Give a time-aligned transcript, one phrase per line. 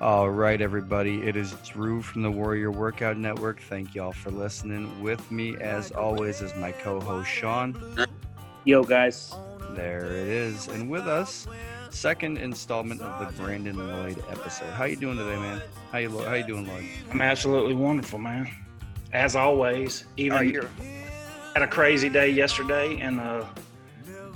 [0.00, 1.22] All right, everybody.
[1.26, 3.60] It is Drew from the Warrior Workout Network.
[3.62, 5.02] Thank y'all for listening.
[5.02, 7.74] With me, as always, is my co-host Sean.
[8.64, 9.34] Yo, guys.
[9.70, 11.46] There it is, and with us,
[11.90, 14.70] second installment of the Brandon Lloyd episode.
[14.70, 15.62] How you doing today, man?
[15.92, 16.84] How you how you doing, Lloyd?
[17.10, 18.48] I'm absolutely wonderful, man.
[19.12, 20.68] As always, even Are you-
[21.54, 23.44] had a crazy day yesterday, and uh,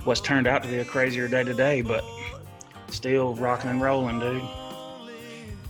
[0.05, 2.03] what's turned out to be a crazier day today, but
[2.89, 4.41] still rocking and rolling, dude.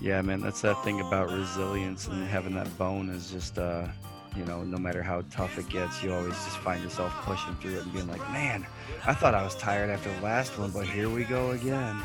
[0.02, 0.42] Yeah, man.
[0.42, 3.88] That's that thing about resilience and having that bone is just, uh,
[4.36, 7.78] you know, no matter how tough it gets, you always just find yourself pushing through
[7.78, 8.66] it and being like, man,
[9.06, 12.02] I thought I was tired after the last one, but here we go again.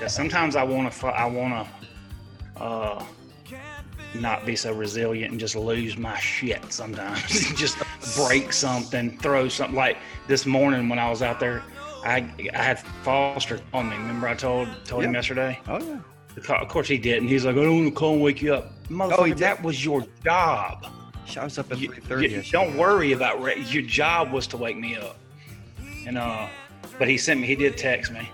[0.00, 1.68] Yeah, sometimes I want to, I want
[2.56, 3.04] to, uh,
[4.14, 6.72] not be so resilient and just lose my shit.
[6.72, 7.20] Sometimes
[7.56, 7.76] just
[8.16, 9.76] break something, throw something.
[9.76, 11.62] Like this morning when I was out there,
[12.04, 13.96] I I had Foster on me.
[13.96, 15.60] Remember I told told him yesterday.
[15.66, 15.98] Oh yeah.
[16.36, 17.28] Of course he didn't.
[17.28, 18.72] He's like, I don't want to call and wake you up.
[18.88, 20.86] Motherfucker, Oh, that was your job.
[21.38, 22.28] I was up at You- three thirty.
[22.28, 25.16] you- don't worry about re- your job was to wake me up.
[26.06, 26.46] And uh,
[26.98, 27.46] but he sent me.
[27.46, 28.28] He did text me.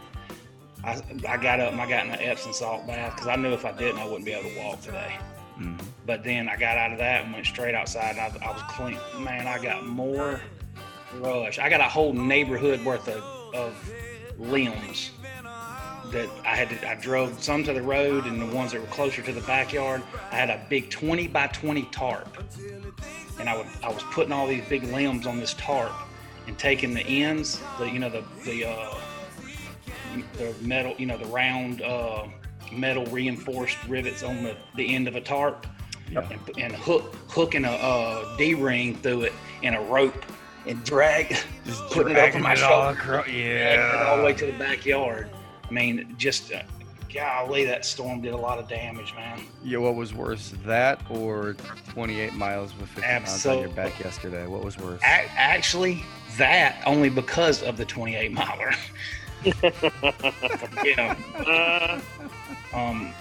[0.82, 3.52] I, I got up and I got in an Epsom salt bath because I knew
[3.52, 5.16] if I didn't, I wouldn't be able to walk today.
[5.58, 5.78] Mhm.
[6.06, 8.16] But then I got out of that and went straight outside.
[8.16, 8.98] And I, I was clean.
[9.22, 10.40] Man, I got more
[11.20, 11.58] rush.
[11.58, 13.22] I got a whole neighborhood worth of,
[13.54, 13.92] of
[14.38, 15.10] limbs
[16.12, 18.86] that I had to, I drove some to the road and the ones that were
[18.88, 20.02] closer to the backyard.
[20.30, 22.28] I had a big 20 by 20 tarp.
[23.38, 25.92] And I would I was putting all these big limbs on this tarp
[26.46, 28.94] and taking the ends, the you know the the uh,
[30.36, 32.26] the metal, you know the round uh,
[32.70, 35.66] metal reinforced rivets on the, the end of a tarp
[36.10, 36.28] Yeah.
[36.30, 40.22] and, and hook hooking a uh, D ring through it and a rope
[40.66, 42.90] and drag Just putting it over my shoulder.
[42.98, 45.30] across- it all the way to the backyard.
[45.70, 46.62] I mean, just uh,
[47.14, 49.40] golly, that storm did a lot of damage, man.
[49.62, 49.78] Yeah.
[49.78, 51.54] What was worse, that or
[51.90, 54.46] 28 miles with 50 miles on your back yesterday?
[54.46, 55.00] What was worse?
[55.02, 56.02] A- actually,
[56.38, 58.72] that only because of the 28 miler.
[60.84, 61.16] yeah.
[61.46, 62.00] Uh,
[62.72, 63.12] Um,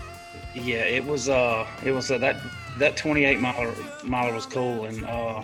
[0.54, 1.28] yeah, it was.
[1.30, 2.38] Uh, it was uh, that
[2.78, 3.74] that 28 miler
[4.04, 5.42] miler was cool, and uh,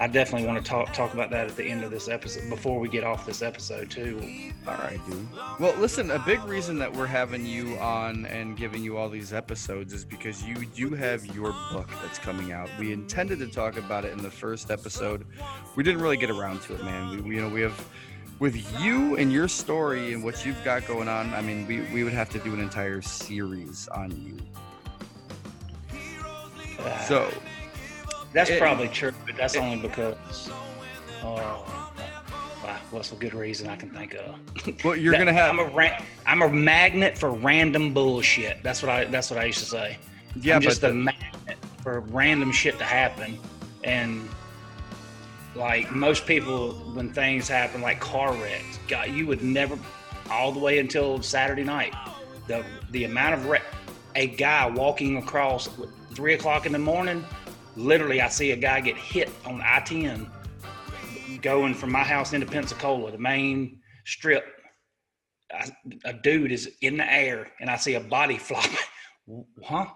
[0.00, 2.80] I definitely want to talk talk about that at the end of this episode before
[2.80, 4.18] we get off this episode too.
[4.66, 5.28] All right, dude.
[5.58, 9.34] Well, listen, a big reason that we're having you on and giving you all these
[9.34, 12.70] episodes is because you do have your book that's coming out.
[12.78, 15.26] We intended to talk about it in the first episode.
[15.76, 17.10] We didn't really get around to it, man.
[17.10, 17.86] We, we you know, we have
[18.38, 21.34] with you and your story and what you've got going on.
[21.34, 24.38] I mean, we, we would have to do an entire series on you.
[26.78, 27.30] Uh, So,
[28.32, 30.50] That's It- probably true, but that's only because.
[31.22, 31.24] Uh,
[32.64, 34.36] wow, what's a good reason I can think of?
[34.84, 38.62] well, you're That- gonna have I'm a ra- I'm a magnet for random bullshit.
[38.62, 39.04] That's what I.
[39.06, 39.98] That's what I used to say.
[40.40, 43.38] yeah, I'm but just a the- magnet for random shit to happen,
[43.84, 44.28] and
[45.56, 49.76] like most people, when things happen, like car wrecks, God, you would never,
[50.30, 51.94] all the way until Saturday night,
[52.46, 53.64] the the amount of wreck,
[54.14, 57.24] a guy walking across at three o'clock in the morning,
[57.76, 60.26] literally, I see a guy get hit on I-10
[61.42, 64.44] going from my house into Pensacola, the main strip.
[65.52, 65.68] I,
[66.04, 68.68] a dude is in the air, and I see a body flop.
[69.64, 69.86] Huh?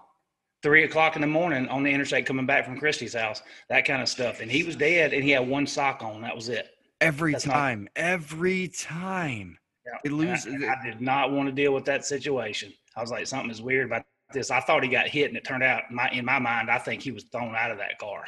[0.63, 4.01] Three o'clock in the morning on the interstate coming back from Christie's house, that kind
[4.01, 4.41] of stuff.
[4.41, 6.21] And he was dead, and he had one sock on.
[6.21, 6.69] That was it.
[7.01, 9.57] every that's not- time, every time.
[10.03, 10.47] It And I- loses.
[10.63, 12.73] I, did not want to deal with that situation.
[12.95, 14.03] I was like, something is weird about
[14.33, 14.51] this.
[14.51, 17.01] I thought he got hit, and it turned out, my, in my mind, I think
[17.01, 18.23] he was thrown out of that car.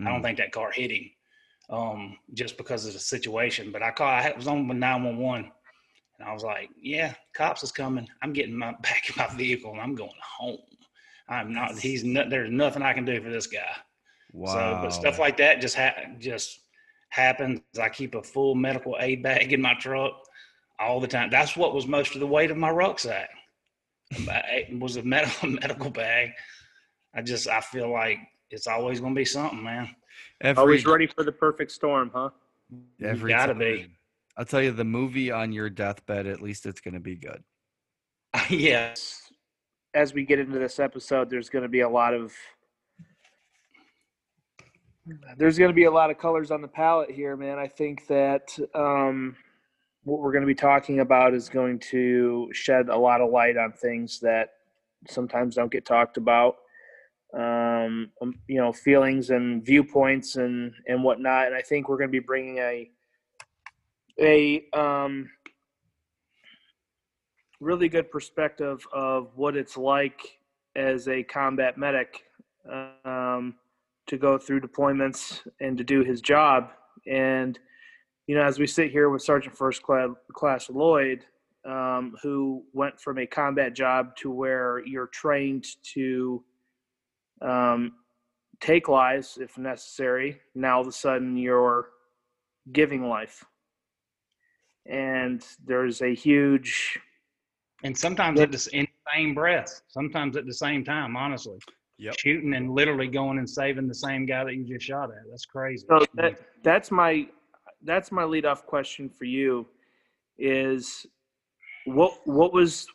[0.00, 0.22] I don't Mm.
[0.24, 1.10] think that car hit him
[1.70, 3.70] um, just because of the situation.
[3.72, 5.50] But I call, I was on with 911,
[6.18, 8.08] and I was like, "Yeah, cops is coming.
[8.22, 10.58] I'm getting my back in my vehicle, and I'm going home.
[11.28, 11.78] I'm not.
[11.78, 12.28] He's not.
[12.28, 13.60] There's nothing I can do for this guy.
[14.32, 14.52] wow.
[14.52, 16.60] So, but stuff like that just ha- just
[17.10, 17.60] happens.
[17.80, 20.12] I keep a full medical aid bag in my truck
[20.80, 21.30] all the time.
[21.30, 23.30] That's what was most of the weight of my rucksack.
[24.10, 26.30] It was a medical medical bag.
[27.14, 28.18] I just I feel like
[28.50, 29.94] it's always going to be something, man.
[30.40, 32.30] every, always ready for the perfect storm, huh?
[33.02, 33.58] Every gotta time.
[33.58, 33.86] be.
[34.36, 37.42] I'll tell you, the movie on your deathbed, at least it's going to be good.
[38.50, 39.32] yes.
[39.94, 42.32] As we get into this episode, there's going to be a lot of
[45.36, 47.58] there's going to be a lot of colors on the palette here, man.
[47.58, 49.36] I think that um,
[50.04, 53.56] what we're going to be talking about is going to shed a lot of light
[53.56, 54.50] on things that
[55.08, 56.56] sometimes don't get talked about.
[57.34, 61.48] Um, um, you know, feelings and viewpoints and and whatnot.
[61.48, 62.90] And I think we're going to be bringing a
[64.20, 65.28] a um,
[67.60, 70.38] really good perspective of what it's like
[70.76, 72.24] as a combat medic
[73.04, 73.54] um,
[74.06, 76.70] to go through deployments and to do his job.
[77.06, 77.58] And
[78.26, 81.24] you know, as we sit here with Sergeant First Class Lloyd,
[81.64, 86.42] um, who went from a combat job to where you're trained to
[87.42, 87.92] um,
[88.60, 90.40] take lives if necessary.
[90.54, 91.88] Now all of a sudden you're
[92.72, 93.44] giving life,
[94.86, 96.98] and there's a huge
[97.82, 101.16] and sometimes at the in the same breath, sometimes at the same time.
[101.16, 101.58] Honestly,
[101.98, 102.18] Yep.
[102.18, 105.30] shooting and literally going and saving the same guy that you just shot at.
[105.30, 105.86] That's crazy.
[105.88, 107.28] So that, that's my
[107.84, 109.66] that's my lead off question for you
[110.38, 111.06] is
[111.86, 112.86] what what was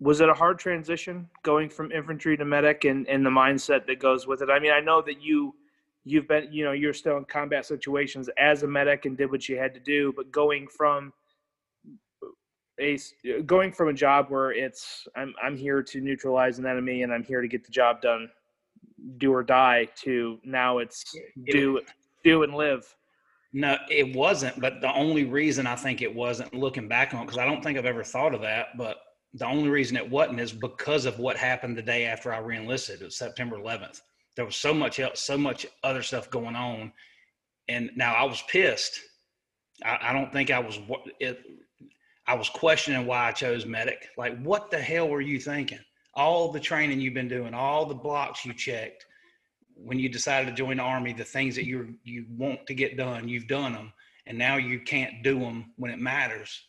[0.00, 4.00] was it a hard transition going from infantry to medic and, and the mindset that
[4.00, 4.50] goes with it?
[4.50, 5.54] I mean, I know that you
[6.04, 9.48] you've been you know you're still in combat situations as a medic and did what
[9.48, 11.12] you had to do, but going from
[12.80, 12.98] a
[13.46, 17.24] going from a job where it's I'm I'm here to neutralize an enemy and I'm
[17.24, 18.28] here to get the job done,
[19.18, 21.04] do or die, to now it's
[21.46, 21.80] do
[22.24, 22.94] do and live.
[23.56, 24.60] No, it wasn't.
[24.60, 27.78] But the only reason I think it wasn't, looking back on because I don't think
[27.78, 28.96] I've ever thought of that, but
[29.32, 33.00] the only reason it wasn't is because of what happened the day after I reenlisted.
[33.00, 34.00] It was September 11th.
[34.34, 36.92] There was so much else, so much other stuff going on,
[37.68, 38.98] and now I was pissed.
[39.84, 40.80] I, I don't think I was.
[41.20, 41.40] It,
[42.26, 44.08] I was questioning why I chose medic.
[44.18, 45.78] Like, what the hell were you thinking?
[46.14, 49.06] All the training you've been doing, all the blocks you checked,
[49.74, 52.96] when you decided to join the army, the things that you you want to get
[52.96, 53.92] done, you've done them,
[54.26, 56.62] and now you can't do them when it matters.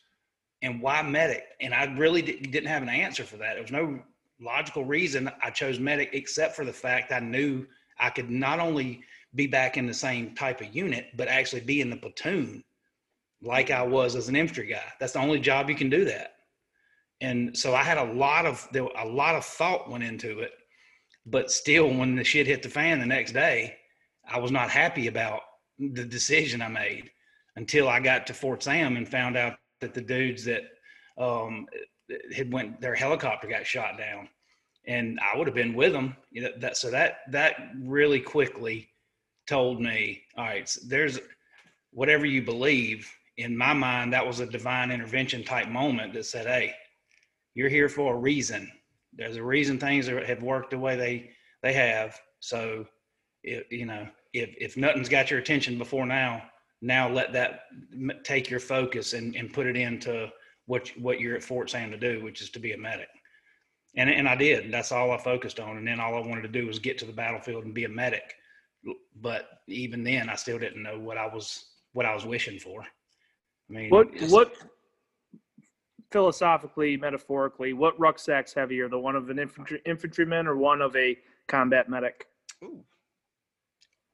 [0.62, 1.44] And why medic?
[1.62, 3.54] And I really didn't have an answer for that.
[3.54, 4.00] There was no
[4.40, 7.66] logical reason I chose medic, except for the fact I knew
[8.00, 9.04] I could not only
[9.36, 12.64] be back in the same type of unit, but actually be in the platoon
[13.42, 14.94] like I was as an infantry guy.
[15.00, 16.36] That's the only job you can do that.
[17.22, 20.52] And so I had a lot of there a lot of thought went into it,
[21.26, 23.78] but still, when the shit hit the fan the next day,
[24.28, 25.42] I was not happy about
[25.80, 27.10] the decision I made
[27.56, 30.64] until I got to Fort Sam and found out that the dudes that
[31.18, 31.68] um,
[32.36, 34.30] had went their helicopter got shot down,
[34.88, 36.16] and I would have been with them.
[36.32, 38.90] You know, that so that that really quickly
[39.48, 41.20] told me, all right, so there's
[41.92, 46.46] whatever you believe, in my mind, that was a divine intervention type moment that said,
[46.46, 46.74] "Hey,
[47.56, 48.72] you're here for a reason.
[49.16, 51.32] There's a reason things are, have worked the way they
[51.64, 52.20] they have.
[52.40, 52.86] So,
[53.44, 56.44] it, you know, if if nothing's got your attention before now,
[56.82, 57.62] now let that
[58.24, 60.30] take your focus and, and put it into
[60.66, 63.10] what what you're at Fort Sam to do, which is to be a medic.
[63.96, 64.72] And and I did.
[64.72, 65.78] That's all I focused on.
[65.78, 67.90] And then all I wanted to do was get to the battlefield and be a
[67.90, 68.36] medic.
[69.16, 72.82] But even then, I still didn't know what I was what I was wishing for.
[73.70, 74.54] I mean, what what
[76.16, 81.18] philosophically, metaphorically, what rucksack's heavier, the one of an infantry infantryman or one of a
[81.50, 82.28] combat medic?
[82.64, 82.86] Ooh.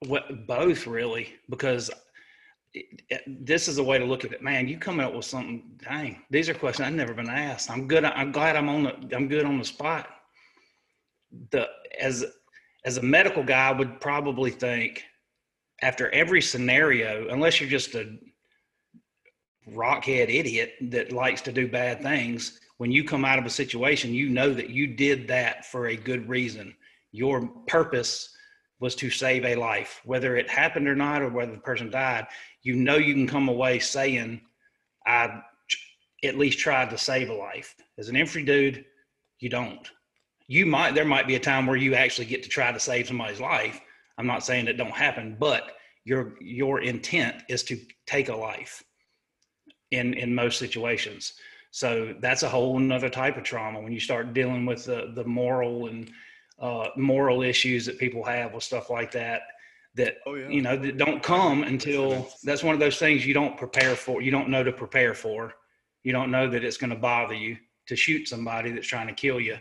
[0.07, 1.91] What both really, because
[2.73, 4.41] it, it, this is a way to look at it.
[4.41, 5.77] Man, you come up with something.
[5.77, 7.69] Dang, these are questions I've never been asked.
[7.69, 8.03] I'm good.
[8.03, 9.15] I'm glad I'm on the.
[9.15, 10.07] I'm good on the spot.
[11.51, 11.67] The
[11.99, 12.25] as
[12.83, 15.03] as a medical guy, I would probably think
[15.83, 18.17] after every scenario, unless you're just a
[19.69, 24.13] rockhead idiot that likes to do bad things, when you come out of a situation,
[24.13, 26.75] you know that you did that for a good reason.
[27.11, 28.35] Your purpose
[28.79, 32.25] was to save a life, whether it happened or not, or whether the person died.
[32.63, 34.41] You know you can come away saying,
[35.05, 35.43] "I
[36.23, 38.85] at least tried to save a life." As an infantry dude,
[39.39, 39.91] you don't.
[40.47, 43.07] You might there might be a time where you actually get to try to save
[43.07, 43.79] somebody's life.
[44.17, 48.83] I'm not saying it don't happen, but your your intent is to take a life
[49.91, 51.33] in in most situations.
[51.71, 55.23] So that's a whole another type of trauma when you start dealing with the the
[55.23, 56.11] moral and
[56.59, 59.41] uh, moral issues that people have with stuff like that.
[59.95, 60.49] That oh, yeah.
[60.49, 64.21] you know that don't come until that's one of those things you don't prepare for.
[64.21, 65.53] You don't know to prepare for.
[66.03, 67.57] You don't know that it's going to bother you
[67.87, 69.57] to shoot somebody that's trying to kill you.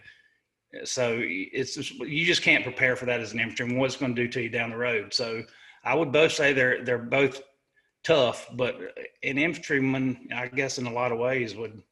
[0.84, 3.78] So it's just, you just can't prepare for that as an infantryman.
[3.78, 5.12] What's going to do to you down the road.
[5.12, 5.42] So
[5.84, 7.42] I would both say they're they're both
[8.04, 8.76] tough, but
[9.23, 11.83] an infantryman, I guess, in a lot of ways, would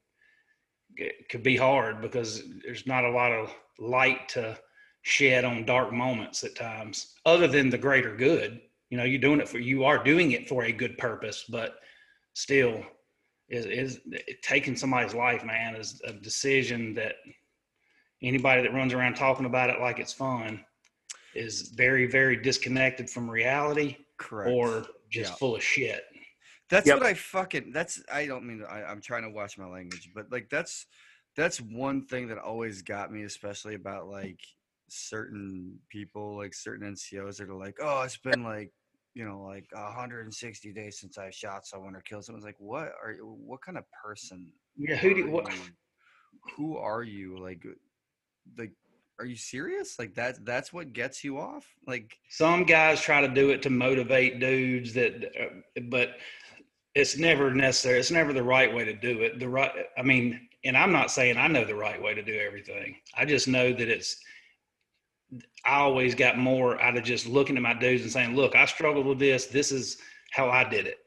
[1.31, 4.59] could be hard because there's not a lot of light to
[5.03, 8.61] shed on dark moments at times, other than the greater good.
[8.91, 11.77] You know, you're doing it for you are doing it for a good purpose, but
[12.35, 12.83] still,
[13.49, 14.01] is is
[14.43, 17.17] taking somebody's life, man, is a decision that
[18.23, 20.65] anybody that runs around talking about it like it's fun
[21.35, 23.97] is very, very disconnected from reality.
[24.19, 24.51] Correct.
[24.51, 25.37] Or just yeah.
[25.37, 26.05] full of shit.
[26.71, 26.99] That's yep.
[26.99, 27.73] what I fucking.
[27.73, 30.87] That's I don't mean I, I'm trying to watch my language, but like that's
[31.37, 34.41] that's one thing that always got me, especially about like
[34.89, 38.73] certain people, like certain NCOs that are like, oh, it's been like,
[39.15, 42.41] you know, like 160 days since I shot someone or killed someone.
[42.41, 44.53] It's like, what are you, what kind of person?
[44.77, 45.53] Yeah, who do are what?
[46.57, 47.39] Who are you?
[47.39, 47.65] Like,
[48.57, 48.73] like,
[49.19, 49.99] are you serious?
[49.99, 50.45] Like that?
[50.45, 51.67] That's what gets you off?
[51.87, 56.17] Like, Some guys try to do it to motivate dudes that, uh, but
[56.95, 57.99] it's never necessary.
[57.99, 59.39] It's never the right way to do it.
[59.39, 62.35] The right, I mean, and I'm not saying I know the right way to do
[62.35, 62.97] everything.
[63.17, 64.17] I just know that it's.
[65.65, 68.65] I always got more out of just looking at my dudes and saying, "Look, I
[68.65, 69.47] struggled with this.
[69.47, 69.99] This is
[70.33, 70.99] how I did it."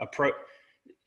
[0.00, 0.30] A pro.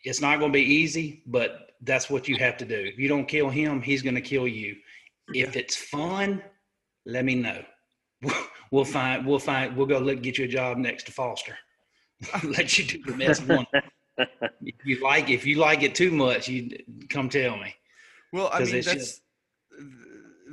[0.04, 2.76] It's not going to be easy, but that's what you have to do.
[2.76, 4.76] If you don't kill him, he's going to kill you.
[5.34, 6.42] If it's fun,
[7.06, 7.64] let me know.
[8.72, 9.26] We'll find.
[9.26, 9.76] We'll find.
[9.76, 11.58] We'll go look, get you a job next to Foster.
[12.44, 13.66] let you do the best one.
[14.18, 16.70] if you like, if you like it too much, you
[17.10, 17.76] come tell me.
[18.32, 19.22] Well, I mean, that's just-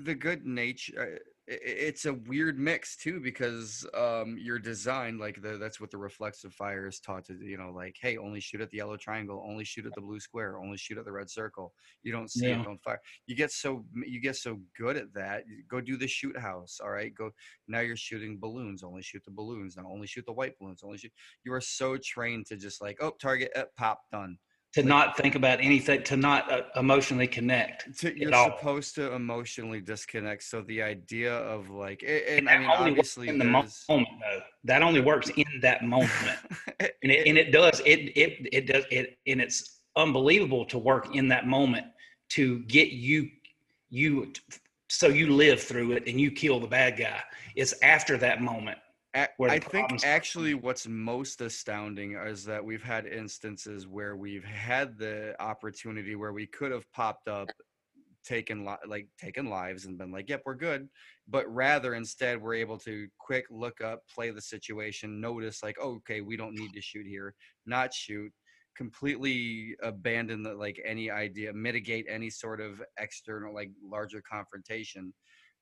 [0.03, 1.01] the good nature.
[1.01, 1.19] Uh,
[1.51, 6.53] It's a weird mix too because um, you're designed like the that's what the reflexive
[6.53, 7.39] fire is taught to.
[7.43, 10.21] You know, like hey, only shoot at the yellow triangle, only shoot at the blue
[10.21, 11.73] square, only shoot at the red circle.
[12.03, 12.61] You don't see Yeah.
[12.61, 13.01] it, don't fire.
[13.27, 15.45] You get so you get so good at that.
[15.69, 16.81] Go do the shoot house.
[16.83, 17.31] All right, go.
[17.67, 18.83] Now you're shooting balloons.
[18.83, 19.79] Only shoot the balloons.
[19.79, 20.83] Now only shoot the white balloons.
[20.85, 21.13] Only shoot.
[21.45, 24.37] You are so trained to just like oh target, uh, pop, done.
[24.75, 27.99] To not think about anything, to not uh, emotionally connect.
[28.01, 30.43] to, you're supposed to emotionally disconnect.
[30.43, 33.73] So the idea of like, and, And I mean, only works obviously, in the moment,
[33.89, 34.41] though.
[34.65, 36.11] That only works in that moment,
[36.81, 37.81] it- and it, and it does.
[37.87, 38.85] It it it does.
[38.91, 41.87] It and it's unbelievable to work in that moment
[42.31, 43.29] to get you
[43.89, 44.33] you
[44.91, 47.23] so you live through it and you kill the bad guy.
[47.57, 48.79] It's after that moment.
[49.25, 54.99] A- I think actually what's most astounding is that we've had instances where we've had
[54.99, 57.53] the opportunity where we could have popped up,
[58.25, 60.91] taken li- like taken lives and been like, "Yep, we're good,"
[61.29, 65.97] but rather instead we're able to quick look up, play the situation, notice like, oh,
[65.97, 67.35] "Okay, we don't need to shoot here,"
[67.67, 68.33] not shoot,
[68.77, 75.15] completely abandon the, like any idea, mitigate any sort of external like larger confrontation.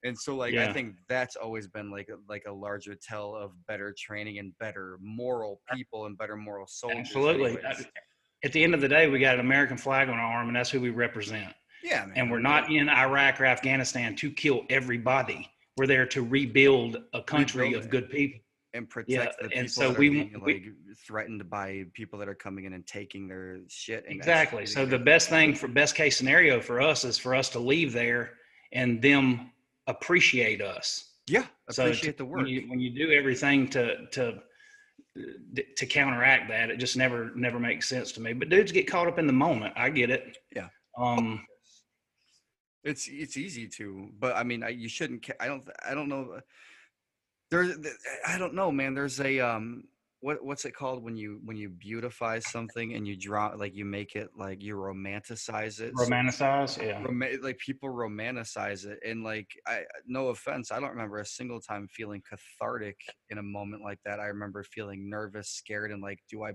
[0.04, 3.94] And so like I think that's always been like like a larger tell of better
[3.98, 6.98] training and better moral uh, people and better moral soldiers.
[7.00, 7.58] Absolutely.
[7.58, 7.86] anyways.
[8.44, 10.56] At the end of the day, we got an American flag on our arm, and
[10.56, 11.52] that's who we represent.
[11.82, 12.12] Yeah, man.
[12.16, 15.48] And we're not in Iraq or Afghanistan to kill everybody.
[15.76, 18.40] We're there to rebuild a country Rebuild of good people.
[18.74, 21.48] and protect Yeah, the people and so that we are w- being we- like threatened
[21.50, 24.04] by people that are coming in and taking their shit.
[24.06, 24.66] And Exactly.
[24.66, 27.92] So the best thing for best case scenario for us is for us to leave
[27.92, 28.34] there
[28.72, 29.50] and them
[29.86, 31.12] appreciate us.
[31.28, 32.38] yeah, So appreciate to- the work.
[32.38, 34.40] When you, when you do everything to to
[35.76, 38.32] to counteract that, it just never never makes sense to me.
[38.34, 39.72] But dudes get caught up in the moment.
[39.76, 40.36] I get it.
[40.54, 40.68] Yeah.
[40.98, 41.44] Um.
[42.84, 45.28] It's it's easy to, but I mean, I, you shouldn't.
[45.40, 45.68] I don't.
[45.84, 46.34] I don't know.
[46.36, 46.40] uh,
[47.50, 47.76] There's.
[48.26, 48.94] I don't know, man.
[48.94, 49.84] There's a um.
[50.26, 53.84] What what's it called when you when you beautify something and you draw like you
[53.84, 55.92] make it like you romanticize it.
[55.96, 56.82] so- Romanticize.
[56.84, 57.00] Yeah.
[57.04, 61.60] Roma- like people romanticize it and like i no offense i don't remember a single
[61.60, 62.96] time feeling cathartic
[63.30, 66.50] in a moment like that i remember feeling nervous scared and like do i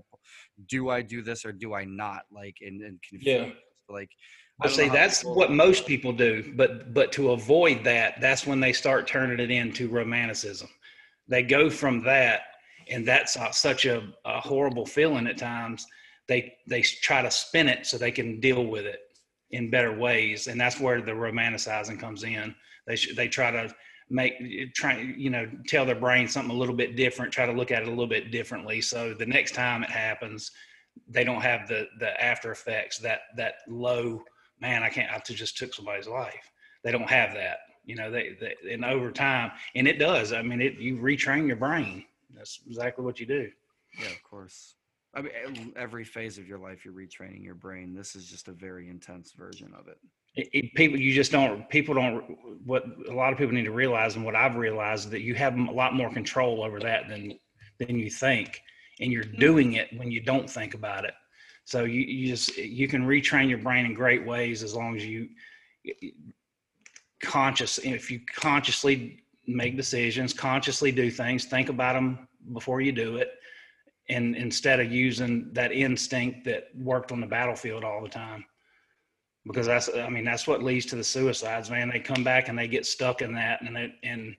[0.68, 3.54] do i do this or do i not like and, and confused Yeah.
[3.88, 4.10] like
[4.60, 6.52] I But don't see, know how that's people- what most people do.
[6.54, 10.68] But but to avoid that, that's when they start turning it into romanticism.
[11.26, 12.42] They go from that,
[12.90, 15.86] and that's such a, a horrible feeling at times.
[16.28, 19.00] They they try to spin it so they can deal with it
[19.50, 22.54] in better ways, and that's where the romanticizing comes in.
[22.86, 23.74] They sh- they try to
[24.08, 27.70] make try you know tell their brain something a little bit different, try to look
[27.70, 28.80] at it a little bit differently.
[28.80, 30.50] So the next time it happens,
[31.08, 34.22] they don't have the the after effects that that low
[34.62, 36.50] man, I can't, I just took somebody's life.
[36.84, 40.32] They don't have that, you know, they, they, and over time, and it does.
[40.32, 42.04] I mean, it, you retrain your brain.
[42.36, 43.50] That's exactly what you do.
[44.00, 44.76] yeah of course
[45.14, 48.52] i mean every phase of your life you're retraining your brain this is just a
[48.52, 49.98] very intense version of it
[50.34, 52.24] It, it, people, you just don't, people don't,
[52.64, 55.34] what a lot of people need to realize and what I've realized is that you
[55.34, 57.38] have a lot more control over that than,
[57.78, 58.60] than you think.
[59.00, 59.38] And you're hmm.
[59.38, 61.14] doing it when you don't think about it.
[61.64, 65.04] So you, you just, you can retrain your brain in great ways as long as
[65.04, 65.28] you
[67.22, 73.16] conscious, if you consciously make decisions, consciously do things, think about them before you do
[73.16, 73.30] it.
[74.08, 78.44] And instead of using that instinct that worked on the battlefield all the time
[79.46, 81.88] because that's I mean that's what leads to the suicides, man.
[81.88, 84.36] They come back and they get stuck in that, and it and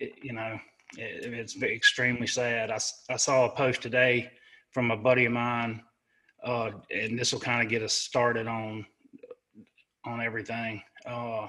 [0.00, 0.58] it, you know
[0.96, 2.70] it, it's extremely sad.
[2.70, 2.78] I,
[3.10, 4.30] I saw a post today
[4.70, 5.82] from a buddy of mine,
[6.44, 8.84] uh, and this will kind of get us started on
[10.04, 10.82] on everything.
[11.06, 11.48] Uh,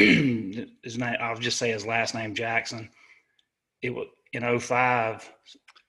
[0.82, 2.88] his name, I'll just say his last name, Jackson.
[3.82, 5.30] It was in 05,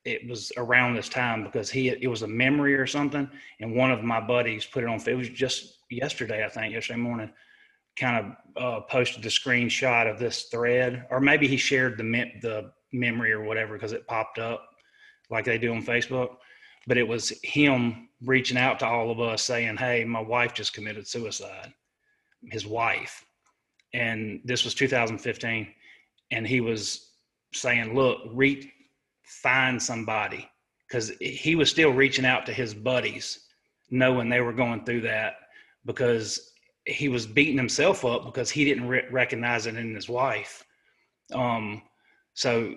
[0.03, 3.29] it was around this time because he, it was a memory or something.
[3.61, 6.99] And one of my buddies put it on, it was just yesterday, I think, yesterday
[6.99, 7.31] morning,
[7.97, 12.33] kind of uh, posted the screenshot of this thread, or maybe he shared the, me-
[12.41, 14.67] the memory or whatever because it popped up
[15.29, 16.35] like they do on Facebook.
[16.85, 20.73] But it was him reaching out to all of us saying, Hey, my wife just
[20.73, 21.71] committed suicide,
[22.51, 23.23] his wife.
[23.93, 25.67] And this was 2015.
[26.31, 27.11] And he was
[27.53, 28.71] saying, Look, re-
[29.23, 30.47] find somebody.
[30.87, 33.47] Because he was still reaching out to his buddies,
[33.89, 35.35] knowing they were going through that
[35.85, 36.51] because
[36.85, 40.65] he was beating himself up because he didn't re- recognize it in his wife.
[41.33, 41.81] Um,
[42.33, 42.75] so,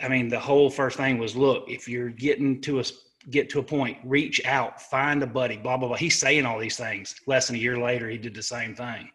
[0.00, 2.84] I mean, the whole first thing was, look, if you're getting to a
[3.28, 5.96] get to a point, reach out, find a buddy, blah, blah, blah.
[5.96, 7.14] He's saying all these things.
[7.26, 9.10] Less than a year later, he did the same thing.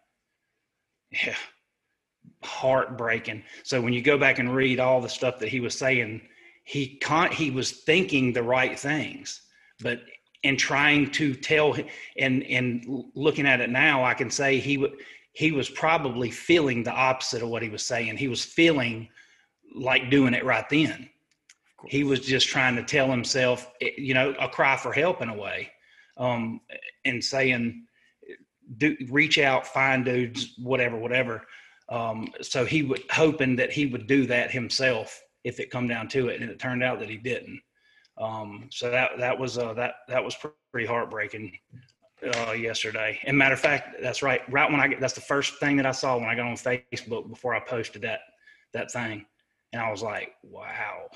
[1.10, 1.36] Yeah.
[2.42, 3.42] Heartbreaking.
[3.62, 6.22] So when you go back and read all the stuff that he was saying,
[6.64, 9.42] he con- he was thinking the right things,
[9.80, 10.00] but
[10.42, 11.76] in trying to tell
[12.18, 14.92] and and looking at it now, I can say he would
[15.32, 18.16] he was probably feeling the opposite of what he was saying.
[18.16, 19.08] He was feeling
[19.74, 21.08] like doing it right then
[21.88, 25.28] he was just trying to tell himself, eh, you know, a cry for help in
[25.28, 25.70] a way,
[26.16, 26.60] um,
[27.04, 27.85] and saying,
[28.78, 31.42] do, reach out, find dudes, whatever, whatever.
[31.88, 36.08] Um, so he would hoping that he would do that himself if it come down
[36.08, 37.60] to it, and it turned out that he didn't.
[38.18, 40.36] Um, so that that was uh, that that was
[40.72, 41.52] pretty heartbreaking
[42.24, 43.20] uh, yesterday.
[43.24, 44.40] And matter of fact, that's right.
[44.50, 46.56] Right when I get that's the first thing that I saw when I got on
[46.56, 48.20] Facebook before I posted that
[48.72, 49.24] that thing,
[49.72, 51.08] and I was like, wow.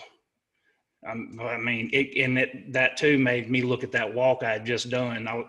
[1.08, 4.52] Um, I mean, it, and it, that too made me look at that walk I
[4.52, 5.26] had just done.
[5.26, 5.44] I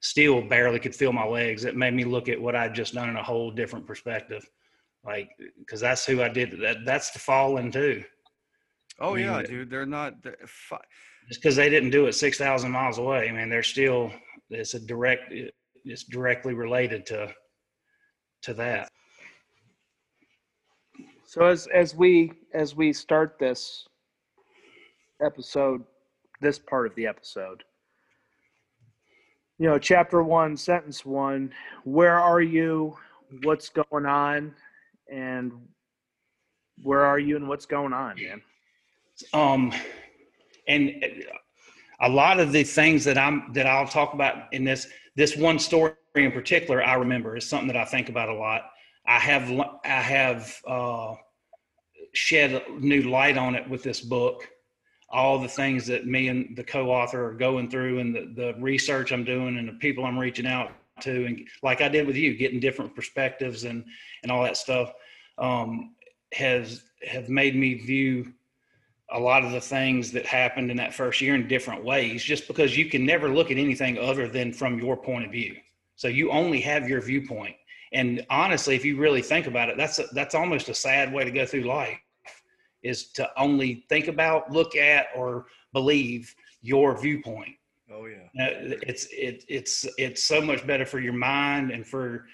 [0.00, 1.64] still barely could feel my legs.
[1.64, 4.48] It made me look at what I'd just done in a whole different perspective.
[5.04, 5.30] Like,
[5.68, 6.78] cause that's who I did that.
[6.84, 8.04] That's the fallen too.
[9.00, 9.70] Oh I mean, yeah, dude.
[9.70, 10.22] They're not.
[10.22, 10.80] They're, fi-
[11.28, 13.28] Just cause they didn't do it 6,000 miles away.
[13.28, 14.12] I mean, they're still,
[14.50, 15.32] it's a direct,
[15.84, 17.32] it's directly related to,
[18.42, 18.88] to that.
[21.26, 23.86] So as as we as we start this
[25.22, 25.84] episode,
[26.40, 27.64] this part of the episode,
[29.58, 31.52] you know, chapter one, sentence one,
[31.84, 32.96] where are you?
[33.42, 34.54] What's going on?
[35.12, 35.52] And
[36.82, 38.42] where are you and what's going on, man?
[39.32, 39.72] um
[40.68, 41.02] and
[42.00, 45.58] a lot of the things that i'm that i'll talk about in this this one
[45.58, 48.70] story in particular i remember is something that i think about a lot
[49.06, 49.50] i have
[49.84, 51.14] i have uh
[52.14, 54.48] shed new light on it with this book
[55.10, 59.12] all the things that me and the co-author are going through and the, the research
[59.12, 62.36] i'm doing and the people i'm reaching out to and like i did with you
[62.36, 63.84] getting different perspectives and
[64.22, 64.92] and all that stuff
[65.38, 65.94] um
[66.32, 68.32] has have made me view
[69.12, 72.46] a lot of the things that happened in that first year in different ways just
[72.46, 75.56] because you can never look at anything other than from your point of view.
[75.96, 77.56] So you only have your viewpoint.
[77.92, 81.24] And honestly if you really think about it that's a, that's almost a sad way
[81.24, 81.98] to go through life
[82.88, 87.54] is to only think about look at or believe your viewpoint.
[87.92, 88.44] Oh yeah.
[88.44, 92.26] uh, it's it, it's it's so much better for your mind and for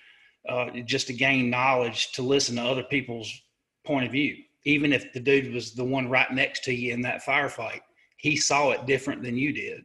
[0.48, 3.32] uh, just to gain knowledge to listen to other people's
[3.84, 4.36] point of view.
[4.64, 7.80] Even if the dude was the one right next to you in that firefight
[8.24, 9.84] he saw it different than you did.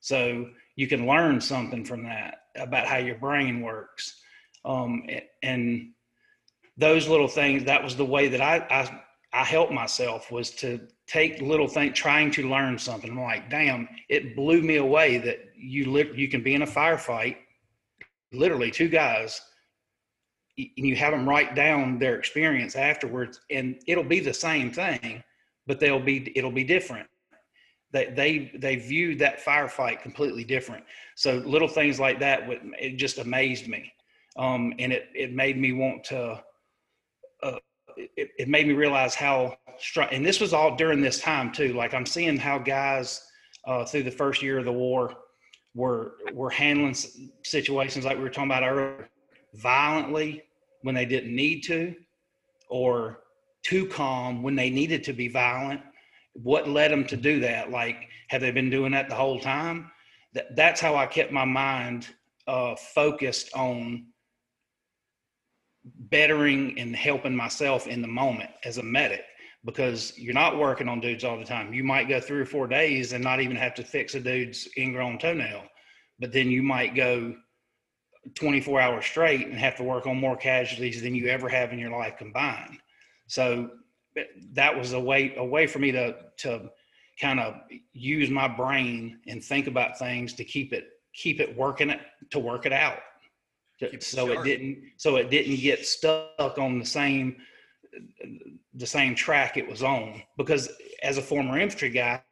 [0.00, 4.20] So you can learn something from that about how your brain works.
[4.64, 5.06] Um,
[5.44, 5.92] and
[6.76, 9.00] those little things that was the way that i i,
[9.36, 13.10] I helped myself was to take little things trying to learn something.
[13.10, 16.66] I'm like damn it blew me away that you live you can be in a
[16.66, 17.36] firefight
[18.32, 19.40] literally two guys
[20.58, 25.22] and you have them write down their experience afterwards and it'll be the same thing
[25.66, 27.08] but they'll be it'll be different.
[27.92, 30.84] They they they viewed that firefight completely different.
[31.14, 33.92] So little things like that would it just amazed me.
[34.36, 36.42] Um, and it it made me want to
[37.42, 37.58] uh,
[37.96, 41.72] it, it made me realize how strong and this was all during this time too
[41.74, 43.22] like i'm seeing how guys
[43.66, 45.14] uh, through the first year of the war
[45.74, 46.96] were were handling
[47.42, 49.08] situations like we were talking about earlier
[49.54, 50.42] violently
[50.82, 51.94] when they didn't need to
[52.68, 53.20] or
[53.62, 55.80] too calm when they needed to be violent.
[56.34, 57.70] What led them to do that?
[57.70, 59.90] Like have they been doing that the whole time?
[60.34, 62.08] That, that's how i kept my mind
[62.46, 64.06] uh, focused on
[66.10, 69.24] bettering and helping myself in the moment as a medic
[69.64, 71.74] because you're not working on dudes all the time.
[71.74, 74.68] You might go three or four days and not even have to fix a dude's
[74.78, 75.64] ingrown toenail,
[76.18, 77.34] but then you might go
[78.34, 81.78] 24 hours straight and have to work on more casualties than you ever have in
[81.78, 82.78] your life combined.
[83.28, 83.70] So
[84.52, 86.70] that was a way a way for me to to
[87.20, 87.54] kind of
[87.92, 92.38] use my brain and think about things to keep it keep it working it to
[92.38, 92.98] work it out.
[93.78, 94.44] Keep so it sharp.
[94.46, 97.36] didn't so it didn't get stuck on the same
[98.74, 100.22] the same track it was on.
[100.36, 100.70] Because
[101.02, 102.22] as a former infantry guy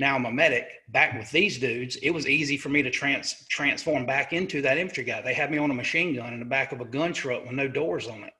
[0.00, 3.46] now i'm a medic back with these dudes it was easy for me to trans
[3.48, 5.20] transform back into that infantry guy.
[5.20, 7.52] They had me on a machine gun in the back of a gun truck with
[7.52, 8.32] no doors on it.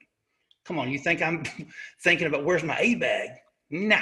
[0.64, 1.44] Come on you think i'm
[2.02, 3.28] thinking about where's my a bag
[3.70, 3.98] no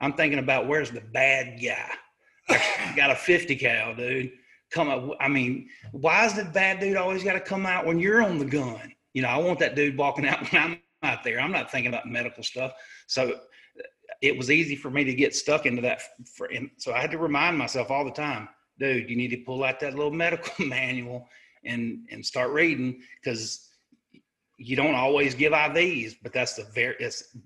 [0.00, 1.90] i'm thinking about where's the bad guy?
[2.48, 4.32] I got a 50 cal dude
[4.70, 7.98] come up i mean why is the bad dude always got to come out when
[7.98, 11.24] you're on the gun you know i want that dude walking out when i'm out
[11.24, 11.40] there.
[11.40, 12.72] I'm not thinking about medical stuff.
[13.06, 13.40] So
[14.22, 16.02] it was easy for me to get stuck into that.
[16.34, 18.48] For, so I had to remind myself all the time,
[18.78, 21.28] dude, you need to pull out that little medical manual
[21.64, 23.70] and and start reading because
[24.58, 27.36] you don't always give IVs, but that's the very it's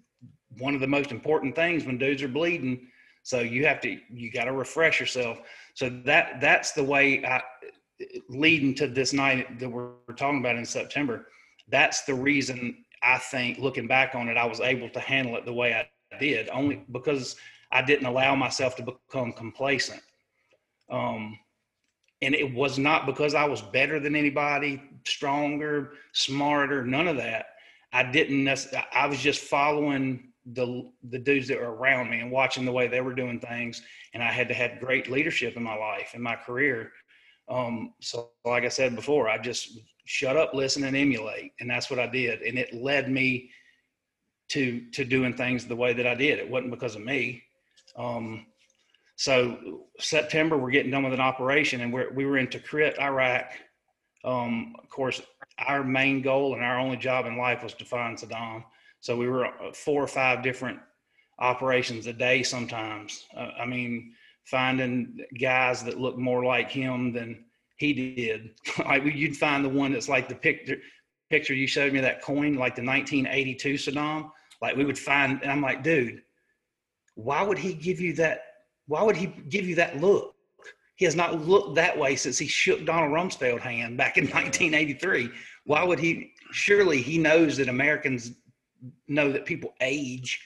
[0.59, 2.88] one of the most important things when dudes are bleeding.
[3.22, 5.40] So you have to you got to refresh yourself.
[5.74, 7.42] So that that's the way I
[8.28, 11.26] leading to this night that we're talking about in September.
[11.68, 15.44] That's the reason I think looking back on it, I was able to handle it
[15.44, 17.37] the way I did, only because
[17.72, 20.02] I didn't allow myself to become complacent.
[20.90, 21.38] Um,
[22.22, 27.46] and it was not because I was better than anybody, stronger, smarter, none of that.
[27.92, 28.46] I didn't.
[28.92, 32.88] I was just following the the dudes that were around me and watching the way
[32.88, 33.83] they were doing things.
[34.14, 36.92] And I had to have great leadership in my life, in my career.
[37.48, 41.90] Um, so, like I said before, I just shut up, listen, and emulate, and that's
[41.90, 43.50] what I did, and it led me
[44.48, 46.38] to to doing things the way that I did.
[46.38, 47.42] It wasn't because of me.
[47.96, 48.46] Um,
[49.16, 53.53] so September, we're getting done with an operation, and we're, we were in Tikrit, Iraq.
[54.24, 55.20] Um, of course,
[55.59, 58.64] our main goal and our only job in life was to find Saddam.
[59.01, 60.79] So we were uh, four or five different
[61.39, 63.27] operations a day sometimes.
[63.37, 64.13] Uh, I mean,
[64.45, 67.45] finding guys that look more like him than
[67.77, 68.51] he did.
[68.85, 70.77] like you'd find the one that's like the picture
[71.31, 74.31] picture you showed me that coin, like the 1982 Saddam.
[74.61, 76.23] Like we would find, and I'm like, dude,
[77.15, 78.43] why would he give you that?
[78.87, 80.35] Why would he give you that look?
[80.97, 85.31] He has not looked that way since he shook Donald Rumsfeld hand back in 1983.
[85.65, 86.33] Why would he?
[86.53, 88.33] Surely he knows that Americans
[89.09, 90.40] know that people age.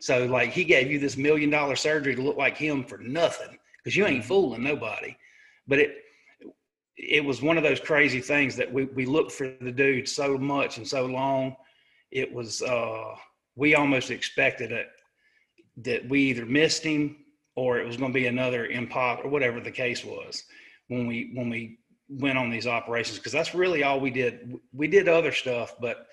[0.00, 3.58] So like he gave you this million dollar surgery to look like him for nothing
[3.78, 5.16] because you ain't fooling nobody.
[5.66, 5.96] But it
[6.96, 10.36] it was one of those crazy things that we we looked for the dude so
[10.36, 11.56] much and so long.
[12.10, 13.14] It was uh
[13.56, 14.88] we almost expected it
[15.78, 17.16] that we either missed him
[17.56, 20.44] or it was going to be another impop or whatever the case was
[20.88, 24.58] when we when we went on these operations because that's really all we did.
[24.72, 26.06] We did other stuff, but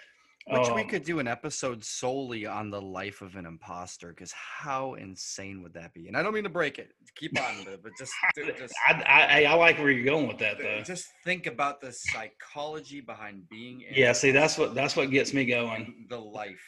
[0.48, 4.32] Which we um, could do an episode solely on the life of an imposter, because
[4.32, 6.08] how insane would that be?
[6.08, 6.92] And I don't mean to break it.
[7.16, 10.38] Keep on, but, but just, dude, just, I, I I like where you're going with
[10.38, 10.84] that though.
[10.84, 13.82] just think about the psychology behind being.
[13.82, 16.06] in Yeah, see, that's what that's what gets me going.
[16.10, 16.62] the life.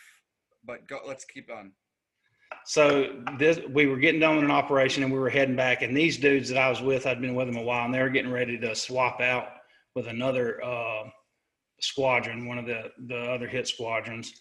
[0.66, 1.02] But go.
[1.06, 1.72] Let's keep on.
[2.66, 5.84] So this, we were getting done with an operation and we were heading back.
[5.84, 8.02] And these dudes that I was with, I'd been with them a while, and they
[8.02, 9.50] were getting ready to swap out
[9.96, 11.04] with another uh,
[11.80, 14.34] squadron, one of the the other hit squadrons.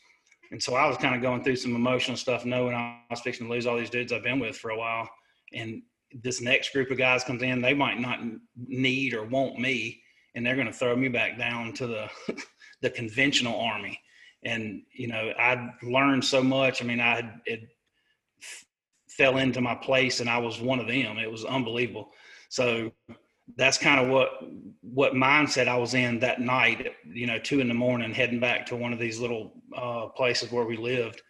[0.51, 3.46] And so I was kind of going through some emotional stuff, knowing I was fixing
[3.46, 5.09] to lose all these dudes I've been with for a while.
[5.53, 5.83] And
[6.22, 8.20] this next group of guys comes in, they might not
[8.57, 10.01] need or want me,
[10.35, 12.09] and they're going to throw me back down to the
[12.83, 13.99] the conventional army.
[14.44, 16.83] And you know, I learned so much.
[16.83, 17.61] I mean, I had it
[19.09, 21.18] fell into my place, and I was one of them.
[21.18, 22.12] It was unbelievable.
[22.49, 22.92] So
[23.56, 24.30] that's kind of what
[24.82, 26.92] what mindset I was in that night.
[27.04, 30.50] You know, two in the morning, heading back to one of these little uh, places
[30.50, 31.22] where we lived.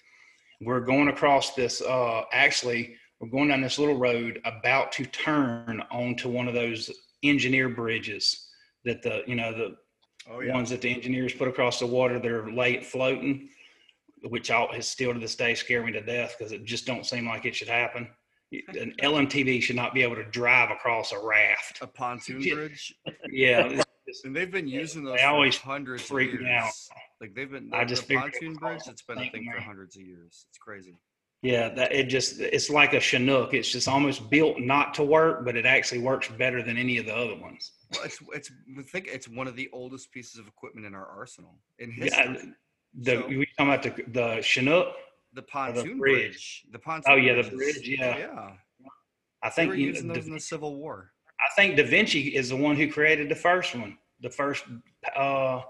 [0.63, 1.83] We're going across this.
[1.83, 6.91] Uh, actually, we're going down this little road, about to turn onto one of those
[7.23, 8.49] engineer bridges
[8.85, 9.77] that the you know the
[10.29, 13.49] Oh ones that the engineers put across the water They're late floating,
[14.23, 17.07] which all, has still to this day scare me to death because it just don't
[17.07, 18.09] seem like it should happen.
[18.53, 21.79] An LMTV should not be able to drive across a raft.
[21.81, 22.95] A pontoon bridge.
[23.31, 23.83] Yeah,
[24.25, 26.45] And they've been using those They for always hundreds of years.
[26.49, 26.71] out.
[27.21, 27.71] Like they've been.
[27.75, 28.81] I just the figured it pontoon was bridge.
[28.87, 30.47] all It's been a thing for hundreds of years.
[30.49, 30.95] It's crazy.
[31.43, 31.71] yeah.
[31.71, 33.53] That it just it's like a Chinook.
[33.53, 37.07] It's just almost built not to work, but it actually works better than any of
[37.07, 37.73] the other ones.
[37.95, 41.07] Well, it's it's I think it's one of the oldest pieces of equipment in our
[41.09, 42.53] arsenal in Yeah, history.
[42.95, 44.05] the So- we talking about the
[44.37, 44.95] the Chinook.
[45.37, 46.23] The pontoon bridge.
[46.23, 46.65] bridge.
[46.73, 47.13] The pontoon.
[47.13, 48.17] Oh, yeah, the bridge, yeah.
[48.19, 48.51] yeah.
[49.43, 51.13] I They think were you- using Da- in the Civil War.
[51.39, 53.99] I think Da Vinci is the one who created the first one.
[54.21, 54.65] the first
[55.15, 55.61] uh,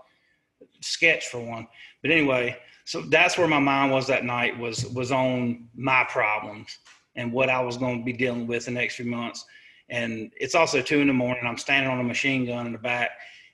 [0.80, 1.66] sketch for one.
[2.02, 6.78] But anyway, so that's where my mind was that night was was on my problems
[7.16, 9.44] and what I was going to be dealing with the next few months.
[9.88, 11.44] And it's also two in the morning.
[11.44, 13.10] I'm standing on a machine gun in the back,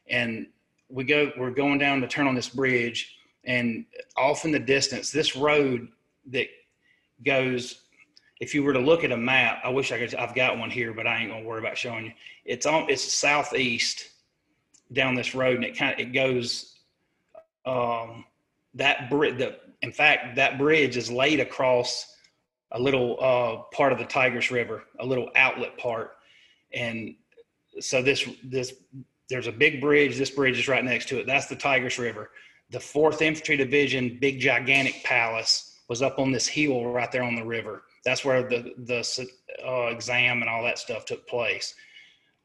[0.08, 0.46] and
[0.90, 1.32] we go.
[1.38, 5.88] We're going down to turn on this bridge, and off in the distance, this road
[6.30, 6.46] that
[7.24, 7.80] goes.
[8.40, 10.14] If you were to look at a map, I wish I could.
[10.14, 12.12] I've got one here, but I ain't gonna worry about showing you.
[12.44, 12.88] It's on.
[12.88, 14.08] It's southeast
[14.92, 16.76] down this road, and it kind of it goes.
[17.64, 18.24] Um,
[18.74, 19.38] that bridge.
[19.38, 22.16] The in fact, that bridge is laid across
[22.72, 26.12] a little uh, part of the Tigris River, a little outlet part,
[26.72, 27.14] and
[27.80, 28.74] so this this
[29.28, 30.16] there's a big bridge.
[30.18, 31.26] This bridge is right next to it.
[31.26, 32.30] That's the Tigris River.
[32.70, 37.34] The Fourth Infantry Division, big gigantic palace, was up on this hill right there on
[37.34, 37.82] the river.
[38.02, 39.28] That's where the the
[39.62, 41.74] uh, exam and all that stuff took place.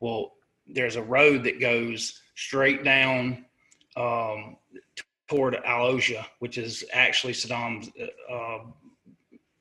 [0.02, 0.34] Well,
[0.68, 3.46] there's a road that goes straight down
[3.96, 4.58] um,
[5.30, 5.98] toward Al
[6.40, 7.90] which is actually Saddam's
[8.30, 8.70] uh,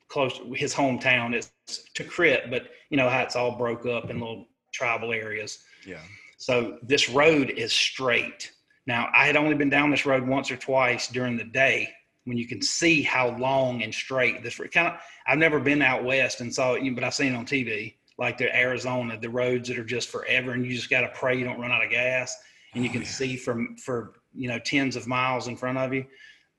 [0.09, 1.33] close his hometown.
[1.33, 1.49] It's
[1.95, 5.59] Tikrit, but you know how it's all broke up in little tribal areas.
[5.85, 6.01] Yeah.
[6.37, 8.51] So this road is straight.
[8.85, 11.87] Now I had only been down this road once or twice during the day
[12.27, 14.99] when you can see how long and straight this kind of.
[15.25, 18.37] I've never been out west and saw it, but I've seen it on TV, like
[18.37, 21.45] the Arizona, the roads that are just forever, and you just got to pray you
[21.45, 22.35] don't run out of gas,
[22.75, 23.07] and you oh, can yeah.
[23.07, 26.05] see from for you know tens of miles in front of you.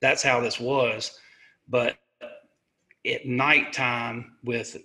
[0.01, 1.21] That's how this was,
[1.69, 1.99] but
[3.07, 4.79] at nighttime with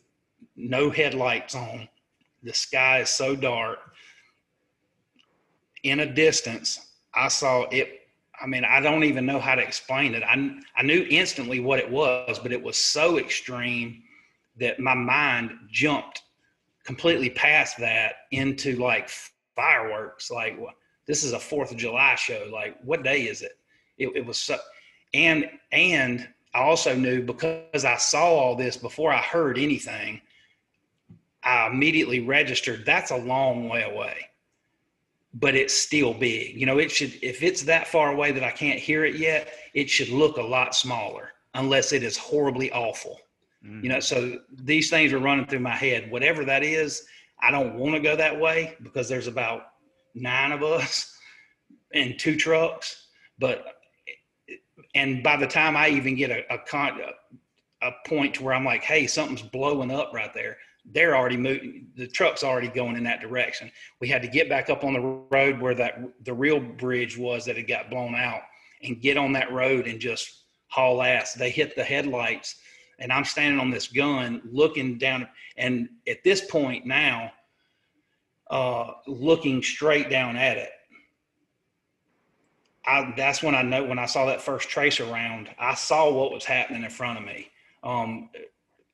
[0.57, 1.87] no headlights on,
[2.43, 3.79] the sky is so dark.
[5.83, 8.01] In a distance, I saw it.
[8.43, 10.21] I mean, I don't even know how to explain it.
[10.21, 14.03] I, I knew instantly what it was, but it was so extreme
[14.59, 16.21] that my mind jumped
[16.83, 19.09] completely past that into like
[19.55, 20.29] fireworks.
[20.29, 20.59] Like,
[21.07, 22.49] this is a Fourth of July show.
[22.51, 23.53] Like, what day is it?
[23.97, 24.57] It, it was so,
[25.13, 30.21] and and I also knew because I saw all this before I heard anything,
[31.43, 34.17] I immediately registered that's a long way away,
[35.33, 36.59] but it's still big.
[36.59, 39.53] You know, it should, if it's that far away that I can't hear it yet,
[39.73, 43.19] it should look a lot smaller unless it is horribly awful.
[43.65, 43.83] Mm-hmm.
[43.83, 46.11] You know, so these things are running through my head.
[46.11, 47.05] Whatever that is,
[47.41, 49.63] I don't want to go that way because there's about
[50.13, 51.15] nine of us
[51.93, 53.07] and two trucks.
[53.39, 53.65] But
[54.93, 58.53] and by the time I even get a a, con, a, a point to where
[58.53, 60.57] I'm like, hey, something's blowing up right there,
[60.91, 61.87] they're already moving.
[61.95, 63.71] The truck's already going in that direction.
[64.01, 67.45] We had to get back up on the road where that the real bridge was
[67.45, 68.41] that had got blown out,
[68.83, 71.33] and get on that road and just haul ass.
[71.33, 72.55] They hit the headlights,
[72.99, 75.27] and I'm standing on this gun looking down.
[75.57, 77.31] And at this point now,
[78.49, 80.69] uh, looking straight down at it,
[82.85, 86.33] I, that's when I know when I saw that first tracer round, I saw what
[86.33, 87.49] was happening in front of me.
[87.83, 88.29] Um,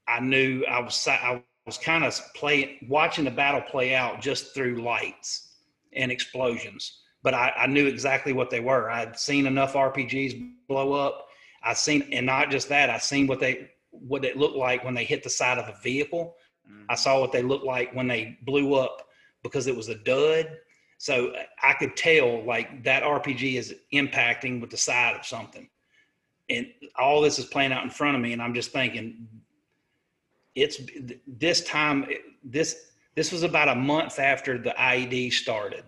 [0.08, 4.54] I knew I was I was kind of playing watching the battle play out just
[4.54, 5.54] through lights
[5.94, 8.90] and explosions, but I, I knew exactly what they were.
[8.90, 11.28] I'd seen enough RPGs blow up.
[11.64, 14.94] I seen, and not just that, I seen what they what it looked like when
[14.94, 16.36] they hit the side of a vehicle.
[16.70, 16.86] Mm-hmm.
[16.90, 19.08] I saw what they looked like when they blew up
[19.44, 20.58] because it was a dud
[21.00, 25.70] so I could tell like that RPG is impacting with the side of something.
[26.50, 28.34] And all this is playing out in front of me.
[28.34, 29.26] And I'm just thinking,
[30.62, 30.80] it's
[31.28, 32.08] this time,
[32.44, 35.84] this, this was about a month after the IED started.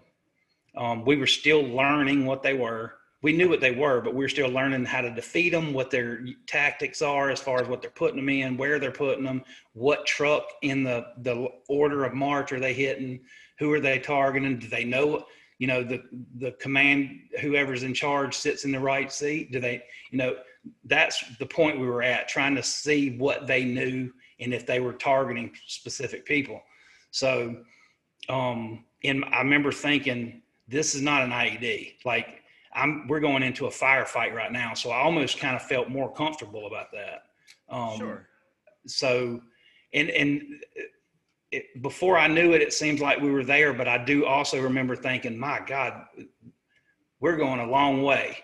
[0.75, 2.93] Um, we were still learning what they were.
[3.21, 5.91] We knew what they were, but we were still learning how to defeat them, what
[5.91, 9.43] their tactics are as far as what they're putting them in, where they're putting them,
[9.73, 13.19] what truck in the, the order of march are they hitting,
[13.59, 14.57] who are they targeting?
[14.57, 15.25] Do they know,
[15.59, 16.01] you know, the,
[16.39, 19.51] the command, whoever's in charge sits in the right seat?
[19.51, 20.35] Do they, you know,
[20.85, 24.79] that's the point we were at, trying to see what they knew and if they
[24.79, 26.61] were targeting specific people.
[27.11, 27.63] So,
[28.27, 31.95] um, and I remember thinking, this is not an IED.
[32.05, 34.73] Like, I'm, we're going into a firefight right now.
[34.73, 37.23] So I almost kind of felt more comfortable about that.
[37.69, 38.27] Um, sure.
[38.87, 39.41] So,
[39.93, 40.41] and, and
[41.51, 44.61] it, before I knew it, it seems like we were there, but I do also
[44.61, 46.05] remember thinking, my God,
[47.19, 48.37] we're going a long way.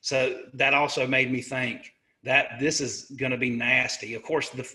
[0.00, 1.92] So that also made me think
[2.24, 4.14] that this is going to be nasty.
[4.14, 4.68] Of course, the,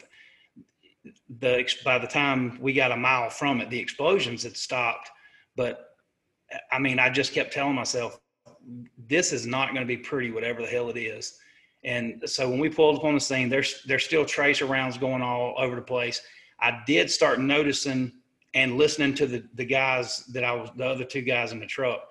[1.39, 5.09] the, by the time we got a mile from it, the explosions had stopped.
[5.55, 5.89] But
[6.71, 8.19] I mean, I just kept telling myself,
[9.07, 11.39] this is not going to be pretty, whatever the hell it is.
[11.83, 15.21] And so when we pulled up on the scene, there's there's still tracer rounds going
[15.21, 16.21] all over the place.
[16.59, 18.11] I did start noticing
[18.53, 21.65] and listening to the, the guys that I was, the other two guys in the
[21.65, 22.01] truck,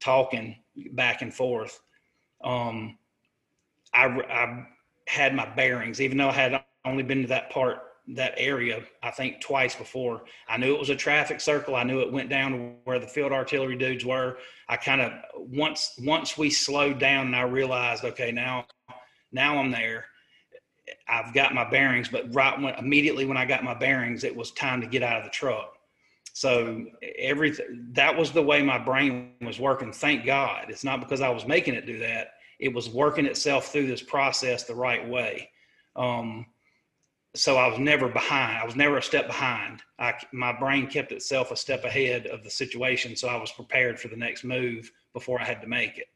[0.00, 0.56] talking
[0.92, 1.80] back and forth.
[2.42, 2.98] Um,
[3.92, 4.66] I, I
[5.06, 9.10] had my bearings, even though I had only been to that part, that area, I
[9.10, 10.24] think twice before.
[10.48, 11.74] I knew it was a traffic circle.
[11.74, 14.36] I knew it went down to where the field artillery dudes were.
[14.68, 18.66] I kind of once once we slowed down and I realized, okay, now
[19.32, 20.06] now I'm there.
[21.08, 24.52] I've got my bearings, but right when immediately when I got my bearings, it was
[24.52, 25.72] time to get out of the truck.
[26.34, 26.84] So
[27.18, 29.92] everything that was the way my brain was working.
[29.92, 30.66] Thank God.
[30.68, 32.32] It's not because I was making it do that.
[32.58, 35.48] It was working itself through this process the right way.
[35.96, 36.46] Um,
[37.36, 38.58] so I was never behind.
[38.58, 39.82] I was never a step behind.
[39.98, 43.98] I, my brain kept itself a step ahead of the situation, so I was prepared
[43.98, 46.06] for the next move before I had to make it.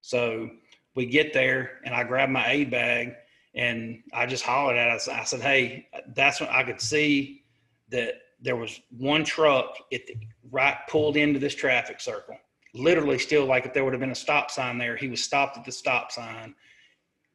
[0.00, 0.50] So
[0.96, 3.14] we get there, and I grab my aid bag,
[3.54, 5.08] and I just hollered at us.
[5.08, 7.44] I said, "Hey, that's when I could see
[7.90, 10.10] that there was one truck it
[10.50, 12.36] right pulled into this traffic circle.
[12.74, 15.56] Literally, still like if there would have been a stop sign there, he was stopped
[15.56, 16.54] at the stop sign.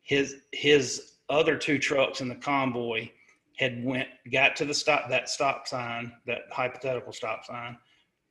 [0.01, 3.09] His his other two trucks in the convoy
[3.57, 7.77] had went got to the stop that stop sign that hypothetical stop sign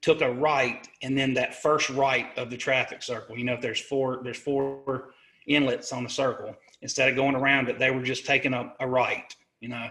[0.03, 3.37] took a right and then that first right of the traffic circle.
[3.37, 5.11] You know if there's four there's four
[5.47, 8.87] inlets on the circle instead of going around it they were just taking a, a
[8.87, 9.89] right you know?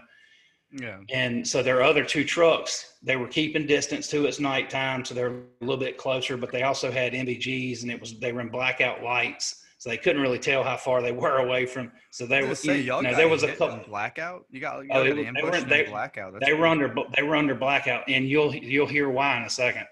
[0.72, 0.98] Yeah.
[1.10, 5.30] and so their other two trucks they were keeping distance to it's nighttime so they're
[5.30, 8.48] a little bit closer but they also had NVGs and it was they were in
[8.48, 11.92] blackout lights so they couldn't really tell how far they were away from.
[12.10, 13.78] So they were, say, you know, there was a couple.
[13.86, 14.44] blackout.
[14.50, 16.32] You got, you Oh, got it was- they weren't- they- blackout.
[16.32, 19.50] That's They were under they were under blackout, and you'll you'll hear why in a
[19.50, 19.86] second.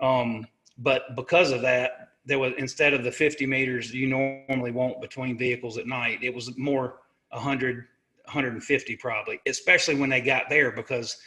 [0.00, 0.46] Um,
[0.78, 5.36] but because of that, there was instead of the 50 meters you normally won't between
[5.36, 7.86] vehicles at night, it was more 100
[8.26, 11.18] 150 probably, especially when they got there because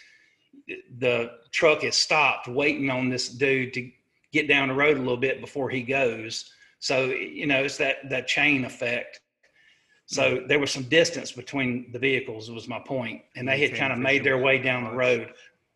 [0.99, 3.91] the truck is stopped waiting on this dude to
[4.31, 6.51] get down the road a little bit before he goes.
[6.79, 9.21] So you know it's that that chain effect.
[10.05, 12.49] So there was some distance between the vehicles.
[12.49, 15.33] Was my point, and they had kind of made their way down the road.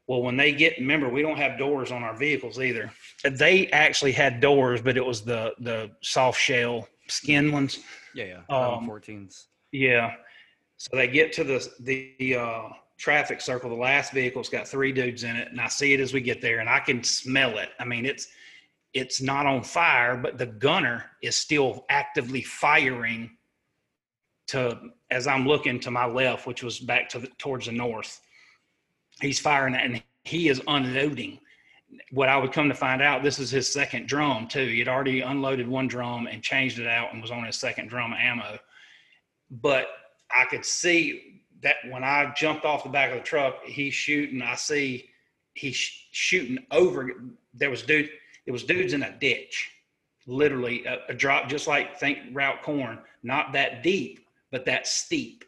[0.08, 2.92] Well, when they get, remember, we don't have doors on our vehicles either.
[3.24, 7.80] They actually had doors, but it was the the soft shell skin ones.
[8.16, 8.56] Yeah, yeah.
[8.56, 9.46] Um, 14s.
[9.72, 10.14] Yeah.
[10.78, 13.70] So they get to the the uh, traffic circle.
[13.70, 16.42] The last vehicle's got three dudes in it, and I see it as we get
[16.42, 17.70] there, and I can smell it.
[17.80, 18.28] I mean, it's
[18.94, 23.32] it's not on fire, but the gunner is still actively firing
[24.48, 24.78] to
[25.10, 28.20] as I'm looking to my left, which was back to the, towards the north.
[29.22, 31.40] He's firing and he is unloading.
[32.12, 34.66] What I would come to find out, this is his second drum too.
[34.66, 37.88] He had already unloaded one drum and changed it out and was on his second
[37.88, 38.58] drum ammo.
[39.50, 39.88] But
[40.34, 44.42] I could see that when I jumped off the back of the truck, he's shooting.
[44.42, 45.10] I see
[45.54, 47.12] he's shooting over.
[47.54, 48.10] There was dude.
[48.46, 49.72] It was dudes in a ditch,
[50.28, 55.46] literally a, a drop, just like think route corn, not that deep, but that steep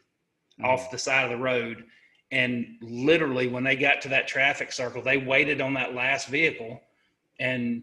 [0.58, 0.70] mm-hmm.
[0.70, 1.84] off the side of the road.
[2.30, 6.80] And literally, when they got to that traffic circle, they waited on that last vehicle.
[7.38, 7.82] And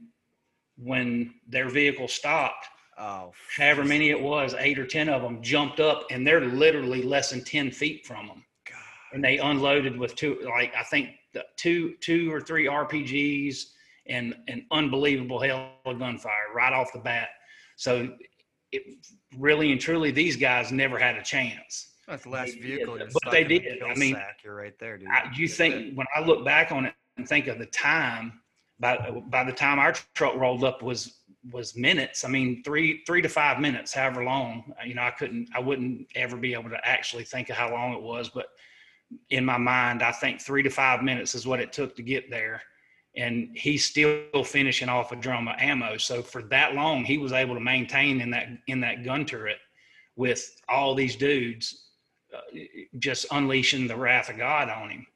[0.77, 2.67] when their vehicle stopped,
[3.01, 7.01] Oh, however many it was, eight or 10 of them jumped up and they're literally
[7.01, 8.43] less than 10 feet from them.
[8.69, 8.77] God.
[9.13, 13.71] And they unloaded with two, like, I think the two, two or three RPGs
[14.11, 17.29] and an unbelievable hell of gunfire right off the bat.
[17.77, 18.09] So
[18.71, 18.83] it
[19.37, 21.87] really and truly, these guys never had a chance.
[22.07, 22.97] That's the last They vehicle.
[22.97, 23.81] did, but they did.
[23.83, 24.39] I mean, sack.
[24.43, 25.07] you're right there, dude.
[25.09, 28.41] I, you think when I look back on it and think of the time,
[28.79, 28.97] by
[29.29, 31.19] by the time our truck rolled up was
[31.51, 32.23] was minutes.
[32.25, 34.73] I mean, three three to five minutes, however long.
[34.79, 37.71] Uh, you know, I couldn't, I wouldn't ever be able to actually think of how
[37.71, 38.47] long it was, but
[39.29, 42.29] in my mind, I think three to five minutes is what it took to get
[42.29, 42.61] there.
[43.15, 45.97] And he's still finishing off a drum of ammo.
[45.97, 49.57] So for that long, he was able to maintain in that in that gun turret
[50.15, 51.89] with all these dudes
[52.33, 52.39] uh,
[52.99, 55.07] just unleashing the wrath of God on him.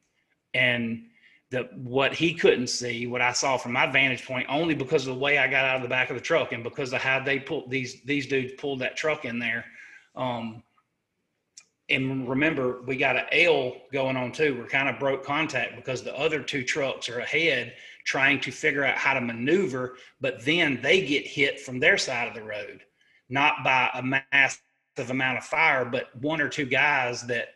[0.52, 1.06] And
[1.50, 5.14] the what he couldn't see, what I saw from my vantage point, only because of
[5.14, 7.22] the way I got out of the back of the truck and because of how
[7.22, 9.64] they pulled these these dudes pulled that truck in there.
[10.16, 10.62] Um,
[11.88, 14.56] and remember, we got an L going on too.
[14.58, 17.74] We're kind of broke contact because the other two trucks are ahead
[18.04, 22.28] trying to figure out how to maneuver, but then they get hit from their side
[22.28, 22.82] of the road,
[23.28, 27.48] not by a massive amount of fire, but one or two guys that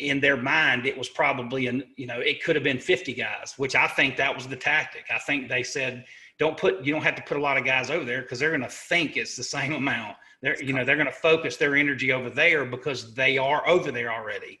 [0.00, 3.54] in their mind it was probably an you know it could have been 50 guys
[3.58, 6.06] which i think that was the tactic i think they said
[6.38, 8.50] don't put you don't have to put a lot of guys over there because they're
[8.50, 11.76] going to think it's the same amount they're you know they're going to focus their
[11.76, 14.60] energy over there because they are over there already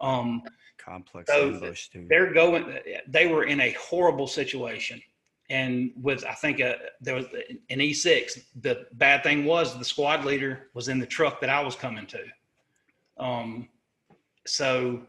[0.00, 0.42] um
[0.78, 1.72] complex So,
[2.08, 5.00] they're going they were in a horrible situation
[5.50, 7.26] and with I think uh, there was
[7.70, 8.44] an E6.
[8.60, 12.06] The bad thing was the squad leader was in the truck that I was coming
[12.06, 12.20] to.
[13.18, 13.68] Um,
[14.46, 15.02] so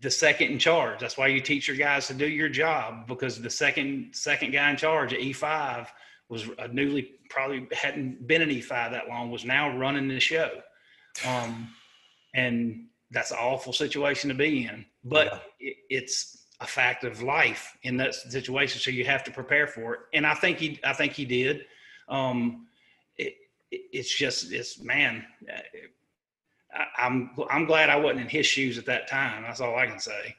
[0.00, 1.00] the second in charge.
[1.00, 4.70] That's why you teach your guys to do your job because the second second guy
[4.70, 5.86] in charge at E5
[6.34, 10.50] was a newly probably hadn't been an E5 that long was now running the show.
[11.24, 11.68] Um,
[12.34, 15.26] and that's an awful situation to be in, but
[15.60, 15.68] yeah.
[15.68, 18.80] it, it's a fact of life in that situation.
[18.80, 20.00] So you have to prepare for it.
[20.12, 21.66] And I think he, I think he did.
[22.08, 22.66] Um,
[23.16, 23.34] it,
[23.70, 25.24] it, it's just, it's man,
[26.74, 29.44] I, am I'm, I'm glad I wasn't in his shoes at that time.
[29.44, 30.34] That's all I can say.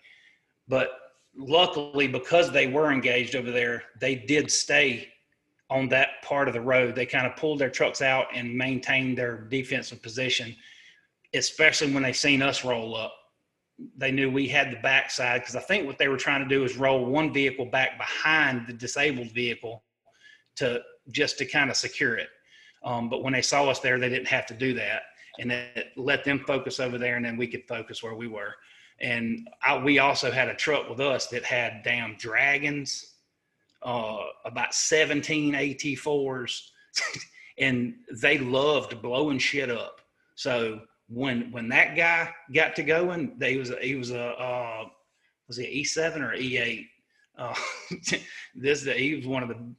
[0.68, 0.90] But
[1.38, 5.08] luckily, because they were engaged over there, they did stay
[5.70, 6.96] on that part of the road.
[6.96, 10.56] They kind of pulled their trucks out and maintained their defensive position,
[11.34, 13.14] especially when they seen us roll up.
[13.98, 16.64] They knew we had the backside because I think what they were trying to do
[16.64, 19.84] is roll one vehicle back behind the disabled vehicle
[20.58, 22.30] to just to kind of secure it.
[22.84, 25.02] Um, but when they saw us there, they didn't have to do that
[25.40, 28.54] and it let them focus over there, and then we could focus where we were.
[29.02, 33.15] And I, we also had a truck with us that had damn dragons,
[33.86, 36.60] uh, about 17 AT4s,
[37.60, 40.02] and they loved blowing shit up.
[40.36, 44.86] So when when that guy got to going, they was he was a uh,
[45.48, 46.88] was he E7 or E8?
[47.38, 47.56] Uh,
[48.56, 49.76] this he was one of the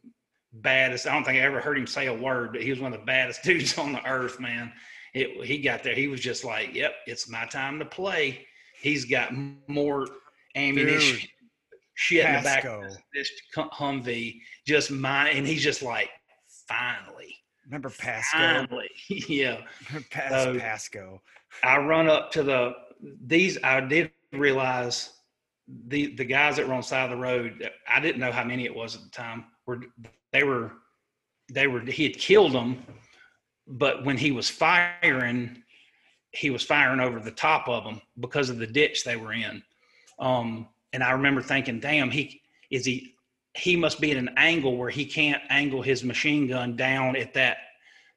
[0.52, 1.06] baddest.
[1.06, 3.00] I don't think I ever heard him say a word, but he was one of
[3.00, 4.72] the baddest dudes on the earth, man
[5.16, 5.94] it, he got there.
[5.94, 8.46] He was just like, "Yep, it's my time to play."
[8.78, 9.32] He's got
[9.66, 10.06] more
[10.54, 11.30] ammunition, Dude,
[11.96, 16.08] shit in the back of this Humvee, just mine, and he's just like,
[16.68, 17.36] "Finally."
[17.66, 18.38] Remember Pasco?
[18.38, 18.90] Finally,
[19.28, 19.62] yeah.
[20.10, 21.22] Pas- so Pasco.
[21.64, 22.74] I run up to the
[23.26, 23.58] these.
[23.64, 25.10] I did realize
[25.88, 27.68] the the guys that were on the side of the road.
[27.88, 29.46] I didn't know how many it was at the time.
[29.66, 29.80] Were
[30.32, 30.72] they were
[31.52, 32.84] they were he had killed them
[33.66, 35.62] but when he was firing,
[36.30, 39.62] he was firing over the top of them because of the ditch they were in.
[40.18, 43.14] Um, and I remember thinking, damn, he is he
[43.54, 47.32] he must be at an angle where he can't angle his machine gun down at
[47.34, 47.56] that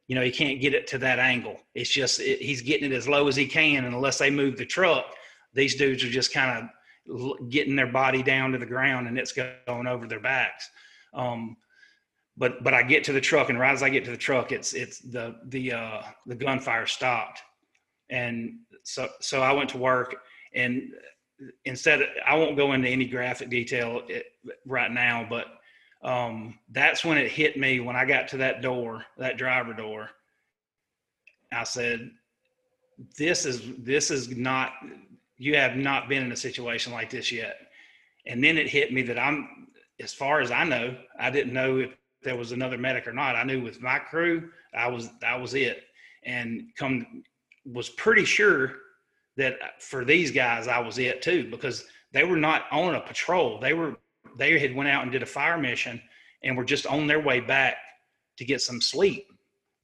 [0.07, 1.59] you know he can't get it to that angle.
[1.76, 4.57] It's just it, he's getting it as low as he can and unless they move
[4.57, 5.05] the truck
[5.53, 6.70] these dudes are just kind
[7.07, 10.70] of getting their body down to the ground and it's going over their backs.
[11.13, 11.57] Um,
[12.38, 14.51] but but I get to the truck, and right as I get to the truck,
[14.51, 17.41] it's it's the the uh, the gunfire stopped,
[18.09, 20.15] and so so I went to work,
[20.53, 20.84] and
[21.65, 24.01] instead of, I won't go into any graphic detail
[24.65, 25.47] right now, but
[26.01, 30.09] um, that's when it hit me when I got to that door, that driver door.
[31.51, 32.11] I said,
[33.17, 34.73] "This is this is not.
[35.37, 37.57] You have not been in a situation like this yet."
[38.25, 39.67] And then it hit me that I'm,
[39.99, 43.35] as far as I know, I didn't know if there was another medic or not.
[43.35, 45.83] I knew with my crew, I was that was it,
[46.23, 47.23] and come
[47.65, 48.75] was pretty sure
[49.39, 53.01] that uh, for these guys I was it too because they were not on a
[53.01, 53.59] patrol.
[53.59, 53.97] They were
[54.37, 56.01] they had went out and did a fire mission
[56.43, 57.77] and were just on their way back
[58.37, 59.27] to get some sleep.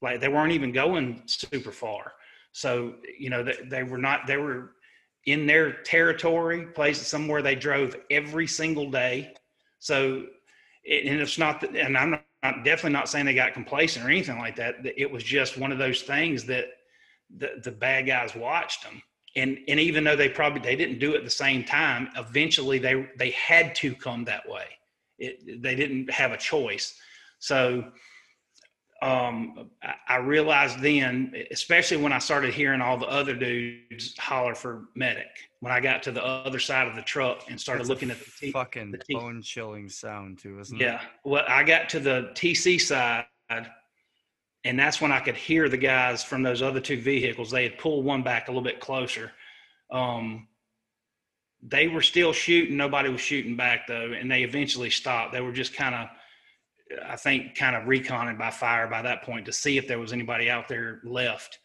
[0.00, 2.12] Like they weren't even going super far.
[2.52, 4.72] So you know they, they were not they were
[5.24, 9.34] in their territory, places somewhere they drove every single day.
[9.80, 10.26] So
[10.88, 14.08] and it's not that, and I'm not, I'm definitely not saying they got complacent or
[14.08, 14.76] anything like that.
[14.84, 16.66] It was just one of those things that
[17.36, 19.02] the, the bad guys watched them.
[19.36, 22.78] And, and even though they probably they didn't do it at the same time, eventually
[22.78, 24.64] they they had to come that way.
[25.18, 26.98] It, they didn't have a choice.
[27.38, 27.84] So
[29.02, 34.54] um, I, I realized then, especially when I started hearing all the other dudes holler
[34.54, 35.28] for medic,
[35.60, 38.18] when I got to the other side of the truck and started That's looking at
[38.18, 40.86] the t- fucking bone chilling sound too, isn't yeah.
[40.86, 40.90] it?
[40.92, 41.00] Yeah.
[41.24, 43.26] Well, I got to the TC side,
[44.66, 47.50] and that's when I could hear the guys from those other two vehicles.
[47.50, 49.32] They had pulled one back a little bit closer.
[49.90, 50.48] Um,
[51.62, 52.76] they were still shooting.
[52.76, 55.32] Nobody was shooting back though, and they eventually stopped.
[55.32, 56.08] They were just kind of
[57.04, 60.12] I think, kind of reconning by fire by that point to see if there was
[60.12, 61.58] anybody out there left.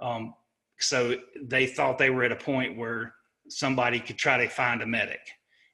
[0.00, 0.34] Um,
[0.78, 3.14] so they thought they were at a point where
[3.48, 5.20] somebody could try to find a medic.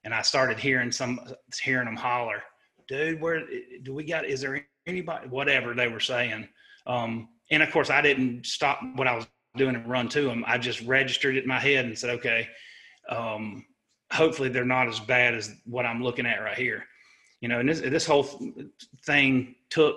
[0.05, 1.21] And I started hearing some,
[1.61, 2.43] hearing them holler,
[2.87, 3.43] dude, where
[3.83, 6.49] do we got, is there anybody, whatever they were saying.
[6.87, 9.27] Um, and of course I didn't stop what I was
[9.57, 10.45] doing and run to them.
[10.47, 12.49] I just registered it in my head and said, okay,
[13.09, 13.65] um,
[14.13, 16.85] hopefully they're not as bad as what I'm looking at right here.
[17.41, 18.23] You know, and this this whole
[19.05, 19.97] thing took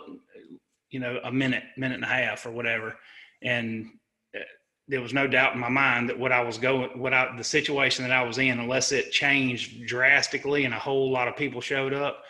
[0.90, 2.96] you know a minute, minute and a half or whatever,
[3.44, 3.88] and
[4.36, 4.40] uh,
[4.88, 7.44] there was no doubt in my mind that what I was going, what I the
[7.44, 11.62] situation that I was in, unless it changed drastically and a whole lot of people
[11.62, 12.24] showed up,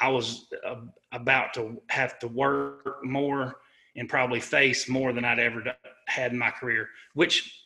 [0.00, 0.76] I was uh,
[1.10, 3.56] about to have to work more
[3.96, 5.62] and probably face more than I'd ever
[6.06, 7.64] had in my career, which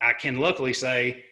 [0.00, 1.24] I can luckily say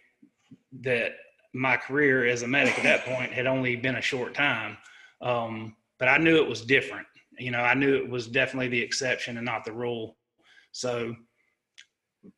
[0.81, 1.13] that
[1.53, 4.77] my career as a medic at that point had only been a short time.
[5.21, 7.07] Um, but I knew it was different.
[7.37, 10.17] You know, I knew it was definitely the exception and not the rule.
[10.71, 11.15] So,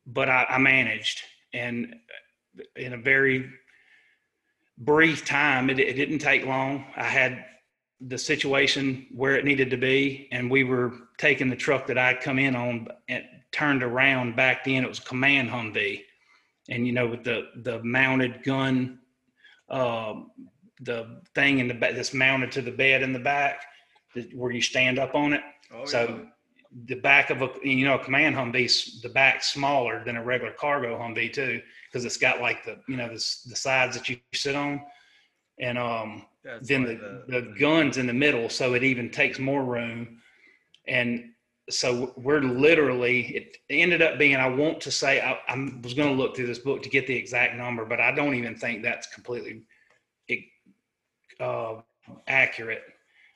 [0.06, 1.20] but I, I managed,
[1.52, 1.94] and
[2.76, 3.50] in a very
[4.78, 6.84] brief time, it, it didn't take long.
[6.96, 7.44] I had
[8.00, 12.20] the situation where it needed to be, and we were taking the truck that I'd
[12.20, 14.84] come in on and turned around back then.
[14.84, 16.02] It was a command Humvee,
[16.68, 18.98] and you know with the the mounted gun,
[19.68, 20.14] uh,
[20.80, 23.64] the thing in the back that's mounted to the bed in the back,
[24.34, 25.42] where you stand up on it.
[25.72, 26.30] Oh, so yeah.
[26.86, 30.52] the back of a you know a command Humvee, the back smaller than a regular
[30.52, 33.14] cargo Humvee too, because it's got like the you know the
[33.48, 34.82] the sides that you sit on,
[35.60, 39.38] and um that's then the, the, the guns in the middle, so it even takes
[39.38, 40.20] more room.
[40.86, 41.30] And
[41.70, 46.14] so we're literally it ended up being i want to say i, I was going
[46.14, 48.82] to look through this book to get the exact number but i don't even think
[48.82, 49.62] that's completely
[51.40, 51.76] uh,
[52.26, 52.82] accurate.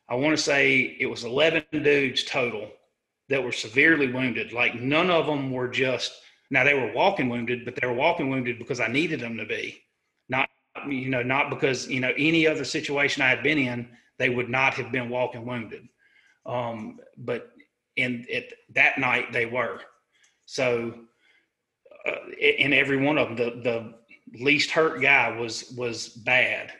[0.08, 2.70] I want to say it was 11 dudes total
[3.28, 4.52] that were severely wounded.
[4.52, 6.12] Like none of them were just
[6.50, 9.44] now they were walking wounded but they were walking wounded because i needed them to
[9.44, 9.82] be.
[10.28, 10.48] Not
[10.88, 13.88] you know not because you know any other situation i had been in
[14.18, 15.88] they would not have been walking wounded
[16.48, 17.52] um, but
[17.96, 18.26] in
[18.70, 19.80] that night they were.
[20.46, 20.94] So,
[22.06, 23.94] uh, in every one of them, the
[24.32, 26.72] the least hurt guy was was bad,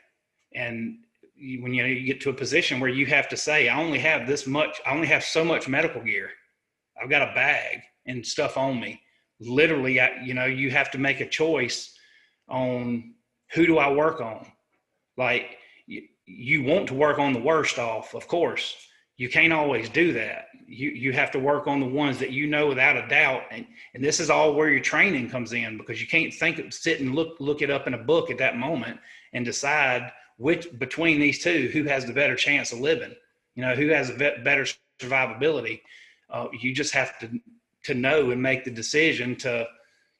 [0.54, 0.98] and
[1.38, 3.80] you, when you, know, you get to a position where you have to say, I
[3.80, 6.30] only have this much, I only have so much medical gear.
[7.00, 9.00] I've got a bag and stuff on me.
[9.40, 11.94] Literally, I, you know, you have to make a choice
[12.48, 13.14] on
[13.52, 14.50] who do I work on.
[15.16, 18.74] Like you, you want to work on the worst off, of course.
[19.18, 20.48] You can't always do that.
[20.66, 23.66] You you have to work on the ones that you know without a doubt and
[23.94, 27.14] and this is all where your training comes in because you can't think sit and
[27.14, 28.98] look look it up in a book at that moment
[29.32, 33.14] and decide which between these two who has the better chance of living
[33.54, 34.64] you know who has a better
[35.00, 35.80] survivability.
[36.30, 37.40] Uh, you just have to
[37.84, 39.66] to know and make the decision to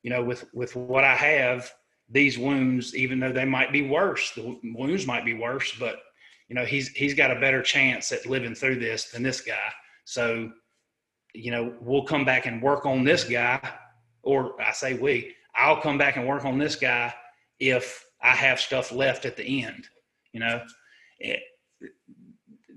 [0.02, 1.70] you know with with what i have
[2.08, 6.00] these wounds even though they might be worse the wounds might be worse but
[6.48, 9.72] you know he's he's got a better chance at living through this than this guy
[10.08, 10.50] so,
[11.34, 13.60] you know, we'll come back and work on this guy,
[14.22, 17.12] or I say we, I'll come back and work on this guy
[17.60, 19.86] if I have stuff left at the end.
[20.32, 20.62] You know,
[21.18, 21.40] it,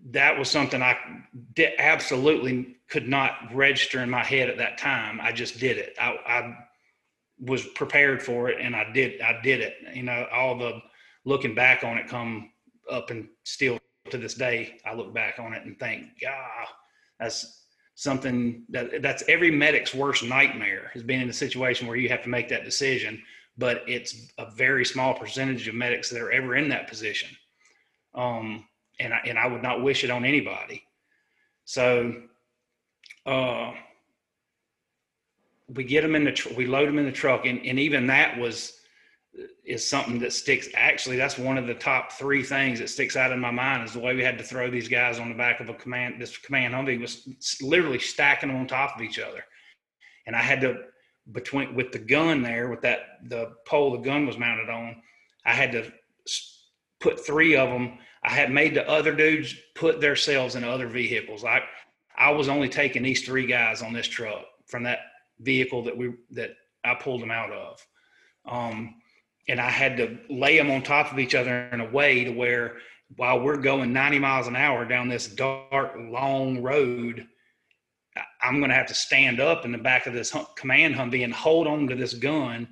[0.09, 0.97] that was something I
[1.79, 5.21] absolutely could not register in my head at that time.
[5.21, 5.95] I just did it.
[5.97, 6.57] I, I
[7.39, 9.21] was prepared for it, and I did.
[9.21, 9.75] I did it.
[9.93, 10.81] You know, all the
[11.23, 12.51] looking back on it come
[12.89, 13.79] up and still
[14.09, 16.67] to this day, I look back on it and think, God,
[17.19, 17.65] that's
[17.95, 22.23] something that that's every medic's worst nightmare has been in a situation where you have
[22.23, 23.21] to make that decision.
[23.57, 27.29] But it's a very small percentage of medics that are ever in that position.
[28.15, 28.65] Um,
[28.99, 30.83] and I, and I would not wish it on anybody.
[31.65, 32.23] So
[33.25, 33.73] uh,
[35.67, 38.07] we get them in the tr- we load them in the truck and, and even
[38.07, 38.80] that was
[39.65, 40.67] is something that sticks.
[40.73, 43.93] Actually, that's one of the top three things that sticks out in my mind is
[43.93, 46.19] the way we had to throw these guys on the back of a command.
[46.19, 47.27] This command Humvee was
[47.61, 49.43] literally stacking them on top of each other,
[50.27, 50.83] and I had to
[51.31, 55.01] between with the gun there with that the pole the gun was mounted on.
[55.45, 55.91] I had to
[56.99, 57.99] put three of them.
[58.23, 61.45] I had made the other dudes put themselves in other vehicles.
[61.45, 61.61] I
[62.17, 64.99] I was only taking these three guys on this truck from that
[65.39, 66.51] vehicle that we that
[66.83, 67.85] I pulled them out of.
[68.45, 68.95] Um,
[69.51, 72.31] and I had to lay them on top of each other in a way to
[72.31, 72.77] where
[73.17, 77.27] while we're going 90 miles an hour down this dark, long road,
[78.41, 81.33] I'm going to have to stand up in the back of this command Humvee and
[81.33, 82.65] hold on to this gun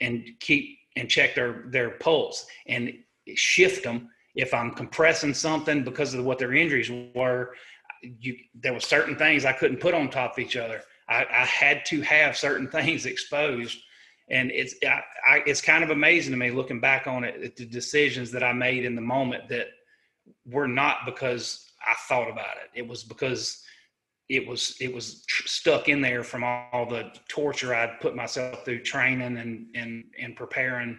[0.00, 2.90] and keep and check their their pulse and
[3.34, 7.54] shift them if I'm compressing something because of what their injuries were.
[8.02, 10.80] You, there were certain things I couldn't put on top of each other.
[11.06, 13.78] I, I had to have certain things exposed
[14.30, 17.66] and it's I, I, it's kind of amazing to me looking back on it the
[17.66, 19.68] decisions that I made in the moment that
[20.46, 22.78] were not because I thought about it.
[22.78, 23.62] It was because
[24.28, 28.82] it was it was stuck in there from all the torture I'd put myself through
[28.82, 30.98] training and and and preparing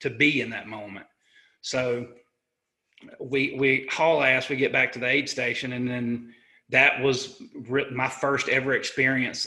[0.00, 1.06] to be in that moment.
[1.60, 2.08] So
[3.18, 4.48] we we haul ass.
[4.48, 6.34] We get back to the aid station, and then
[6.70, 7.42] that was
[7.90, 9.46] my first ever experience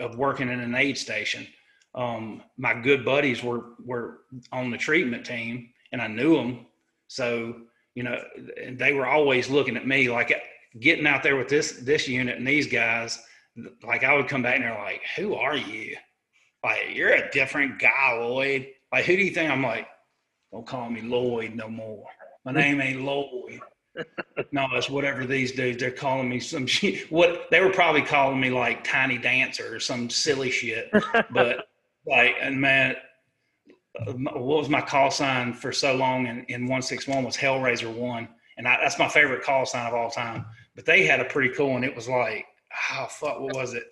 [0.00, 1.46] of working in an aid station
[1.94, 4.20] um, my good buddies were were
[4.50, 6.66] on the treatment team, and I knew them.
[7.08, 7.56] So
[7.94, 8.18] you know,
[8.70, 10.32] they were always looking at me like
[10.80, 13.20] getting out there with this this unit and these guys.
[13.84, 15.96] Like I would come back and they're like, "Who are you?
[16.64, 18.68] Like you're a different guy, Lloyd.
[18.90, 19.86] Like who do you think?" I'm like,
[20.50, 22.06] "Don't call me Lloyd no more.
[22.44, 23.60] My name ain't Lloyd."
[24.52, 25.78] no, it's whatever these dudes.
[25.78, 27.12] They're calling me some shit.
[27.12, 30.90] What they were probably calling me like Tiny Dancer or some silly shit.
[31.30, 31.66] but
[32.06, 32.96] like, and man,
[34.06, 38.28] what was my call sign for so long in, in 161 was Hellraiser 1.
[38.58, 40.46] And I, that's my favorite call sign of all time.
[40.74, 41.84] But they had a pretty cool one.
[41.84, 42.46] It was like,
[42.92, 43.84] oh, fuck, what was it?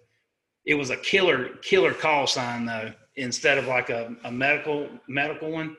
[0.64, 5.50] It was a killer, killer call sign, though, instead of like a, a medical medical
[5.50, 5.76] one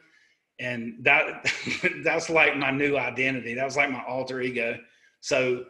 [0.60, 1.52] and that
[2.04, 4.78] that's like my new identity that was like my alter ego
[5.20, 5.66] so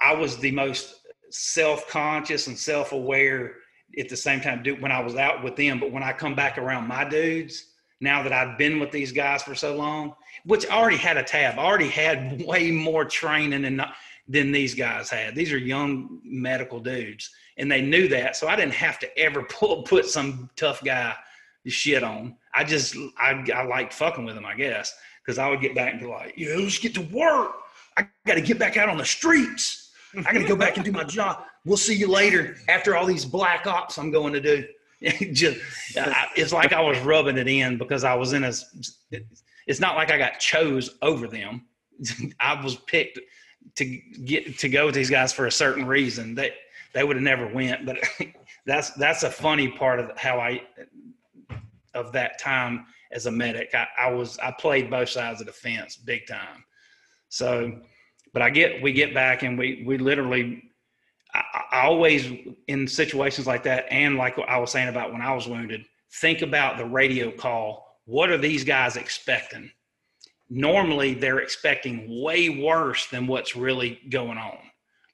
[0.00, 3.54] i was the most self-conscious and self-aware
[3.98, 6.34] at the same time do when i was out with them but when i come
[6.34, 7.66] back around my dudes
[8.00, 10.14] now that i've been with these guys for so long
[10.44, 13.84] which I already had a tab I already had way more training than
[14.28, 18.56] than these guys had these are young medical dudes and they knew that so i
[18.56, 21.14] didn't have to ever pull, put some tough guy
[21.70, 22.36] shit on.
[22.54, 25.92] I just I I liked fucking with them, I guess, because I would get back
[25.92, 27.52] and be like, yeah, let's get to work.
[27.96, 29.90] I got to get back out on the streets.
[30.16, 31.44] I got to go back and do my job.
[31.64, 34.66] We'll see you later after all these black ops I'm going to do.
[35.32, 35.60] just
[36.34, 38.52] it's like I was rubbing it in because I was in a.
[39.66, 41.66] It's not like I got chose over them.
[42.40, 43.20] I was picked
[43.76, 43.84] to
[44.24, 46.34] get to go with these guys for a certain reason.
[46.34, 46.52] They
[46.94, 47.98] they would have never went, but
[48.66, 50.62] that's that's a funny part of how I
[51.94, 53.74] of that time as a medic.
[53.74, 56.64] I, I was I played both sides of the fence big time.
[57.28, 57.80] So,
[58.32, 60.67] but I get we get back and we we literally
[61.34, 62.30] I, I, always
[62.68, 65.84] in situations like that and like I was saying about when I was wounded,
[66.20, 67.98] think about the radio call.
[68.04, 69.70] What are these guys expecting?
[70.48, 74.58] Normally they're expecting way worse than what's really going on.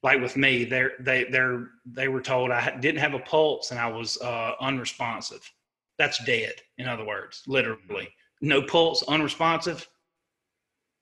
[0.03, 3.79] Like with me, they're they they're they were told I didn't have a pulse and
[3.79, 5.41] I was uh, unresponsive
[5.97, 8.09] that's dead, in other words, literally.
[8.41, 9.87] No pulse, unresponsive.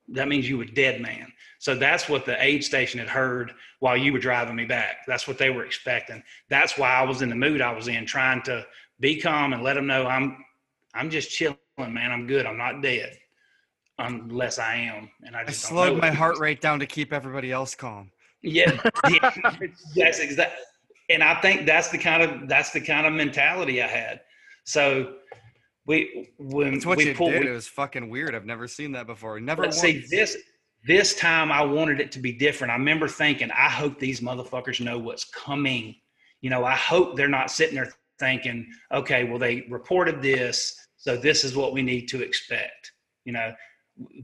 [0.09, 1.31] That means you were dead man.
[1.63, 4.97] So that's what the aid station had heard while you were driving me back.
[5.07, 6.21] That's what they were expecting.
[6.49, 8.65] That's why I was in the mood I was in, trying to
[8.99, 10.43] be calm and let them know I'm
[10.93, 12.11] I'm just chilling, man.
[12.11, 12.45] I'm good.
[12.45, 13.17] I'm not dead.
[13.97, 15.09] Unless I am.
[15.21, 18.11] And I just I slowed my heart rate down to keep everybody else calm.
[18.41, 18.77] Yeah.
[19.09, 19.31] yeah
[19.95, 20.65] that's exactly
[21.09, 24.19] and I think that's the kind of that's the kind of mentality I had.
[24.65, 25.13] So
[25.85, 27.45] we when That's what we you pulled, did.
[27.45, 28.35] It was fucking weird.
[28.35, 29.39] I've never seen that before.
[29.39, 29.63] Never.
[29.63, 30.35] Let's see this
[30.85, 32.71] this time I wanted it to be different.
[32.71, 35.95] I remember thinking, I hope these motherfuckers know what's coming.
[36.41, 41.17] You know, I hope they're not sitting there thinking, okay, well they reported this, so
[41.17, 42.91] this is what we need to expect.
[43.25, 43.53] You know,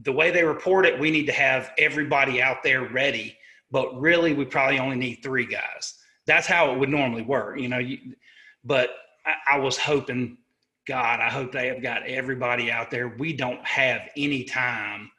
[0.02, 3.36] the way they report it, we need to have everybody out there ready.
[3.70, 5.94] But really, we probably only need three guys.
[6.26, 7.58] That's how it would normally work.
[7.58, 7.98] You know, you,
[8.64, 8.90] but
[9.24, 10.38] I, I was hoping,
[10.86, 13.08] God, I hope they have got everybody out there.
[13.08, 15.10] We don't have any time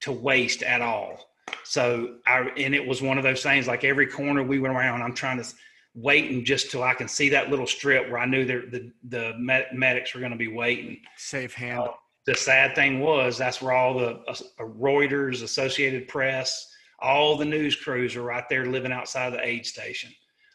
[0.00, 1.18] to waste at all.
[1.64, 5.02] So I, and it was one of those things like every corner we went around,
[5.02, 5.48] I'm trying to
[5.94, 9.68] waiting just till I can see that little strip where I knew the the med-
[9.72, 11.00] medics were going to be waiting.
[11.16, 11.88] Safe handle.
[11.88, 11.92] Uh,
[12.26, 16.70] the sad thing was that's where all the uh, Reuters, Associated Press,
[17.00, 20.10] all the news crews are right there living outside the aid station.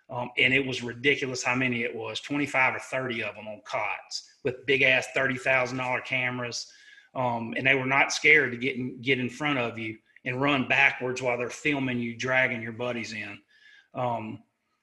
[0.10, 3.62] Um, and it was ridiculous how many it was 25 or 30 of them on
[3.66, 6.72] cots with big ass $30,000 cameras.
[7.16, 10.42] Um, and they were not scared to get in, get in front of you and
[10.42, 13.38] run backwards while they're filming you, dragging your buddies in.
[13.94, 14.40] Um,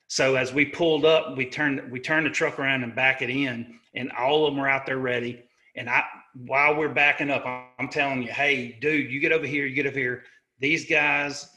[0.07, 3.31] so as we pulled up, we turned we turned the truck around and back it
[3.31, 5.45] in, and all of them were out there ready.
[5.77, 6.05] And I,
[6.35, 7.45] while we're backing up,
[7.79, 10.25] I'm telling you, hey, dude, you get over here, you get over here.
[10.59, 11.49] These guys,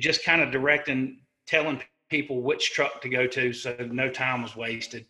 [0.00, 4.56] just kind of directing, telling people which truck to go to so no time was
[4.56, 5.06] wasted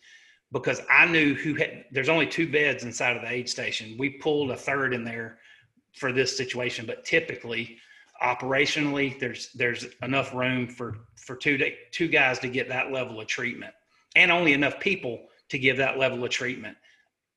[0.52, 3.96] because I knew who had there's only two beds inside of the aid station.
[3.98, 5.38] We pulled a third in there
[5.94, 7.78] for this situation, but typically
[8.22, 11.58] operationally there's there's enough room for for two
[11.90, 13.72] two guys to get that level of treatment
[14.14, 16.76] and only enough people to give that level of treatment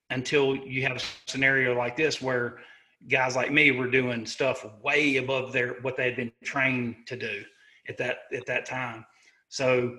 [0.09, 2.59] until you have a scenario like this where
[3.09, 7.15] guys like me were doing stuff way above their what they had been trained to
[7.15, 7.43] do
[7.87, 9.05] at that at that time
[9.47, 9.97] so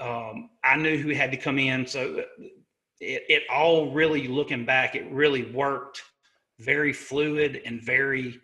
[0.00, 1.86] um, I knew who had to come in.
[1.86, 2.24] So
[3.00, 6.02] it, it all really looking back, it really worked
[6.60, 8.40] very fluid and very,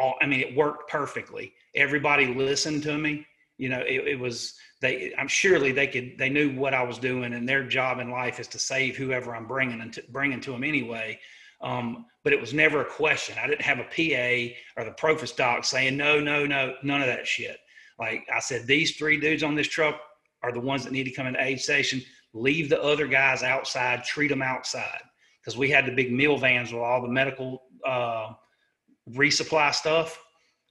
[0.00, 1.52] uh, I mean, it worked perfectly.
[1.74, 3.26] Everybody listened to me.
[3.58, 6.98] You know, it, it was, they, I'm surely they could, they knew what I was
[6.98, 10.52] doing and their job in life is to save whoever I'm bringing and bringing to
[10.52, 11.18] them anyway.
[11.62, 13.36] Um, but it was never a question.
[13.42, 17.06] I didn't have a PA or the PROFIS doc saying, no, no, no, none of
[17.06, 17.56] that shit.
[17.98, 19.98] Like I said, these three dudes on this truck
[20.42, 22.02] are the ones that need to come into aid station.
[22.32, 25.00] Leave the other guys outside, treat them outside.
[25.40, 28.32] Because we had the big MILVANs with all the medical uh,
[29.10, 30.18] resupply stuff.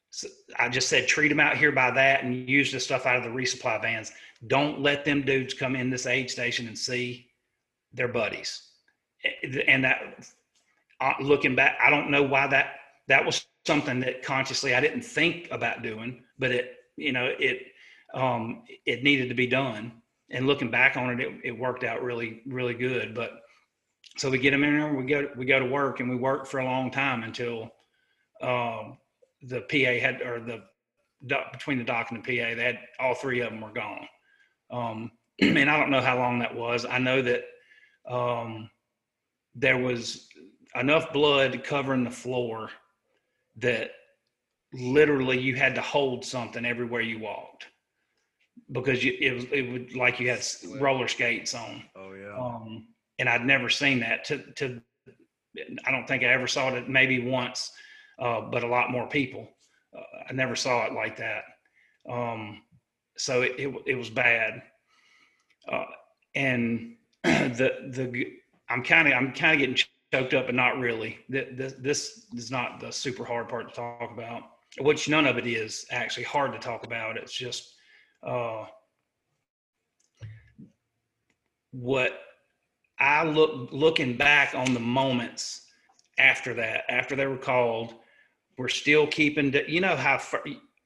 [0.10, 3.18] So I just said, treat them out here by that and use the stuff out
[3.18, 4.12] of the resupply vans.
[4.48, 7.28] Don't let them dudes come in this aid station and see
[7.94, 8.62] their buddies.
[9.68, 10.26] And that,
[11.02, 12.76] uh, looking back, I don't know why that
[13.08, 17.68] that was something that consciously I didn't think about doing, but it, you know, it
[18.16, 19.92] um, it needed to be done.
[20.32, 23.14] And looking back on it, it, it worked out really, really good.
[23.14, 23.42] But
[24.18, 26.48] so we get them in there, we go we go to work, and we work
[26.48, 27.72] for a long time until
[28.42, 28.98] um,
[29.44, 30.64] the PA had or the
[31.52, 34.08] between the doc and the PA, they had all three of them were gone.
[34.72, 35.12] Um,
[35.42, 36.86] and I don't know how long that was.
[36.86, 37.44] I know that
[38.08, 38.70] um,
[39.54, 40.28] there was
[40.76, 42.70] enough blood covering the floor
[43.58, 43.92] that
[44.74, 47.68] literally you had to hold something everywhere you walked
[48.72, 50.46] because you, it was it would like you had
[50.80, 51.84] roller skates on.
[51.96, 52.38] Oh yeah.
[52.38, 52.88] Um,
[53.20, 54.26] and I'd never seen that.
[54.26, 54.82] To to,
[55.86, 57.72] I don't think I ever saw it maybe once,
[58.20, 59.48] uh, but a lot more people.
[59.96, 61.44] Uh, I never saw it like that.
[62.10, 62.62] Um,
[63.18, 64.62] so it, it, it was bad.
[65.72, 65.86] Uh,
[66.36, 68.34] and the the
[68.70, 71.20] I'm kind of I'm kind of getting choked up, but not really.
[71.30, 74.44] This, this is not the super hard part to talk about,
[74.80, 77.18] which none of it is actually hard to talk about.
[77.18, 77.75] It's just
[78.26, 78.66] uh,
[81.72, 82.20] what
[83.00, 85.68] I look looking back on the moments
[86.18, 87.94] after that, after they were called,
[88.58, 89.54] we're still keeping.
[89.68, 90.22] you know how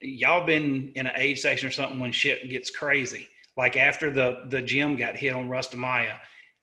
[0.00, 3.28] y'all been in an aid station or something when shit gets crazy.
[3.56, 6.18] Like after the the gym got hit on Rustamiyah,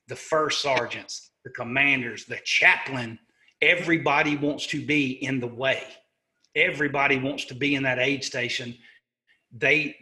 [0.08, 3.20] the first sergeants, the commanders, the chaplain,
[3.62, 5.84] everybody wants to be in the way.
[6.56, 8.76] Everybody wants to be in that aid station.
[9.56, 9.96] They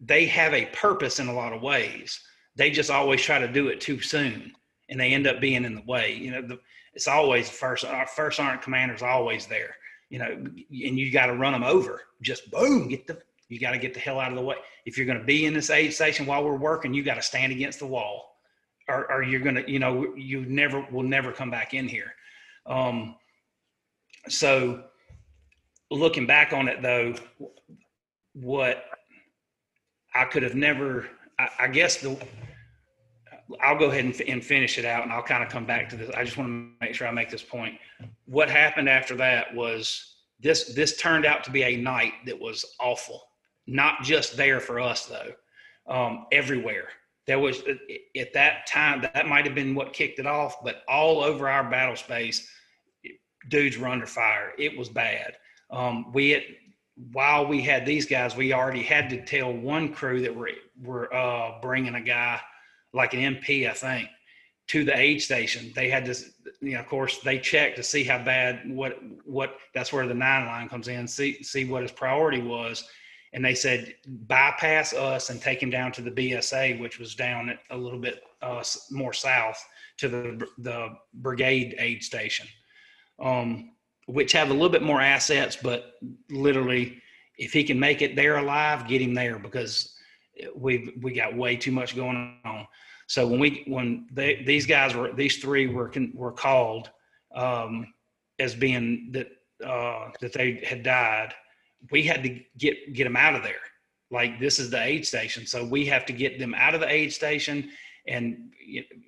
[0.00, 2.20] they have a purpose in a lot of ways.
[2.56, 4.52] They just always try to do it too soon,
[4.88, 6.14] and they end up being in the way.
[6.14, 6.58] You know, the,
[6.94, 7.84] it's always first.
[7.84, 9.74] Our first sergeant commander's always there
[10.10, 12.02] you know, and you got to run them over.
[12.20, 14.56] Just boom, get the you got to get the hell out of the way.
[14.84, 17.22] If you're going to be in this aid station while we're working, you got to
[17.22, 18.36] stand against the wall,
[18.88, 22.12] or, or you're going to, you know, you never will never come back in here.
[22.66, 23.16] Um,
[24.28, 24.84] so,
[25.90, 27.14] looking back on it though,
[28.34, 28.84] what
[30.14, 31.08] I could have never,
[31.38, 32.16] I, I guess the
[33.60, 35.96] I'll go ahead and, and, finish it out and I'll kind of come back to
[35.96, 36.10] this.
[36.16, 37.74] I just want to make sure I make this point.
[38.26, 42.64] What happened after that was this this turned out to be a night that was
[42.78, 43.22] awful.
[43.66, 45.32] Not just there for us though.
[45.92, 46.88] Um, everywhere.
[47.26, 47.62] There was
[48.16, 51.68] at that time that might have been what kicked it off, but all over our
[51.68, 52.48] battle space,
[53.48, 54.52] dudes were under fire.
[54.58, 55.36] It was bad.
[55.70, 56.42] Um, we had,
[57.12, 60.50] while we had these guys, we already had to tell one crew that were
[60.82, 62.40] were uh, bringing a guy
[62.92, 64.08] like an MP, I think,
[64.68, 65.72] to the aid station.
[65.74, 66.14] They had to,
[66.60, 69.56] you know, of course, they checked to see how bad what what.
[69.74, 71.06] That's where the nine line comes in.
[71.06, 72.84] See see what his priority was,
[73.32, 77.56] and they said bypass us and take him down to the BSA, which was down
[77.70, 79.64] a little bit uh, more south
[79.98, 82.46] to the the brigade aid station,
[83.20, 83.72] um,
[84.10, 85.94] which have a little bit more assets, but
[86.30, 87.00] literally,
[87.38, 89.94] if he can make it there alive, get him there because
[90.54, 92.66] we've we got way too much going on.
[93.06, 96.90] So when we when they, these guys were these three were were called
[97.34, 97.92] um,
[98.38, 99.28] as being that
[99.66, 101.34] uh, that they had died,
[101.90, 103.62] we had to get get them out of there.
[104.10, 106.90] Like this is the aid station, so we have to get them out of the
[106.90, 107.70] aid station.
[108.10, 108.50] And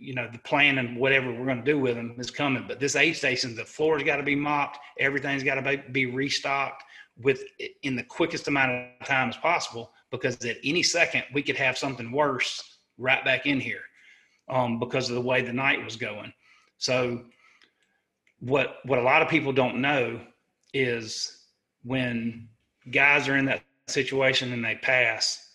[0.03, 2.64] you know the plan and whatever we're going to do with them is coming.
[2.66, 6.84] But this aid station, the floor's got to be mopped, everything's got to be restocked
[7.20, 7.42] with
[7.82, 11.76] in the quickest amount of time as possible because at any second we could have
[11.76, 13.82] something worse right back in here
[14.48, 16.32] um, because of the way the night was going.
[16.78, 17.22] So
[18.40, 20.20] what what a lot of people don't know
[20.74, 21.44] is
[21.84, 22.48] when
[22.90, 25.50] guys are in that situation and they pass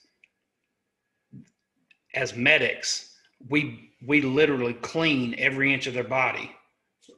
[2.13, 3.06] as medics
[3.49, 6.51] we we literally clean every inch of their body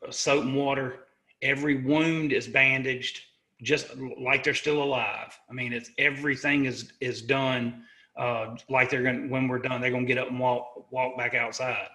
[0.09, 0.99] soap and water
[1.41, 3.21] every wound is bandaged
[3.61, 3.87] just
[4.19, 5.37] like they're still alive.
[5.49, 7.83] I mean, it's everything is is done
[8.17, 11.33] uh, like they're to, when we're done, they're gonna get up and walk walk back
[11.33, 11.87] outside.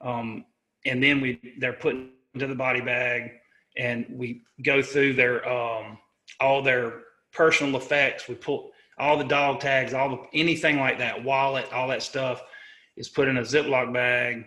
[0.00, 0.44] Um,
[0.84, 1.96] and then we they're put
[2.34, 3.32] into the body bag,
[3.76, 5.98] and we go through their um,
[6.40, 7.02] all their
[7.32, 8.28] personal effects.
[8.28, 12.42] We pull all the dog tags, all the anything like that, wallet, all that stuff
[12.96, 14.46] is put in a Ziploc bag.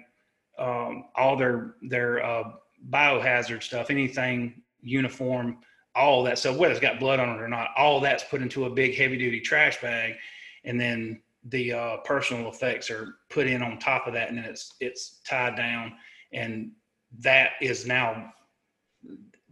[0.58, 2.52] Um, all their their uh,
[2.90, 5.60] biohazard stuff, anything uniform,
[5.96, 8.66] all that stuff, whether it's got blood on it or not, all that's put into
[8.66, 10.16] a big heavy duty trash bag,
[10.66, 14.46] and then the uh, personal effects are put in on top of that, and then
[14.46, 15.94] it's it's tied down,
[16.34, 16.72] and
[17.20, 18.34] that is now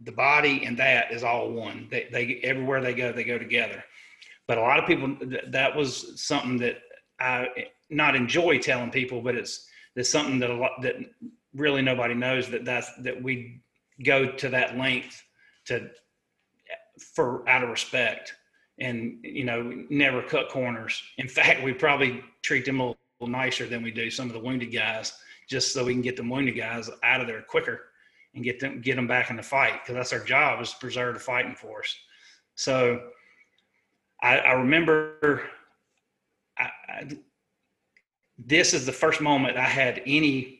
[0.02, 1.88] the body and that is all one.
[1.90, 3.82] They, they everywhere they go, they go together.
[4.46, 5.16] But a lot of people
[5.48, 6.78] that was something that
[7.20, 7.48] I
[7.90, 9.66] not enjoy telling people, but it's
[9.96, 10.96] it's something that a lot that
[11.54, 13.60] really nobody knows that that's that we
[14.04, 15.22] go to that length
[15.66, 15.90] to
[17.14, 18.34] for out of respect
[18.78, 21.02] and you know never cut corners.
[21.18, 24.40] In fact we probably treat them a little nicer than we do some of the
[24.40, 25.12] wounded guys
[25.48, 27.86] just so we can get the wounded guys out of there quicker
[28.34, 30.78] and get them get them back in the fight because that's our job is to
[30.78, 31.96] preserve the fighting force.
[32.54, 33.00] So
[34.22, 35.48] i, I remember
[36.58, 37.08] I, I,
[38.38, 40.58] this is the first moment i had any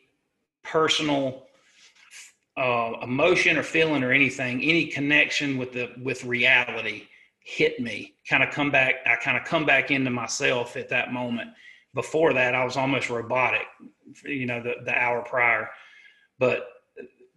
[0.63, 1.47] personal
[2.57, 7.03] uh, emotion or feeling or anything, any connection with the with reality
[7.43, 8.13] hit me.
[8.29, 8.95] Kind of come back.
[9.05, 11.51] I kind of come back into myself at that moment.
[11.93, 13.65] Before that, I was almost robotic.
[14.25, 15.69] You know, the the hour prior,
[16.37, 16.67] but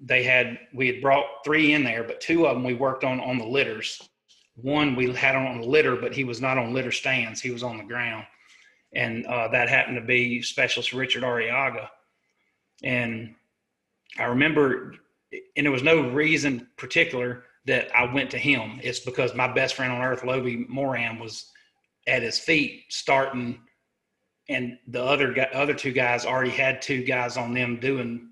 [0.01, 3.21] they had we had brought three in there, but two of them we worked on
[3.21, 4.09] on the litters.
[4.57, 7.41] One we had on the litter, but he was not on litter stands.
[7.41, 8.27] He was on the ground,
[8.95, 11.88] and uh, that happened to be Specialist Richard Arriaga.
[12.82, 13.34] And
[14.18, 14.95] I remember
[15.57, 18.80] and there was no reason particular that I went to him.
[18.82, 21.47] It's because my best friend on earth, Lobe Moran, was
[22.07, 23.61] at his feet starting,
[24.49, 28.30] and the other other two guys already had two guys on them doing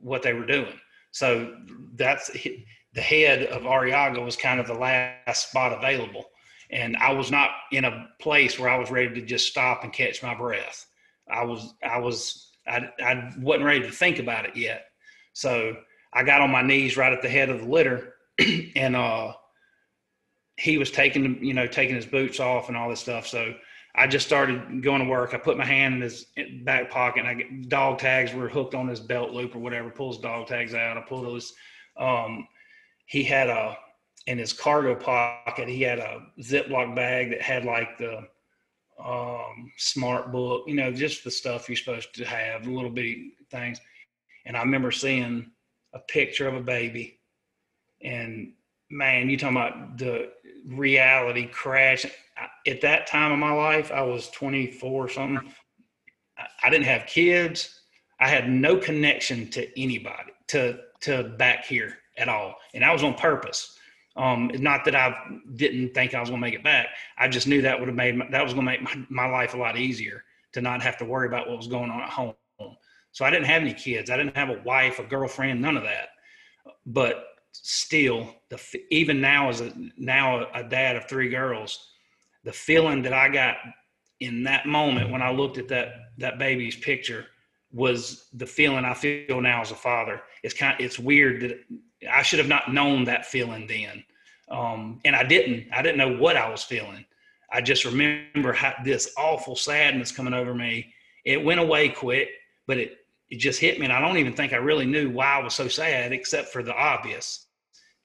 [0.00, 0.80] what they were doing.
[1.12, 1.56] So
[1.94, 6.24] that's the head of Arriaga was kind of the last spot available,
[6.70, 9.92] and I was not in a place where I was ready to just stop and
[9.92, 10.86] catch my breath.
[11.30, 14.86] I was I was I, I wasn't ready to think about it yet.
[15.32, 15.76] So
[16.12, 18.14] I got on my knees right at the head of the litter,
[18.76, 19.32] and uh,
[20.56, 23.26] he was taking you know taking his boots off and all this stuff.
[23.26, 23.54] So
[23.94, 25.32] I just started going to work.
[25.32, 26.26] I put my hand in his
[26.64, 27.20] back pocket.
[27.20, 29.90] And I get dog tags were hooked on his belt loop or whatever.
[29.90, 30.98] Pulls dog tags out.
[30.98, 31.54] I pull those.
[31.96, 32.46] Um,
[33.06, 33.78] he had a
[34.26, 35.68] in his cargo pocket.
[35.68, 38.26] He had a Ziploc bag that had like the
[39.02, 43.80] um, smart book, you know, just the stuff you're supposed to have, little bitty things.
[44.44, 45.50] And I remember seeing
[45.94, 47.20] a picture of a baby.
[48.02, 48.52] And
[48.90, 50.30] man, you talking about the
[50.66, 52.06] reality crash.
[52.66, 55.52] At that time of my life, I was 24 or something.
[56.62, 57.80] I didn't have kids.
[58.20, 63.02] I had no connection to anybody, to to back here at all, and I was
[63.02, 63.78] on purpose.
[64.16, 65.14] Um, not that I
[65.56, 66.88] didn't think I was going to make it back.
[67.18, 69.30] I just knew that would have made my, that was going to make my, my
[69.30, 72.08] life a lot easier to not have to worry about what was going on at
[72.08, 72.34] home.
[73.12, 74.10] So I didn't have any kids.
[74.10, 76.08] I didn't have a wife, a girlfriend, none of that.
[76.86, 78.60] But still, the
[78.90, 81.92] even now as a now a dad of three girls,
[82.44, 83.56] the feeling that I got
[84.20, 85.88] in that moment when I looked at that
[86.18, 87.26] that baby's picture
[87.72, 90.22] was the feeling I feel now as a father.
[90.42, 91.58] It's kind it's weird that
[92.10, 94.04] I should have not known that feeling then,
[94.50, 95.66] um, and I didn't.
[95.72, 97.04] I didn't know what I was feeling.
[97.52, 100.92] I just remember how, this awful sadness coming over me.
[101.24, 102.28] It went away quick,
[102.66, 102.98] but it
[103.28, 105.54] it just hit me, and I don't even think I really knew why I was
[105.54, 107.46] so sad, except for the obvious.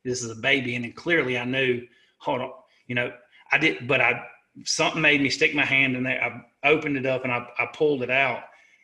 [0.04, 1.86] This is a baby, and then clearly I knew.
[2.20, 2.52] Hold on,
[2.88, 3.12] you know,
[3.52, 4.24] I did, but I
[4.66, 6.43] something made me stick my hand in there.
[6.64, 8.43] I opened it up and I, I pulled it out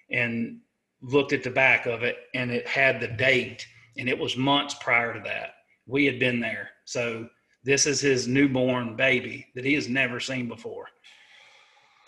[0.10, 0.60] and
[1.02, 4.76] looked at the back of it, and it had the date, and it was months
[4.76, 5.56] prior to that.
[5.86, 7.30] We had been there, so
[7.64, 10.88] this is his newborn baby that he has never seen before.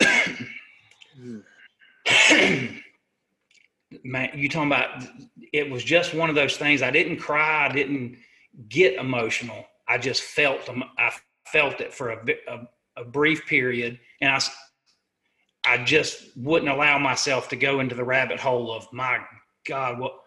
[4.04, 5.04] man, you talking about
[5.52, 6.82] it was just one of those things.
[6.82, 7.66] I didn't cry.
[7.66, 8.16] I didn't
[8.68, 9.64] get emotional.
[9.88, 10.84] I just felt them.
[10.98, 11.12] I
[11.46, 12.68] felt it for a, a,
[12.98, 14.40] a brief period, and I
[15.64, 19.20] I just wouldn't allow myself to go into the rabbit hole of my
[19.66, 20.19] God, what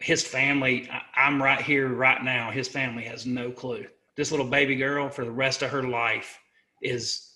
[0.00, 0.88] his family.
[0.90, 2.50] I, I'm right here, right now.
[2.50, 3.86] His family has no clue.
[4.16, 6.38] This little baby girl, for the rest of her life,
[6.82, 7.26] is.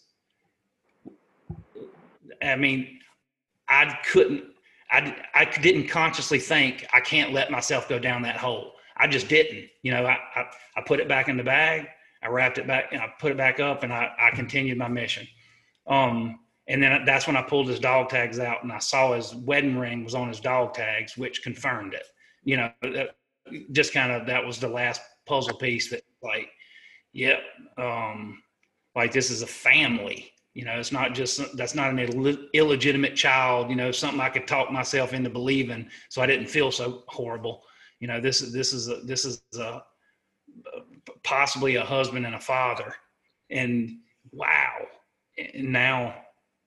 [2.42, 2.98] I mean,
[3.68, 4.44] I couldn't
[4.94, 8.74] I, I didn't consciously think I can't let myself go down that hole.
[8.96, 9.68] I just didn't.
[9.82, 10.46] You know, I, I,
[10.76, 11.88] I put it back in the bag.
[12.22, 14.86] I wrapped it back and I put it back up and I, I continued my
[14.86, 15.26] mission.
[15.88, 16.38] Um,
[16.68, 19.76] and then that's when I pulled his dog tags out and I saw his wedding
[19.76, 22.06] ring was on his dog tags, which confirmed it.
[22.44, 22.72] You know,
[23.72, 26.50] just kind of that was the last puzzle piece that like,
[27.12, 27.40] yep,
[27.78, 28.42] um,
[28.94, 33.16] like this is a family you know, it's not just that's not an Ill- illegitimate
[33.16, 33.70] child.
[33.70, 37.62] You know, something I could talk myself into believing, so I didn't feel so horrible.
[37.98, 39.82] You know, this is this is a, this is a
[41.24, 42.94] possibly a husband and a father,
[43.50, 43.98] and
[44.30, 44.86] wow.
[45.36, 46.14] And now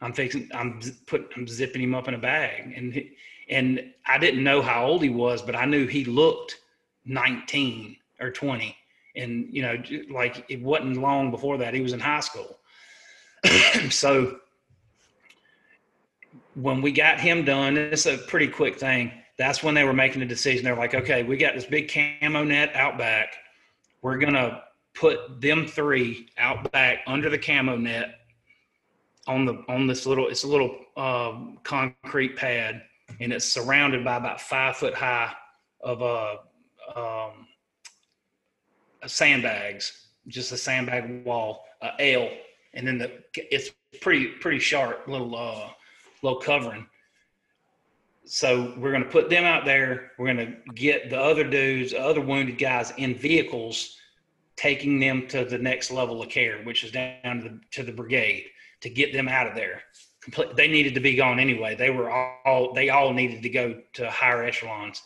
[0.01, 2.93] I'm fixing, I'm put, I'm zipping him up in a bag, and
[3.49, 6.57] and I didn't know how old he was, but I knew he looked
[7.05, 8.75] 19 or 20,
[9.15, 12.59] and you know, like it wasn't long before that he was in high school.
[13.89, 14.39] so
[16.55, 19.11] when we got him done, it's a pretty quick thing.
[19.37, 20.65] That's when they were making the decision.
[20.65, 23.35] They're like, okay, we got this big camo net out back.
[24.01, 28.15] We're gonna put them three out back under the camo net
[29.27, 32.81] on the on this little it's a little uh, concrete pad
[33.19, 35.33] and it's surrounded by about five foot high
[35.81, 36.35] of uh,
[36.95, 37.47] um,
[39.05, 41.65] sandbags just a sandbag wall
[41.99, 42.29] L
[42.73, 45.69] and then the it's pretty pretty sharp little uh
[46.23, 46.85] little covering
[48.25, 51.93] so we're going to put them out there we're going to get the other dudes
[51.93, 53.95] other wounded guys in vehicles
[54.57, 57.91] taking them to the next level of care which is down to the, to the
[57.91, 58.47] brigade
[58.81, 59.81] to get them out of there.
[60.55, 61.75] They needed to be gone anyway.
[61.75, 65.01] They were all they all needed to go to higher echelons.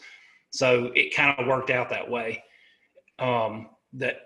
[0.52, 2.44] So it kind of worked out that way.
[3.20, 4.22] Um, that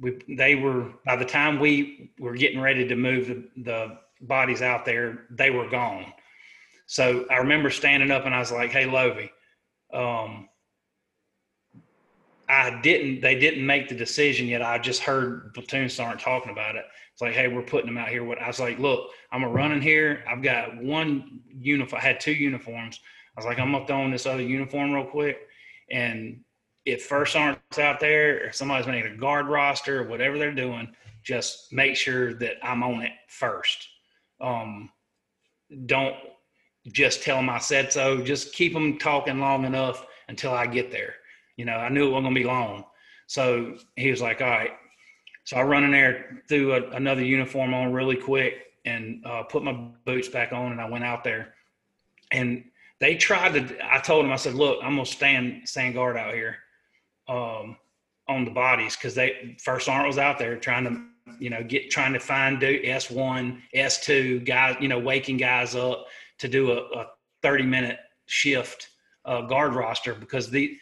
[0.00, 4.62] we they were by the time we were getting ready to move the, the bodies
[4.62, 6.12] out there, they were gone.
[6.86, 9.30] So I remember standing up and I was like, "Hey, Lovey,
[9.92, 10.48] um,
[12.48, 13.20] I didn't.
[13.20, 14.62] They didn't make the decision yet.
[14.62, 16.84] I just heard platoon sergeant talking about it.
[17.12, 18.24] It's like, hey, we're putting them out here.
[18.24, 20.24] What I was like, look, I'm a running here.
[20.28, 22.00] I've got one uniform.
[22.00, 23.00] I had two uniforms.
[23.36, 25.38] I was like, I'm gonna throw in this other uniform real quick.
[25.90, 26.40] And
[26.86, 30.94] if first sergeant's out there, or somebody's making a guard roster, or whatever they're doing,
[31.22, 33.86] just make sure that I'm on it first.
[34.40, 34.90] Um,
[35.86, 36.16] don't
[36.86, 38.22] just tell them I said so.
[38.22, 41.14] Just keep them talking long enough until I get there.
[41.58, 42.84] You know, I knew it wasn't gonna be long.
[43.26, 44.70] So he was like, all right,
[45.44, 48.54] so I run in there, threw a, another uniform on really quick,
[48.84, 49.72] and uh, put my
[50.06, 51.54] boots back on, and I went out there.
[52.32, 52.64] And
[53.00, 53.76] they tried to.
[53.82, 56.56] I told them, I said, "Look, I'm gonna stand stand guard out here
[57.28, 57.76] um,
[58.28, 61.90] on the bodies because they first sergeant was out there trying to, you know, get
[61.90, 66.06] trying to find do S one, S two guys, you know, waking guys up
[66.38, 67.06] to do a, a
[67.42, 68.88] 30 minute shift
[69.24, 70.76] uh, guard roster because the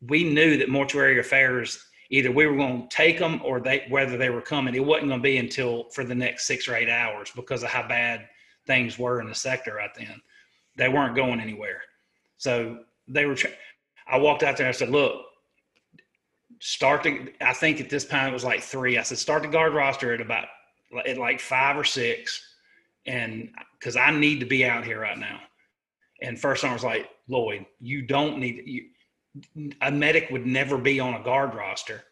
[0.00, 4.16] we knew that mortuary affairs either we were going to take them or they whether
[4.16, 6.88] they were coming it wasn't going to be until for the next six or eight
[6.88, 8.26] hours because of how bad
[8.68, 10.20] things were in the sector right then.
[10.76, 11.80] They weren't going anywhere.
[12.36, 13.36] So they were
[14.06, 15.24] i walked out there and i said look
[16.60, 19.48] start the i think at this time it was like three i said start the
[19.48, 20.46] guard roster at about
[21.06, 22.54] at like five or six
[23.06, 23.48] and
[23.78, 25.40] because i need to be out here right now
[26.20, 28.84] and first I was like lloyd you don't need you
[29.82, 32.02] a medic would never be on a guard roster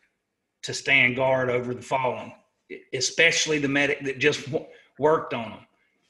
[0.63, 2.33] to stand guard over the fallen,
[2.93, 4.49] especially the medic that just
[4.99, 5.61] worked on them.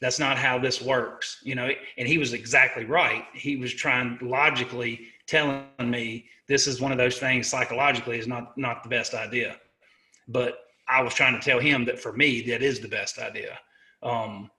[0.01, 1.71] That's not how this works, you know.
[1.97, 3.25] And he was exactly right.
[3.33, 8.57] He was trying logically telling me this is one of those things psychologically is not
[8.59, 9.57] not the best idea.
[10.29, 10.59] But
[10.89, 13.59] I was trying to tell him that for me that is the best idea.
[14.03, 14.51] Um,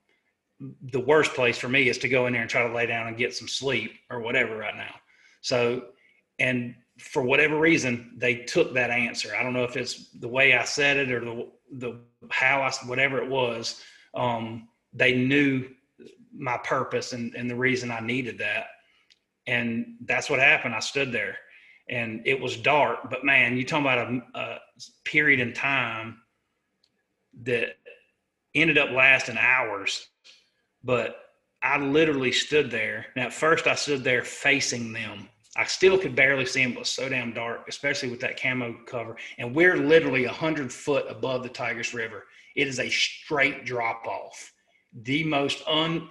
[0.92, 3.08] the worst place for me is to go in there and try to lay down
[3.08, 4.96] and get some sleep or whatever right now.
[5.42, 5.86] So
[6.40, 9.36] and for whatever reason they took that answer.
[9.36, 12.72] I don't know if it's the way i said it or the the how i
[12.88, 13.82] whatever it was
[14.14, 15.68] um, they knew
[16.36, 18.68] my purpose and, and the reason i needed that.
[19.46, 20.76] And that's what happened.
[20.76, 21.38] I stood there
[21.90, 24.60] and it was dark but man you talking about a, a
[25.06, 26.18] period in time
[27.44, 27.78] that
[28.56, 30.10] ended up lasting hours
[30.84, 31.18] but
[31.62, 33.06] i literally stood there.
[33.16, 36.74] And at first i stood there facing them I still could barely see him.
[36.74, 39.18] It was so damn dark, especially with that camo cover.
[39.40, 42.26] And we're literally a hundred foot above the Tigris River.
[42.56, 44.54] It is a straight drop off.
[45.04, 46.10] The most un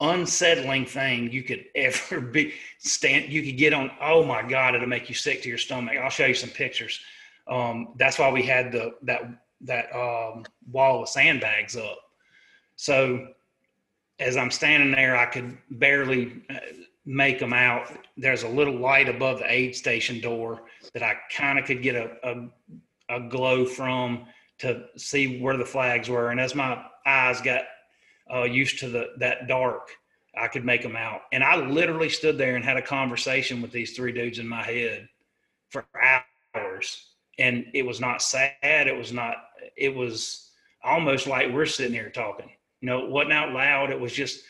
[0.00, 4.88] unsettling thing you could ever be stand you could get on oh my god it'll
[4.88, 7.00] make you sick to your stomach i'll show you some pictures
[7.46, 9.22] um, that's why we had the that
[9.60, 11.96] that um, wall of sandbags up
[12.74, 13.28] so
[14.18, 16.56] as i'm standing there i could barely uh,
[17.06, 17.90] make them out.
[18.16, 21.96] There's a little light above the aid station door that I kind of could get
[21.96, 24.26] a, a, a glow from
[24.58, 26.30] to see where the flags were.
[26.30, 27.62] And as my eyes got
[28.32, 29.90] uh, used to the that dark,
[30.36, 31.22] I could make them out.
[31.32, 34.62] And I literally stood there and had a conversation with these three dudes in my
[34.62, 35.08] head
[35.70, 35.84] for
[36.54, 37.06] hours.
[37.38, 38.52] And it was not sad.
[38.62, 39.36] It was not.
[39.76, 40.50] It was
[40.82, 42.50] almost like we're sitting here talking.
[42.80, 43.90] You know, it wasn't out loud.
[43.90, 44.44] It was just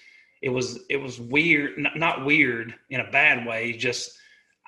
[0.45, 4.12] it was it was weird not weird in a bad way just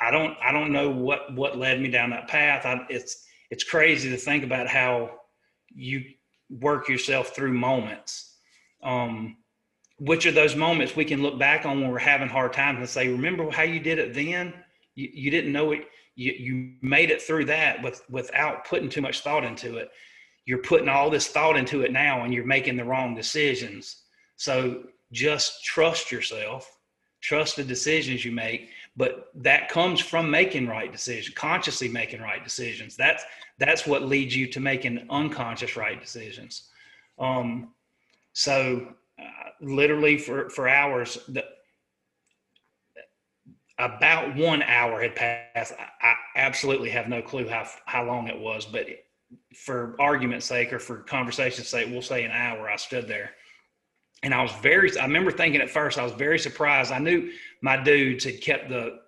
[0.01, 2.65] I don't I don't know what what led me down that path.
[2.65, 5.21] I, it's it's crazy to think about how
[5.75, 6.03] you
[6.49, 8.37] work yourself through moments.
[8.83, 9.37] Um,
[9.99, 12.89] which of those moments we can look back on when we're having hard times and
[12.89, 14.53] say, remember how you did it then?
[14.95, 15.87] You, you didn't know it.
[16.15, 19.91] You, you made it through that with, without putting too much thought into it.
[20.45, 24.03] You're putting all this thought into it now and you're making the wrong decisions.
[24.37, 26.79] So just trust yourself,
[27.21, 28.71] trust the decisions you make.
[28.97, 32.97] But that comes from making right decisions, consciously making right decisions.
[32.97, 33.25] That's
[33.59, 36.69] that's what leads you to making unconscious right decisions.
[37.19, 37.73] Um,
[38.33, 41.45] so uh, literally for for hours, the,
[43.79, 45.75] about one hour had passed.
[45.79, 48.87] I, I absolutely have no clue how how long it was, but
[49.55, 52.71] for argument's sake or for conversation's sake, we'll say an hour.
[52.71, 53.33] I stood there
[54.23, 54.97] and I was very.
[54.99, 56.93] I remember thinking at first I was very surprised.
[56.93, 57.31] I knew
[57.63, 59.01] my dudes had kept the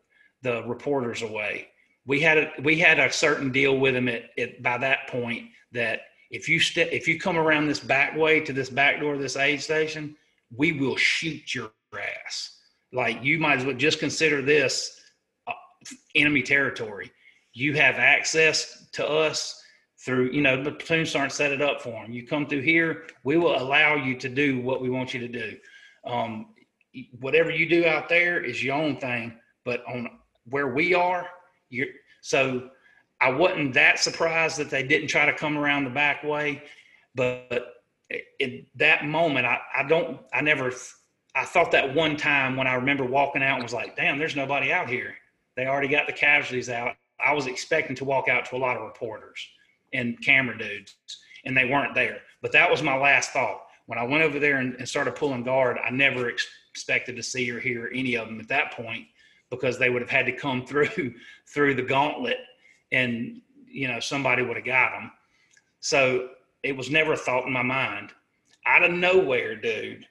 [0.43, 1.69] the reporters away.
[2.07, 5.49] We had a we had a certain deal with them at, at by that point
[5.73, 6.01] that
[6.31, 9.21] if you step if you come around this back way to this back door of
[9.21, 10.17] this aid station,
[10.55, 12.59] we will shoot your ass.
[12.93, 15.01] Like you might as well just consider this
[15.47, 15.53] uh,
[16.15, 17.11] enemy territory.
[17.55, 19.58] You have access to us
[20.09, 22.11] through, you know, the platoons aren't set it up for them.
[22.11, 25.29] You come through here, we will allow you to do what we want you to
[25.29, 25.59] do.
[26.07, 26.55] Um,
[27.21, 30.09] whatever you do out there is your own thing, but on
[30.47, 31.29] where we are,
[31.69, 31.89] you're
[32.23, 32.71] so
[33.21, 36.63] I wasn't that surprised that they didn't try to come around the back way,
[37.15, 37.75] but
[38.41, 40.73] in that moment, I, I don't, I never,
[41.35, 44.37] I thought that one time when I remember walking out and was like, damn, there's
[44.37, 45.17] nobody out here.
[45.55, 46.97] They already got the casualties out.
[47.23, 49.47] I was expecting to walk out to a lot of reporters
[49.93, 50.97] and camera dudes,
[51.45, 52.18] and they weren't there.
[52.43, 53.62] But that was my last thought.
[53.86, 57.22] When I went over there and, and started pulling guard, I never ex- expected to
[57.22, 59.07] see or hear any of them at that point
[59.51, 61.14] because they would have had to come through
[61.47, 62.39] through the gauntlet,
[62.93, 65.11] and you know somebody would have got them.
[65.80, 66.30] So
[66.62, 68.11] it was never a thought in my mind.
[68.66, 70.07] Out of nowhere, dude,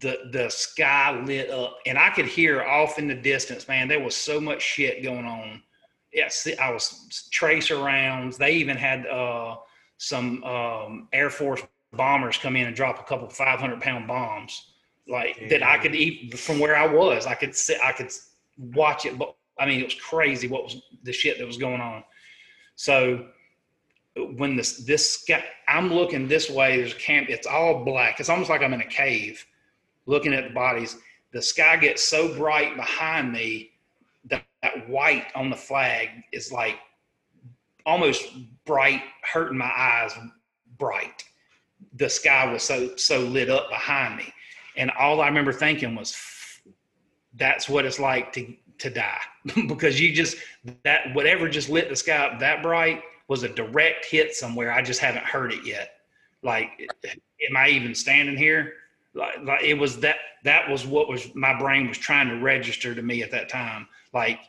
[0.00, 3.68] the the sky lit up, and I could hear off in the distance.
[3.68, 5.62] Man, there was so much shit going on
[6.14, 8.38] yes, I was tracer rounds.
[8.38, 9.56] They even had uh,
[9.98, 11.62] some um, Air Force
[11.92, 14.72] bombers come in and drop a couple 500 pound bombs
[15.08, 15.48] like yeah.
[15.48, 17.26] that I could eat from where I was.
[17.26, 18.10] I could sit, I could
[18.58, 19.18] watch it.
[19.18, 22.04] But I mean, it was crazy what was the shit that was going on.
[22.76, 23.26] So
[24.36, 28.20] when this, this guy, I'm looking this way, there's a camp, it's all black.
[28.20, 29.44] It's almost like I'm in a cave
[30.06, 30.96] looking at the bodies.
[31.32, 33.72] The sky gets so bright behind me
[34.64, 36.78] that white on the flag is like
[37.84, 38.24] almost
[38.64, 40.12] bright, hurting my eyes
[40.78, 41.22] bright.
[41.96, 44.32] The sky was so so lit up behind me,
[44.76, 46.16] and all I remember thinking was,
[47.34, 49.20] "That's what it's like to to die,"
[49.68, 50.38] because you just
[50.82, 54.72] that whatever just lit the sky up that bright was a direct hit somewhere.
[54.72, 55.90] I just haven't heard it yet.
[56.42, 58.72] Like, am I even standing here?
[59.12, 62.94] Like, like it was that that was what was my brain was trying to register
[62.94, 63.86] to me at that time.
[64.14, 64.40] Like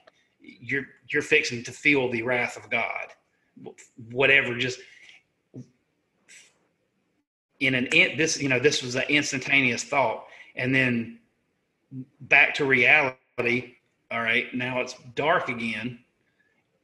[0.46, 3.08] you're you're fixing to feel the wrath of God.
[4.12, 4.80] Whatever, just
[7.60, 10.26] in an this you know this was an instantaneous thought,
[10.56, 11.20] and then
[12.22, 13.76] back to reality.
[14.12, 16.00] All right, now it's dark again,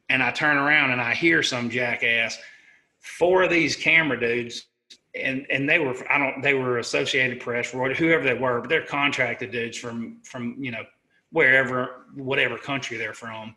[0.09, 2.37] and I turn around and I hear some jackass.
[2.99, 4.67] Four of these camera dudes
[5.15, 8.85] and and they were I don't they were Associated Press, whoever they were, but they're
[8.85, 10.83] contracted dudes from from you know
[11.31, 13.55] wherever, whatever country they're from,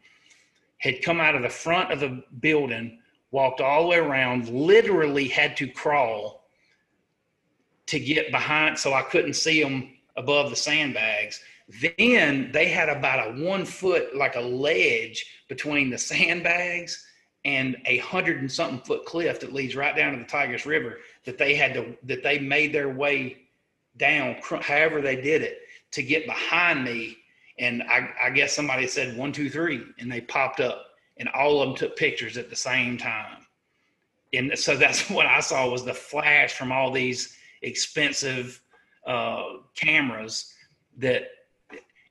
[0.78, 2.98] had come out of the front of the building,
[3.30, 6.44] walked all the way around, literally had to crawl
[7.86, 11.40] to get behind so I couldn't see them above the sandbags.
[11.80, 17.04] Then they had about a one foot, like a ledge between the sandbags
[17.44, 20.98] and a hundred and something foot cliff that leads right down to the Tigris River
[21.24, 23.38] that they had to, that they made their way
[23.96, 25.58] down, however they did it,
[25.92, 27.18] to get behind me
[27.58, 30.86] and I, I guess somebody said one, two, three, and they popped up,
[31.18, 33.46] and all of them took pictures at the same time.
[34.32, 38.60] And so that's what I saw was the flash from all these expensive
[39.06, 39.44] uh,
[39.76, 40.52] cameras
[40.98, 41.24] that,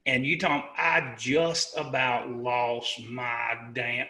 [0.06, 4.08] and you talk, I just about lost my damn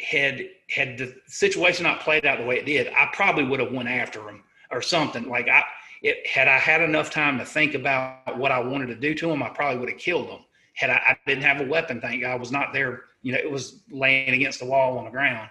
[0.00, 3.72] had had the situation not played out the way it did, I probably would have
[3.72, 5.28] went after him or something.
[5.28, 5.62] Like I,
[6.02, 9.30] it, had I had enough time to think about what I wanted to do to
[9.30, 10.43] him, I probably would have killed him
[10.74, 13.04] had I, I, didn't have a weapon, thank God, I was not there.
[13.22, 15.48] You know, it was laying against the wall on the ground.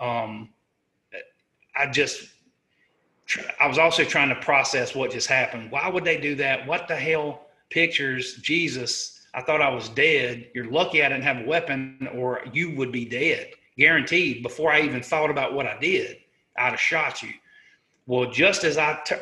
[0.00, 0.50] Um,
[1.76, 2.28] I just,
[3.60, 5.70] I was also trying to process what just happened.
[5.70, 6.66] Why would they do that?
[6.66, 10.48] What the hell pictures Jesus I thought I was dead.
[10.54, 14.42] You're lucky I didn't have a weapon, or you would be dead, guaranteed.
[14.42, 16.18] Before I even thought about what I did,
[16.56, 17.30] I'd have shot you.
[18.06, 19.16] Well, just as I t-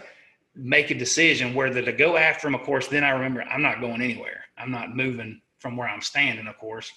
[0.54, 3.80] make a decision whether to go after him, of course, then I remember I'm not
[3.80, 4.41] going anywhere.
[4.58, 6.92] I'm not moving from where I'm standing, of course.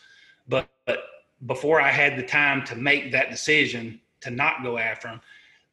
[0.47, 0.99] But, but
[1.45, 5.21] before I had the time to make that decision to not go after him,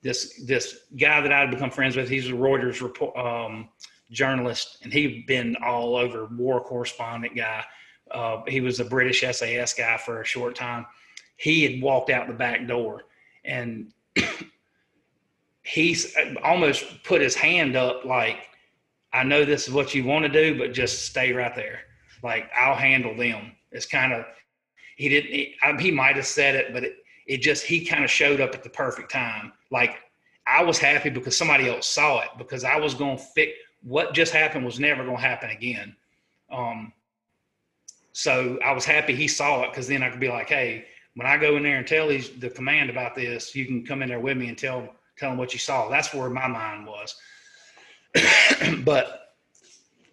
[0.02, 3.68] this this guy that I'd become friends with, he's a Reuters report, um,
[4.10, 7.64] journalist, and he'd been all over war correspondent guy.
[8.10, 10.84] Uh, he was a British SAS guy for a short time.
[11.36, 13.04] He had walked out the back door,
[13.44, 13.92] and
[15.62, 16.14] he's
[16.44, 18.48] almost put his hand up like,
[19.12, 21.80] "I know this is what you want to do, but just stay right there.
[22.22, 24.24] Like I'll handle them." It's kind of
[24.96, 25.30] he didn't.
[25.30, 28.54] He, he might have said it, but it, it just he kind of showed up
[28.54, 29.52] at the perfect time.
[29.70, 29.98] Like
[30.46, 33.52] I was happy because somebody else saw it because I was going to fix
[33.82, 35.96] what just happened was never going to happen again.
[36.50, 36.92] Um,
[38.12, 41.26] so I was happy he saw it because then I could be like, hey, when
[41.26, 44.08] I go in there and tell these the command about this, you can come in
[44.08, 45.88] there with me and tell tell them what you saw.
[45.88, 47.14] That's where my mind was.
[48.84, 49.34] but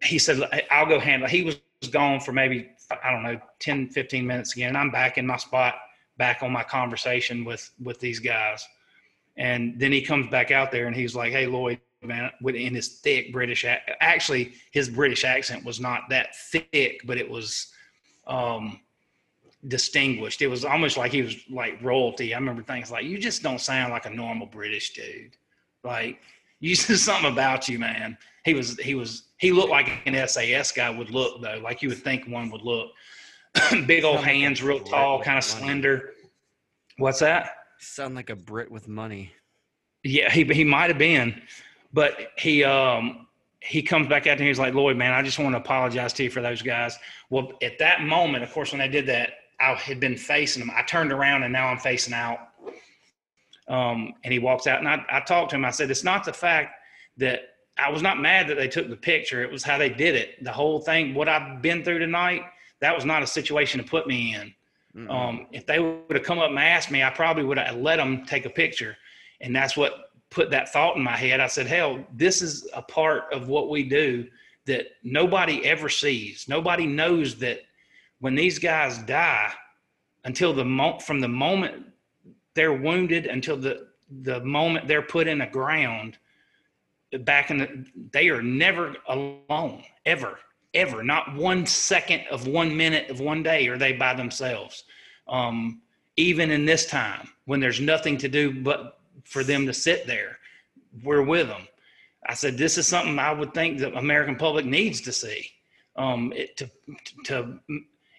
[0.04, 1.28] he said, I'll go handle.
[1.28, 1.60] He was
[1.92, 2.70] gone for maybe
[3.04, 4.76] I don't know 10, 15 minutes again.
[4.76, 5.76] I'm back in my spot,
[6.18, 8.68] back on my conversation with with these guys,
[9.38, 13.02] and then he comes back out there and he's like, "Hey, Lloyd." man in his
[13.02, 13.66] thick british
[14.00, 17.74] actually his british accent was not that thick but it was
[18.26, 18.80] um
[19.68, 20.42] distinguished.
[20.42, 22.34] It was almost like he was like royalty.
[22.34, 25.36] I remember things like, "You just don't sound like a normal British dude."
[25.84, 26.22] Like,
[26.60, 28.18] you said something about you, man.
[28.46, 31.90] He was he was he looked like an SAS guy would look though, like you
[31.90, 32.92] would think one would look.
[33.88, 36.12] Big old hands, real tall, kind of slender.
[36.98, 37.52] What's that?
[37.80, 39.32] Sound like a Brit with money.
[40.04, 41.42] Yeah, he he might have been,
[41.94, 43.28] but he um
[43.62, 46.24] he comes back out and he's like, Lloyd, man, I just want to apologize to
[46.24, 46.98] you for those guys.
[47.30, 50.72] Well, at that moment, of course, when they did that, I had been facing him.
[50.74, 52.40] I turned around and now I'm facing out.
[53.70, 55.64] Um, and he walks out and I, I talked to him.
[55.64, 56.74] I said, it's not the fact
[57.18, 57.42] that
[57.78, 59.44] I was not mad that they took the picture.
[59.44, 60.44] It was how they did it.
[60.44, 62.42] The whole thing, what I've been through tonight,
[62.82, 64.54] that was not a situation to put me in.
[64.96, 65.12] Mm-hmm.
[65.12, 67.98] Um, if they would have come up and asked me, I probably would have let
[67.98, 68.98] them take a picture.
[69.40, 71.40] And that's what put that thought in my head.
[71.40, 74.28] I said, hell, this is a part of what we do
[74.66, 76.48] that nobody ever sees.
[76.48, 77.62] Nobody knows that
[78.20, 79.52] when these guys die,
[80.26, 81.86] until the mo- from the moment
[82.56, 83.88] they're wounded until the
[84.24, 86.18] the moment they're put in the ground,
[87.20, 90.40] back in the they are never alone ever
[90.74, 91.04] ever.
[91.04, 94.84] Not one second of one minute of one day are they by themselves.
[95.28, 95.82] Um,
[96.20, 100.38] even in this time when there's nothing to do but for them to sit there
[101.04, 101.68] we're with them.
[102.28, 105.50] I said this is something i would think the american public needs to see
[105.96, 106.70] um, it, to
[107.26, 107.60] to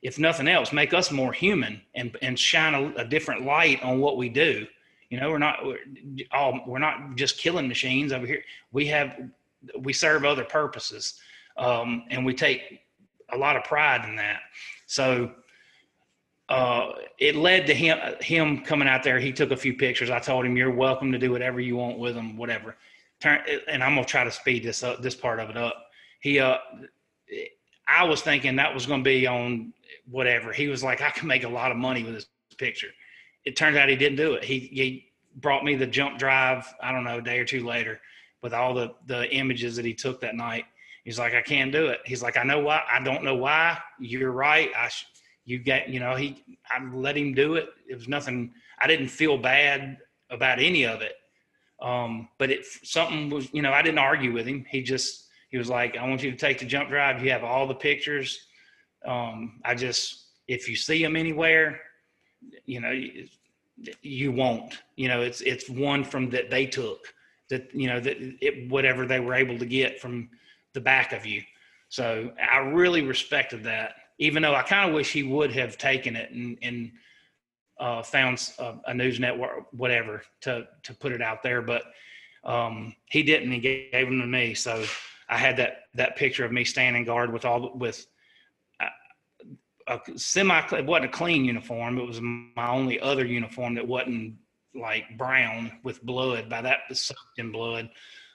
[0.03, 4.01] if nothing else, make us more human and and shine a, a different light on
[4.01, 4.67] what we do.
[5.11, 8.43] You know, we're not we're, we're not just killing machines over here.
[8.73, 9.19] We have
[9.79, 11.21] we serve other purposes,
[11.57, 12.81] um, and we take
[13.33, 14.41] a lot of pride in that.
[14.87, 15.33] So
[16.49, 19.21] uh, it led to him him coming out there.
[19.21, 20.11] He took a few pictures.
[20.11, 22.77] I told him, "You're welcome to do whatever you want with them, whatever."
[23.21, 25.91] Turn, and I'm gonna try to speed this up, this part of it up.
[26.21, 26.57] He, uh,
[27.87, 29.73] I was thinking that was to be on
[30.11, 30.53] whatever.
[30.53, 32.27] He was like, I can make a lot of money with this
[32.59, 32.89] picture.
[33.45, 34.45] It turned out he didn't do it.
[34.45, 38.01] He, he brought me the jump drive, I don't know, a day or two later
[38.43, 40.65] with all the, the images that he took that night.
[41.05, 42.01] He's like, I can't do it.
[42.05, 42.83] He's like, I know why.
[42.91, 43.79] I don't know why.
[43.99, 44.71] You're right.
[44.77, 45.07] I, sh-
[45.45, 47.69] you get, you know, he, I let him do it.
[47.89, 48.53] It was nothing.
[48.79, 49.99] I didn't feel bad
[50.31, 51.15] about any of it.
[51.81, 54.67] Um, but it, something was, you know, I didn't argue with him.
[54.69, 57.25] He just, he was like, I want you to take the jump drive.
[57.25, 58.47] You have all the pictures
[59.07, 61.81] um, I just, if you see them anywhere,
[62.67, 62.93] you know,
[64.03, 64.79] you, won't.
[64.97, 67.13] You know, it's it's one from that they took
[67.49, 70.29] that you know that it, whatever they were able to get from
[70.73, 71.43] the back of you.
[71.89, 76.17] So I really respected that, even though I kind of wish he would have taken
[76.17, 76.93] it and and
[77.79, 81.63] uh, found a, a, news network, whatever, to to put it out there.
[81.63, 81.83] But
[82.45, 83.51] um, he didn't.
[83.51, 84.55] He gave, gave them to me.
[84.55, 84.85] So
[85.29, 88.07] I had that that picture of me standing guard with all with
[89.91, 94.35] a semi it wasn't a clean uniform it was my only other uniform that wasn't
[94.75, 96.49] like brown with blood.
[96.49, 97.91] By that soaked in blood.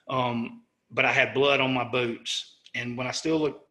[0.08, 2.56] Um, but i had blood on my boots.
[2.74, 3.62] And when i still look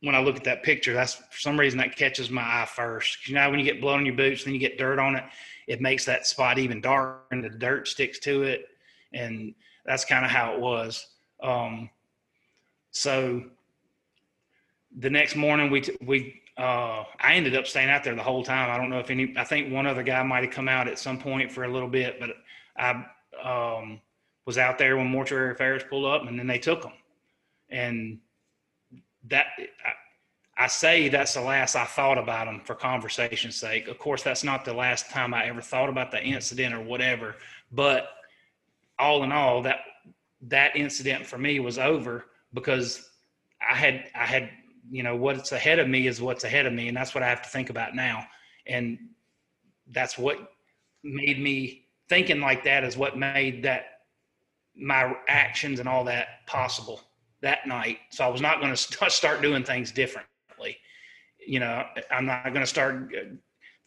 [0.00, 3.28] when i look at that picture that's for some reason that catches my eye first.
[3.28, 5.24] You know when you get blood on your boots then you get dirt on it?
[5.66, 8.66] It makes that spot even darker and the dirt sticks to it.
[9.12, 9.54] And
[9.86, 11.06] that's kind of how it was.
[11.42, 11.88] Um,
[12.90, 13.44] so
[14.96, 18.44] the next morning we t- we uh, I ended up staying out there the whole
[18.44, 18.70] time.
[18.70, 19.34] I don't know if any.
[19.36, 21.88] I think one other guy might have come out at some point for a little
[21.88, 22.30] bit, but
[22.76, 23.04] I
[23.42, 24.00] um,
[24.46, 26.92] was out there when mortuary affairs pulled up, and then they took them.
[27.70, 28.20] And
[29.28, 29.46] that
[29.84, 33.88] I, I say that's the last I thought about them for conversation's sake.
[33.88, 37.34] Of course, that's not the last time I ever thought about the incident or whatever.
[37.72, 38.10] But
[38.96, 39.80] all in all, that
[40.42, 43.10] that incident for me was over because
[43.60, 44.50] I had I had
[44.90, 47.28] you know what's ahead of me is what's ahead of me and that's what i
[47.28, 48.26] have to think about now.
[48.66, 48.98] And
[49.92, 50.38] that's what
[51.02, 53.84] made me thinking like that is what made that
[54.76, 57.00] my actions and all that possible
[57.42, 57.98] that night.
[58.10, 60.76] So i was not going to start doing things differently.
[61.46, 63.12] You know i'm not going to start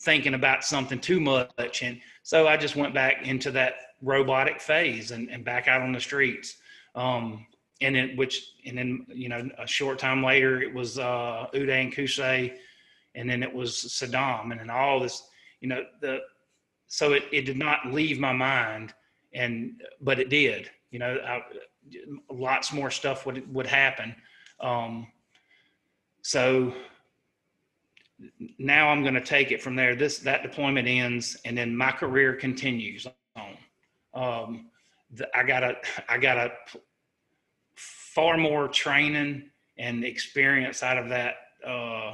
[0.01, 1.81] thinking about something too much.
[1.83, 5.91] And so i just went back into that robotic phase and, and back out on
[5.91, 6.57] the streets.
[6.95, 7.45] Um,
[7.81, 11.81] and then which and then you know a short time later it was uh Uday
[11.81, 12.55] and Qusay,
[13.15, 15.27] and then it was Saddam, and then all this,
[15.61, 16.19] you know, the
[16.87, 18.93] so it, it did not leave my mind,
[19.33, 21.41] and but it did, you know, I,
[22.31, 24.15] lots more stuff would would happen,
[24.59, 25.07] um,
[26.21, 26.73] so
[28.57, 29.95] now I'm going to take it from there.
[29.95, 33.05] This that deployment ends, and then my career continues
[33.35, 33.57] on.
[34.13, 34.69] Um,
[35.11, 35.75] the, I gotta
[36.09, 36.51] I gotta
[38.17, 39.43] far more training
[39.77, 42.13] and experience out of that uh,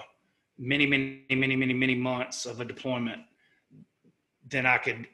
[0.57, 3.21] many, many, many, many, many months of a deployment
[4.49, 5.07] than I could.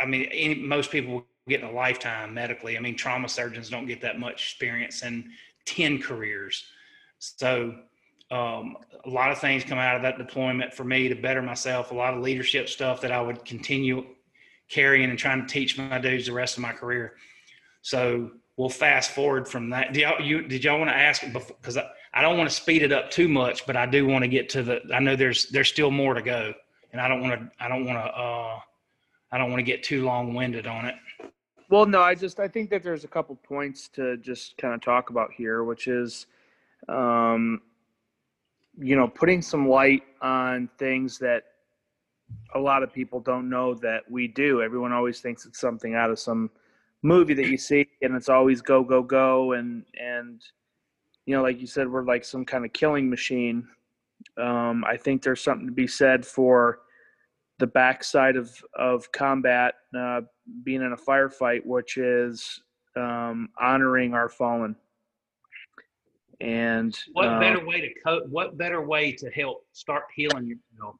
[0.00, 2.76] I mean, any, most people get in a lifetime medically.
[2.76, 5.30] I mean, trauma surgeons don't get that much experience in
[5.66, 6.64] 10 careers.
[7.20, 7.76] So,
[8.32, 11.92] um, a lot of things come out of that deployment for me to better myself,
[11.92, 14.04] a lot of leadership stuff that I would continue
[14.68, 17.14] carrying and trying to teach my dudes the rest of my career.
[17.82, 19.92] So, we'll fast forward from that.
[19.92, 22.82] Did y'all, you, did y'all want to ask because I, I don't want to speed
[22.82, 24.80] it up too much, but I do want to get to the.
[24.94, 26.52] I know there's there's still more to go,
[26.92, 28.58] and I don't want to I don't want to uh,
[29.30, 30.94] I don't want to get too long winded on it.
[31.70, 34.82] Well, no, I just I think that there's a couple points to just kind of
[34.82, 36.26] talk about here, which is,
[36.88, 37.62] um,
[38.78, 41.44] you know, putting some light on things that
[42.54, 44.60] a lot of people don't know that we do.
[44.60, 46.50] Everyone always thinks it's something out of some
[47.02, 50.42] movie that you see and it's always go go go and and
[51.26, 53.66] you know like you said we're like some kind of killing machine.
[54.38, 56.80] Um, i think there's something to be said for
[57.58, 60.20] the backside of of combat uh,
[60.62, 62.60] being in a firefight which is
[62.96, 64.76] um, honoring our fallen.
[66.40, 70.96] And what um, better way to cope what better way to help start healing yourself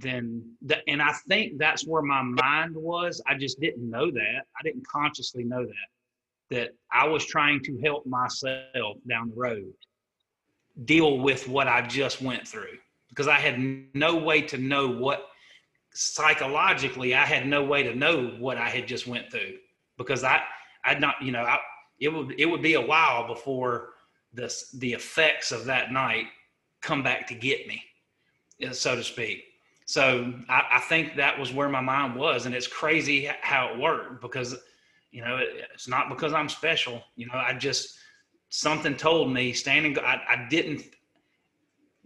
[0.00, 3.20] then that and i think that's where my mind was.
[3.26, 4.42] I just didn't know that.
[4.58, 5.88] I didn't consciously know that
[6.50, 9.72] that i was trying to help myself down the road
[10.84, 12.76] deal with what i just went through
[13.08, 13.58] because i had
[13.94, 15.28] no way to know what
[15.92, 19.56] psychologically i had no way to know what i had just went through
[19.96, 20.40] because i
[20.84, 21.58] i'd not you know I,
[21.98, 23.90] it would it would be a while before
[24.32, 26.26] this the effects of that night
[26.80, 27.82] come back to get me
[28.72, 29.44] so to speak
[29.90, 33.78] so I, I, think that was where my mind was, and it's crazy how it
[33.80, 34.54] worked because,
[35.10, 37.02] you know, it, it's not because I'm special.
[37.16, 37.98] You know, I just
[38.50, 39.98] something told me standing.
[39.98, 40.84] I, I didn't.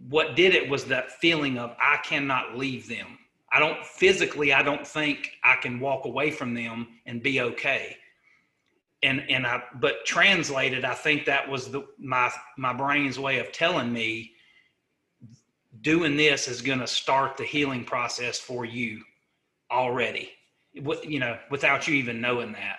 [0.09, 3.19] What did it was that feeling of I cannot leave them.
[3.53, 4.51] I don't physically.
[4.51, 7.97] I don't think I can walk away from them and be okay.
[9.03, 13.51] And and I but translated, I think that was the my my brain's way of
[13.51, 14.31] telling me
[15.85, 19.01] doing this is going to start the healing process for you
[19.71, 20.31] already
[21.03, 22.77] you know without you even knowing that.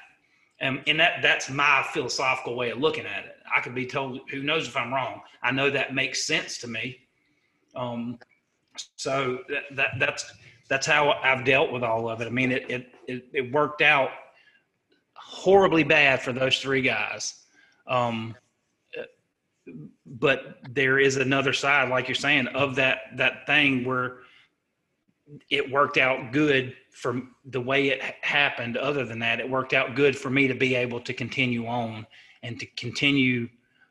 [0.59, 3.37] And, that that's my philosophical way of looking at it.
[3.55, 5.20] I could be told who knows if i'm wrong.
[5.43, 6.99] I know that makes sense to me.
[7.74, 8.19] Um
[8.97, 10.33] so that, that that's
[10.69, 12.27] that's how i've dealt with all of it.
[12.27, 14.11] I mean it it it, it worked out
[15.15, 17.45] horribly bad for those three guys.
[17.87, 18.35] Um
[20.05, 24.18] but there is another side, like you're saying, of that that thing where
[25.51, 28.76] it worked out good for the way it happened.
[28.76, 32.06] Other than that, it worked out good for me to be able to continue on
[32.43, 33.48] and to continue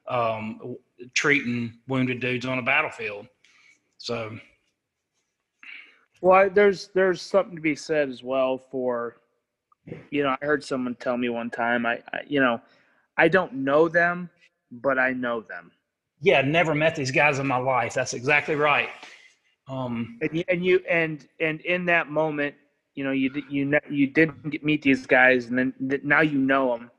[0.08, 0.78] um,
[1.14, 3.28] treating wounded dudes on a battlefield.
[3.98, 4.38] So,
[6.22, 9.18] well, there's there's something to be said as well for,
[10.10, 12.62] you know, I heard someone tell me one time, I, I you know,
[13.18, 14.30] I don't know them,
[14.72, 15.72] but I know them.
[16.22, 17.94] Yeah, never met these guys in my life.
[17.94, 18.90] That's exactly right.
[19.68, 22.56] Um, and you, and you and and in that moment,
[22.94, 25.74] you know, you you you didn't meet these guys, and then
[26.04, 26.92] now you know them,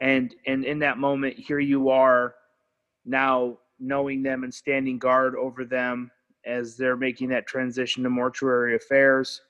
[0.00, 2.34] and and in that moment, here you are,
[3.04, 6.10] now knowing them and standing guard over them
[6.44, 9.40] as they're making that transition to mortuary affairs.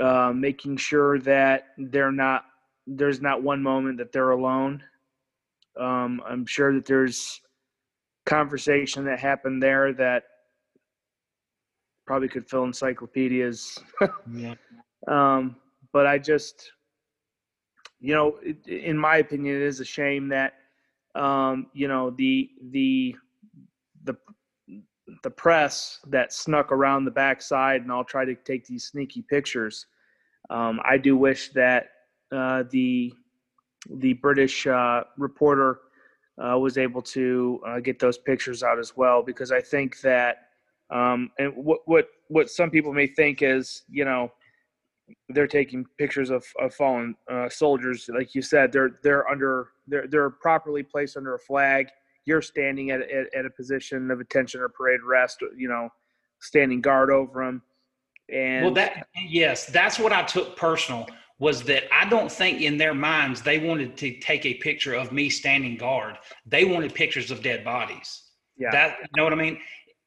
[0.00, 2.44] Uh, making sure that they're not
[2.86, 4.82] there's not one moment that they're alone.
[5.78, 7.40] Um, I'm sure that there's
[8.26, 10.24] conversation that happened there that
[12.06, 13.78] probably could fill encyclopedias.
[14.34, 14.54] Yeah.
[15.06, 15.56] um,
[15.92, 16.72] but I just,
[18.00, 20.54] you know, it, in my opinion, it is a shame that,
[21.14, 23.16] um, you know, the the
[24.04, 24.16] the
[25.22, 29.86] the press that snuck around the backside and all try to take these sneaky pictures.
[30.50, 31.88] Um, I do wish that
[32.30, 33.12] uh, the
[33.88, 35.80] the British uh, reporter
[36.42, 40.48] uh, was able to uh, get those pictures out as well because I think that
[40.90, 44.32] um, and what what what some people may think is you know
[45.30, 48.08] they're taking pictures of, of fallen uh, soldiers.
[48.14, 51.88] Like you said they're they're under they're they're properly placed under a flag.
[52.24, 55.88] You're standing at, at, at a position of attention or parade rest you know
[56.40, 57.62] standing guard over them
[58.30, 61.06] and Well, that yes, that's what I took personal
[61.38, 65.12] was that I don't think in their minds they wanted to take a picture of
[65.12, 66.18] me standing guard.
[66.46, 68.22] They wanted pictures of dead bodies.
[68.56, 69.58] yeah That you know what I mean?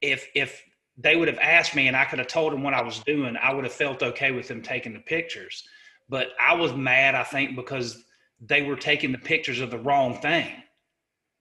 [0.01, 0.61] If if
[0.97, 3.37] they would have asked me and I could have told them what I was doing,
[3.37, 5.63] I would have felt okay with them taking the pictures.
[6.09, 8.03] But I was mad, I think, because
[8.41, 10.51] they were taking the pictures of the wrong thing.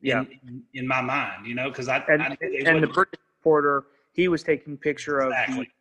[0.00, 0.24] Yeah.
[0.46, 4.28] In, in my mind, you know, because I, and, I and the British reporter he
[4.28, 5.72] was taking picture of the, exactly of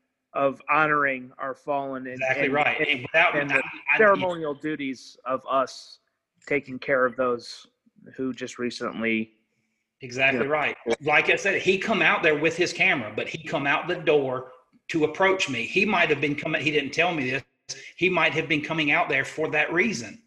[0.69, 2.79] honoring our fallen and, exactly and- right.
[2.79, 3.61] and And without and the I-
[3.93, 5.99] I- ceremonial duties of us
[6.47, 7.67] taking care of those
[8.15, 9.35] who just recently
[10.01, 10.51] Exactly Yeah.
[10.53, 10.77] right.
[11.01, 13.95] Like I said, he come out there with his camera, but he come out the
[13.97, 14.53] door
[14.87, 15.63] to approach me.
[15.63, 16.61] He might have been coming.
[16.61, 17.43] He didn't tell me this.
[17.97, 20.23] He might have been coming out there for that reason,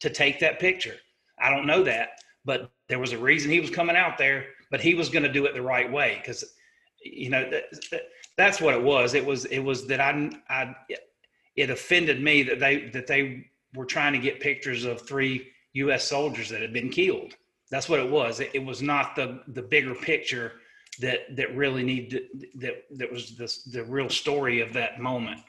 [0.00, 0.96] to take that picture.
[1.38, 2.12] I don't know that,
[2.46, 4.46] but there was a reason he was coming out there.
[4.70, 6.54] But he was going to do it the right way because,
[7.02, 8.04] you know, that, that,
[8.36, 9.14] that's what it was.
[9.14, 10.74] It was it was that I I
[11.56, 16.08] it offended me that they that they were trying to get pictures of three U.S.
[16.08, 17.34] soldiers that had been killed.
[17.70, 18.40] That's what it was.
[18.40, 20.52] It, it was not the the bigger picture
[21.00, 22.22] that that really needed
[22.56, 25.40] that that was the the real story of that moment.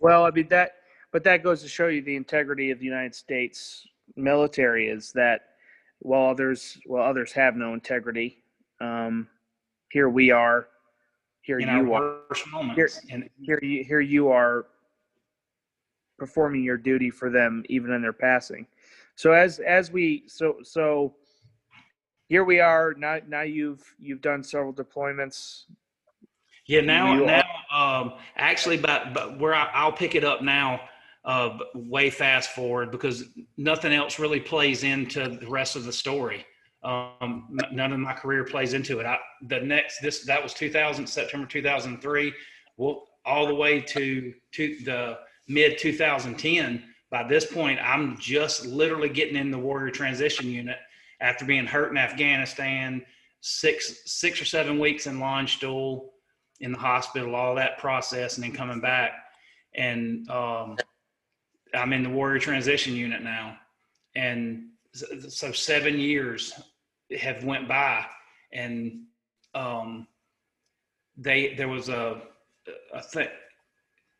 [0.00, 0.76] Well, I mean that,
[1.12, 3.86] but that goes to show you the integrity of the United States
[4.16, 5.40] military is that
[6.00, 8.42] while others, while others have no integrity,
[8.80, 9.26] um,
[9.90, 10.68] here we are,
[11.48, 12.18] here in you are,
[12.52, 13.00] moments.
[13.10, 14.66] And here you, here you are
[16.18, 18.66] performing your duty for them even in their passing.
[19.16, 21.14] So as as we so so
[22.28, 25.64] here we are now now you've you've done several deployments.
[26.66, 27.42] yeah, now You now
[27.72, 30.82] um, actually, but but where I, I'll pick it up now,
[31.24, 33.24] uh, way fast forward because
[33.56, 36.44] nothing else really plays into the rest of the story.
[36.82, 39.06] Um, none of my career plays into it.
[39.06, 39.18] I,
[39.48, 42.32] the next this that was 2000 September 2003.
[42.76, 45.18] Well, all the way to to the
[45.48, 46.84] mid 2010.
[47.10, 50.76] By this point, I'm just literally getting in the warrior transition unit
[51.20, 53.04] after being hurt in Afghanistan,
[53.40, 56.10] six six or seven weeks in Landstuhl,
[56.60, 59.12] in the hospital, all that process, and then coming back.
[59.74, 60.76] And um,
[61.74, 63.56] I'm in the warrior transition unit now,
[64.14, 64.68] and
[65.28, 66.52] so seven years
[67.16, 68.04] have went by,
[68.52, 69.04] and
[69.54, 70.06] um,
[71.16, 72.22] they there was a
[72.92, 73.28] a thing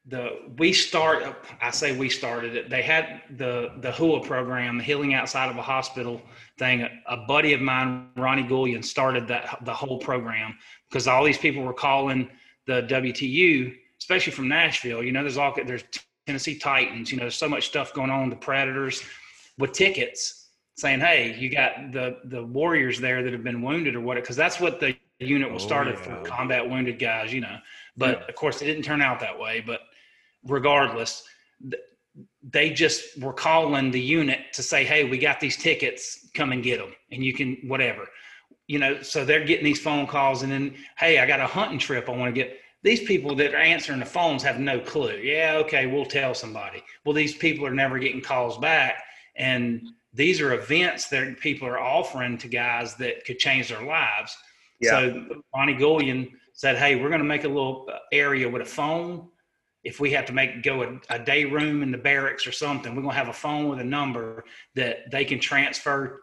[0.08, 1.22] the we start
[1.60, 2.70] i say we started it.
[2.70, 6.20] They had the the hua program the healing outside of a hospital
[6.58, 6.82] thing.
[6.82, 10.56] A, a buddy of mine ronnie gullion started that the whole program
[10.88, 12.28] because all these people were calling
[12.66, 15.02] the wtu especially from nashville.
[15.02, 15.84] You know there's all there's
[16.26, 19.02] tennessee titans you know there's so much stuff going on the predators
[19.58, 20.37] with tickets
[20.78, 24.36] saying hey you got the the warriors there that have been wounded or what because
[24.36, 26.02] that's what the unit was Oh, started yeah.
[26.22, 27.58] for combat wounded guys you know.
[27.96, 29.80] But of course it didn't turn out that way but
[30.44, 31.24] regardless
[31.68, 31.82] th-
[32.42, 36.62] they just were calling the unit to say hey we got these tickets come and
[36.62, 38.06] get them and you can whatever.
[38.68, 41.78] You know so they're getting these phone calls and then hey i got a hunting
[41.80, 42.58] trip i want to get.
[42.84, 45.16] These people that are answering the phones have no clue.
[45.16, 46.84] Yeah okay we'll tell somebody.
[47.04, 49.02] Well these people are never getting calls back
[49.34, 49.82] and
[50.12, 54.36] these are events that people are offering to guys that could change their lives
[54.82, 59.28] so Ronnie Gullion said, "Hey, we're going to make a little area with a phone.
[59.84, 62.94] If we have to make go a, a day room in the barracks or something,
[62.94, 64.44] we're going to have a phone with a number
[64.74, 66.22] that they can transfer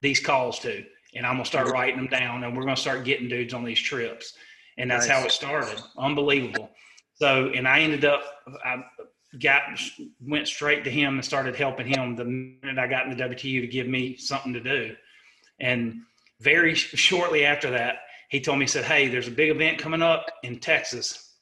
[0.00, 0.84] these calls to,
[1.14, 3.52] and I'm going to start writing them down, and we're going to start getting dudes
[3.52, 4.34] on these trips,
[4.78, 5.80] and that's how it started.
[5.96, 6.70] Unbelievable.
[7.14, 8.22] So, and I ended up,
[8.64, 8.84] I
[9.38, 9.62] got
[10.20, 13.60] went straight to him and started helping him the minute I got in the WTU
[13.60, 14.96] to give me something to do,
[15.60, 16.02] and
[16.40, 17.96] very sh- shortly after that,
[18.28, 21.34] he told me, he said, Hey, there's a big event coming up in Texas.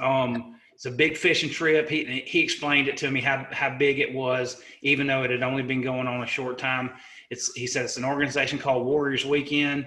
[0.00, 1.88] Um, it's a big fishing trip.
[1.88, 5.42] He, he explained it to me how, how big it was, even though it had
[5.42, 6.90] only been going on a short time.
[7.30, 9.86] It's, he said it's an organization called Warriors Weekend.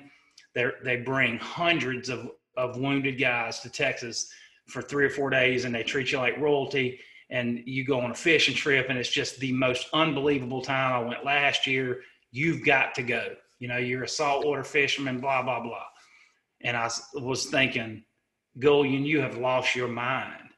[0.53, 4.29] They they bring hundreds of, of wounded guys to Texas
[4.67, 6.99] for three or four days, and they treat you like royalty.
[7.31, 10.93] And you go on a fishing trip, and it's just the most unbelievable time.
[10.93, 12.01] I went last year.
[12.31, 13.35] You've got to go.
[13.59, 15.85] You know, you're a saltwater fisherman, blah blah blah.
[16.63, 18.03] And I was thinking,
[18.59, 20.49] Gullion, you have lost your mind.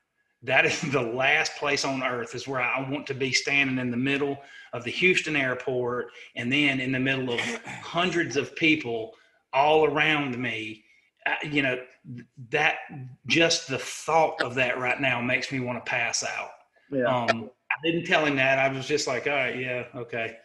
[0.41, 3.91] That is the last place on earth is where I want to be standing in
[3.91, 4.37] the middle
[4.73, 9.13] of the Houston airport and then in the middle of hundreds of people
[9.53, 10.83] all around me.
[11.43, 11.79] You know,
[12.49, 12.75] that
[13.27, 16.49] just the thought of that right now makes me want to pass out.
[16.93, 17.05] Yeah.
[17.05, 18.59] Um, I didn't tell him that.
[18.59, 20.37] I was just like, all right, yeah, okay.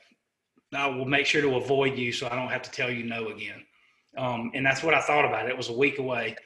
[0.75, 3.29] I will make sure to avoid you so I don't have to tell you no
[3.29, 3.65] again.
[4.17, 5.51] Um, and that's what I thought about it.
[5.51, 6.37] It was a week away.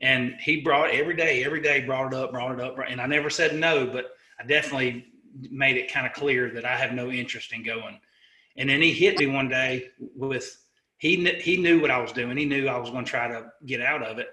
[0.00, 2.76] And he brought every day, every day brought it up, brought it up.
[2.88, 4.06] And I never said no, but
[4.40, 5.06] I definitely
[5.50, 8.00] made it kind of clear that I have no interest in going.
[8.56, 10.56] And then he hit me one day with,
[10.98, 12.36] he, he knew what I was doing.
[12.36, 14.28] He knew I was going to try to get out of it.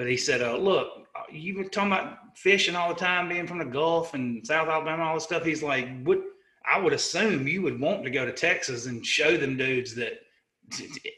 [0.00, 3.58] But he said, uh, look, you've been talking about fishing all the time, being from
[3.58, 5.44] the Gulf and South Alabama, all this stuff.
[5.44, 6.22] He's like, what,
[6.64, 10.14] I would assume you would want to go to Texas and show them dudes that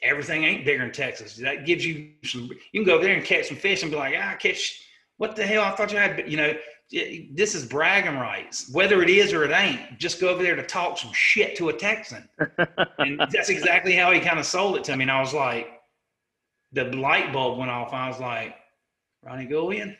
[0.02, 1.36] everything ain't bigger in Texas.
[1.36, 2.50] That gives you some.
[2.72, 4.82] You can go over there and catch some fish and be like, ah, catch.
[5.16, 5.62] What the hell?
[5.62, 6.24] I thought you had.
[6.26, 6.52] You know,
[6.90, 8.68] this is bragging rights.
[8.72, 11.68] Whether it is or it ain't, just go over there to talk some shit to
[11.68, 12.28] a Texan.
[12.98, 15.04] and that's exactly how he kind of sold it to me.
[15.04, 15.68] And I was like,
[16.72, 17.92] the light bulb went off.
[17.92, 18.56] I was like,
[19.22, 19.96] Ronnie Gullion,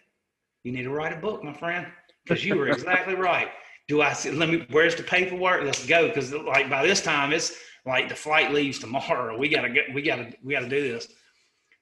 [0.65, 1.87] you need to write a book, my friend,
[2.25, 3.49] because you were exactly right.
[3.89, 4.31] Do I see?
[4.31, 4.67] Let me.
[4.71, 5.65] Where's the paperwork?
[5.65, 6.09] Let's go.
[6.09, 7.53] Because like by this time, it's
[7.85, 9.37] like the flight leaves tomorrow.
[9.37, 9.93] We gotta get.
[9.93, 10.33] We gotta.
[10.43, 11.09] We gotta do this.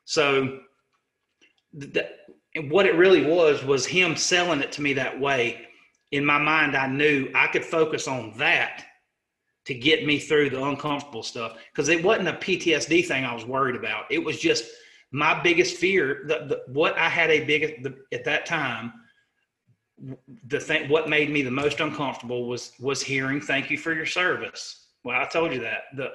[0.04, 0.60] So,
[1.74, 2.26] that,
[2.68, 5.66] what it really was was him selling it to me that way.
[6.10, 8.84] In my mind, I knew I could focus on that
[9.66, 13.44] to get me through the uncomfortable stuff because it wasn't a PTSD thing I was
[13.44, 14.10] worried about.
[14.10, 14.64] It was just
[15.12, 16.22] my biggest fear.
[16.26, 18.92] The, the what I had a big at that time
[20.46, 24.06] the thing what made me the most uncomfortable was was hearing thank you for your
[24.06, 24.86] service.
[25.04, 25.82] Well i told you that.
[25.96, 26.10] The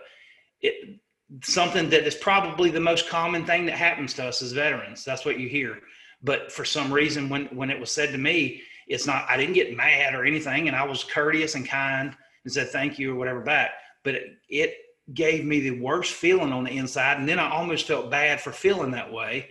[0.62, 1.00] it
[1.44, 5.04] something that is probably the most common thing that happens to us as veterans.
[5.04, 5.80] That's what you hear.
[6.24, 9.56] But for some reason when when it was said to me it's not i didn't
[9.56, 13.16] get mad or anything and i was courteous and kind and said thank you or
[13.16, 13.72] whatever back.
[14.04, 14.76] But it, it
[15.14, 18.52] gave me the worst feeling on the inside and then i almost felt bad for
[18.52, 19.48] feeling that way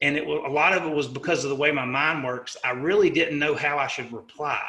[0.00, 2.56] and it was a lot of it was because of the way my mind works.
[2.64, 4.62] I really didn't know how I should reply.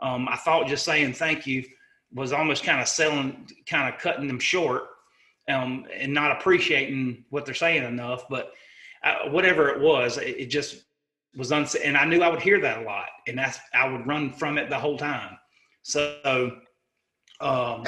[0.00, 1.64] Um, I thought just saying thank you
[2.12, 4.84] was almost kind of selling, kind of cutting them short,
[5.48, 8.28] um, and not appreciating what they're saying enough.
[8.28, 8.52] But
[9.02, 10.84] uh, whatever it was, it, it just
[11.36, 11.74] was uns.
[11.74, 14.56] And I knew I would hear that a lot, and that's I would run from
[14.56, 15.36] it the whole time.
[15.82, 16.58] So,
[17.40, 17.84] um,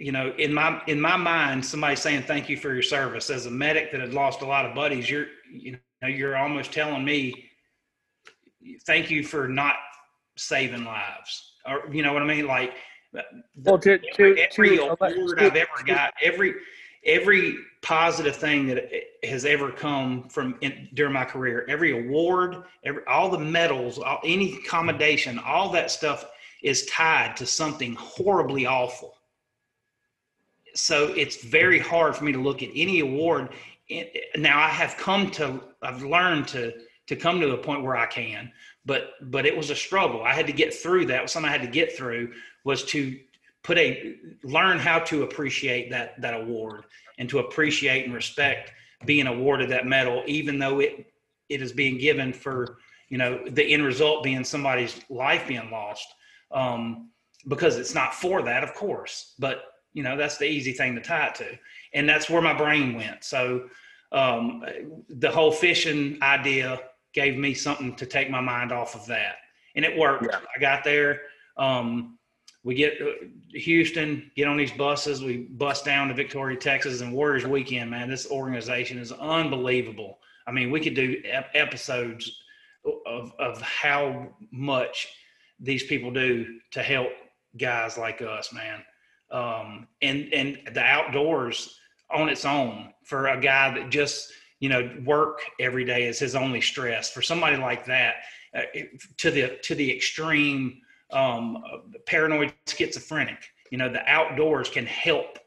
[0.00, 3.30] you know, in my in my mind, somebody saying thank you for your service.
[3.30, 6.72] As a medic that had lost a lot of buddies, you're you know you're almost
[6.72, 7.50] telling me
[8.86, 9.76] thank you for not
[10.36, 12.46] saving lives, or you know what I mean?
[12.46, 12.74] Like,
[13.56, 16.54] well, to, to, every to, award I've ever got, every
[17.04, 18.90] every positive thing that
[19.22, 24.20] has ever come from in, during my career, every award, every all the medals, all,
[24.24, 26.26] any commendation, all that stuff
[26.62, 29.15] is tied to something horribly awful
[30.76, 33.50] so it's very hard for me to look at any award.
[34.36, 36.72] Now I have come to, I've learned to
[37.06, 38.50] to come to a point where I can,
[38.84, 40.22] but but it was a struggle.
[40.22, 41.30] I had to get through that.
[41.30, 42.32] Something I had to get through
[42.64, 43.16] was to
[43.62, 46.84] put a learn how to appreciate that that award
[47.18, 48.72] and to appreciate and respect
[49.04, 51.12] being awarded that medal, even though it
[51.48, 52.78] it is being given for
[53.08, 56.06] you know the end result being somebody's life being lost.
[56.50, 57.10] Um,
[57.48, 59.62] because it's not for that, of course, but
[59.96, 61.58] you know that's the easy thing to tie it to
[61.94, 63.68] and that's where my brain went so
[64.12, 64.62] um,
[65.08, 66.78] the whole fishing idea
[67.14, 69.36] gave me something to take my mind off of that
[69.74, 70.38] and it worked yeah.
[70.54, 71.22] i got there
[71.56, 72.18] um,
[72.62, 75.22] we get uh, Houston, get on these buses.
[75.22, 77.92] We bus down to Victoria, Texas, and Warriors Weekend.
[77.92, 80.18] Man, this organization is unbelievable.
[80.48, 81.22] I mean, we could do
[81.54, 82.40] episodes
[83.06, 85.08] of of how much
[85.60, 87.10] these people do to help
[87.56, 88.82] guys like us, man
[89.30, 91.78] um, and and the outdoors
[92.10, 96.34] on its own for a guy that just you know work every day is his
[96.34, 97.10] only stress.
[97.10, 98.16] For somebody like that,
[98.54, 98.62] uh,
[99.18, 100.80] to the to the extreme
[101.10, 101.62] um,
[102.06, 103.38] paranoid schizophrenic,
[103.70, 105.38] you know, the outdoors can help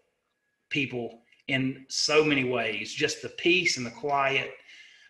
[0.70, 2.94] people in so many ways.
[2.94, 4.52] Just the peace and the quiet.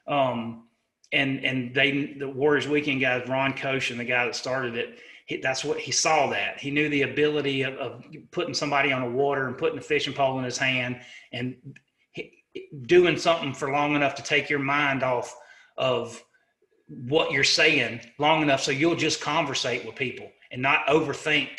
[0.07, 0.65] Um,
[1.11, 4.99] and and they the Warriors Weekend guys, Ron koch and the guy that started it,
[5.29, 6.27] he, that's what he saw.
[6.31, 6.59] That.
[6.59, 10.11] He knew the ability of, of putting somebody on the water and putting a fishing
[10.11, 11.01] pole in his hand
[11.31, 11.55] and
[12.11, 12.33] he,
[12.87, 15.37] doing something for long enough to take your mind off
[15.77, 16.21] of
[16.87, 21.49] what you're saying long enough so you'll just conversate with people and not overthink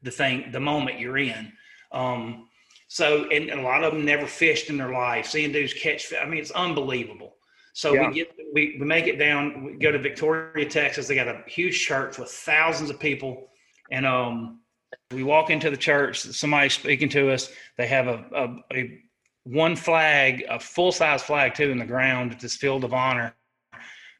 [0.00, 1.52] the thing the moment you're in.
[1.92, 2.48] Um,
[2.88, 5.26] so and a lot of them never fished in their life.
[5.26, 7.34] Seeing dudes catch i mean it's unbelievable
[7.72, 8.08] so Yeah.
[8.08, 11.42] we get we, we make it down we go to victoria texas they got a
[11.46, 13.48] huge church with thousands of people
[13.90, 14.60] and um
[15.12, 19.00] we walk into the church somebody's speaking to us they have a, a, a
[19.44, 23.34] one flag a full size flag too in the ground at this field of honor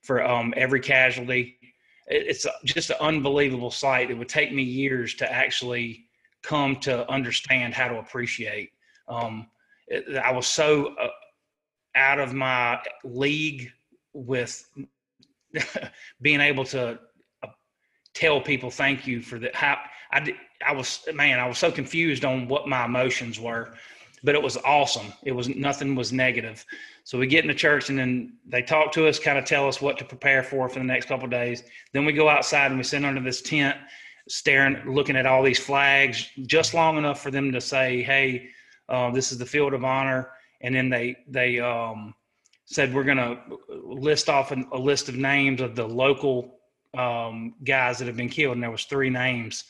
[0.02, 1.59] for um, every casualty.
[2.06, 4.10] It- It's just an unbelievable sight.
[4.10, 6.06] It would take me years to actually
[6.43, 8.70] come to understand how to appreciate.
[9.09, 9.48] Um,
[10.22, 11.09] I was so uh,
[11.94, 13.70] out of my league
[14.12, 14.68] with
[16.22, 16.98] being able to
[17.42, 17.48] uh,
[18.14, 19.54] tell people thank you for that.
[19.54, 19.78] How
[20.12, 20.34] I
[20.66, 23.74] I was man, I was so confused on what my emotions were,
[24.22, 25.12] but it was awesome.
[25.24, 26.64] It was nothing was negative.
[27.04, 29.66] So we get in the church and then they talk to us, kind of tell
[29.66, 31.64] us what to prepare for for the next couple days.
[31.92, 33.76] Then we go outside and we sit under this tent,
[34.28, 38.50] staring, looking at all these flags, just long enough for them to say, "Hey,
[38.88, 40.30] uh, this is the field of honor."
[40.61, 42.15] And then they they um,
[42.66, 43.39] said we're going to
[43.69, 46.61] list off an, a list of names of the local
[46.97, 49.65] um, guys that have been killed, and there was three names.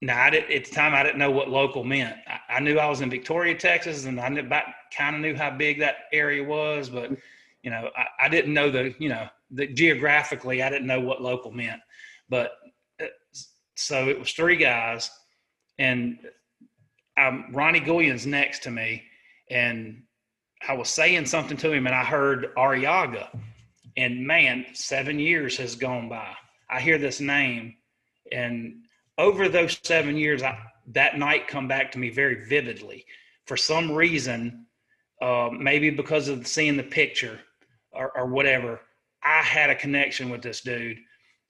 [0.00, 2.16] Now, did, at the time, I didn't know what local meant.
[2.26, 4.48] I, I knew I was in Victoria, Texas, and I knew
[4.96, 7.10] kind of knew how big that area was, but
[7.62, 11.22] you know, I, I didn't know the you know the geographically, I didn't know what
[11.22, 11.80] local meant.
[12.28, 12.52] But
[13.00, 13.06] uh,
[13.74, 15.10] so it was three guys,
[15.78, 16.18] and
[17.18, 19.04] um, Ronnie Gullion's next to me,
[19.52, 20.02] and
[20.66, 23.28] I was saying something to him, and I heard Arriaga,
[23.96, 26.34] and man, seven years has gone by.
[26.70, 27.76] I hear this name,
[28.32, 28.84] and
[29.18, 30.58] over those seven years, I,
[30.88, 33.04] that night come back to me very vividly.
[33.44, 34.66] For some reason,
[35.20, 37.38] uh, maybe because of seeing the picture
[37.92, 38.80] or, or whatever,
[39.22, 40.98] I had a connection with this dude,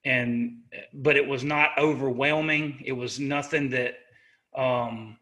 [0.05, 0.59] and
[0.93, 2.83] but it was not overwhelming.
[2.85, 3.95] It was nothing that
[4.57, 5.19] um,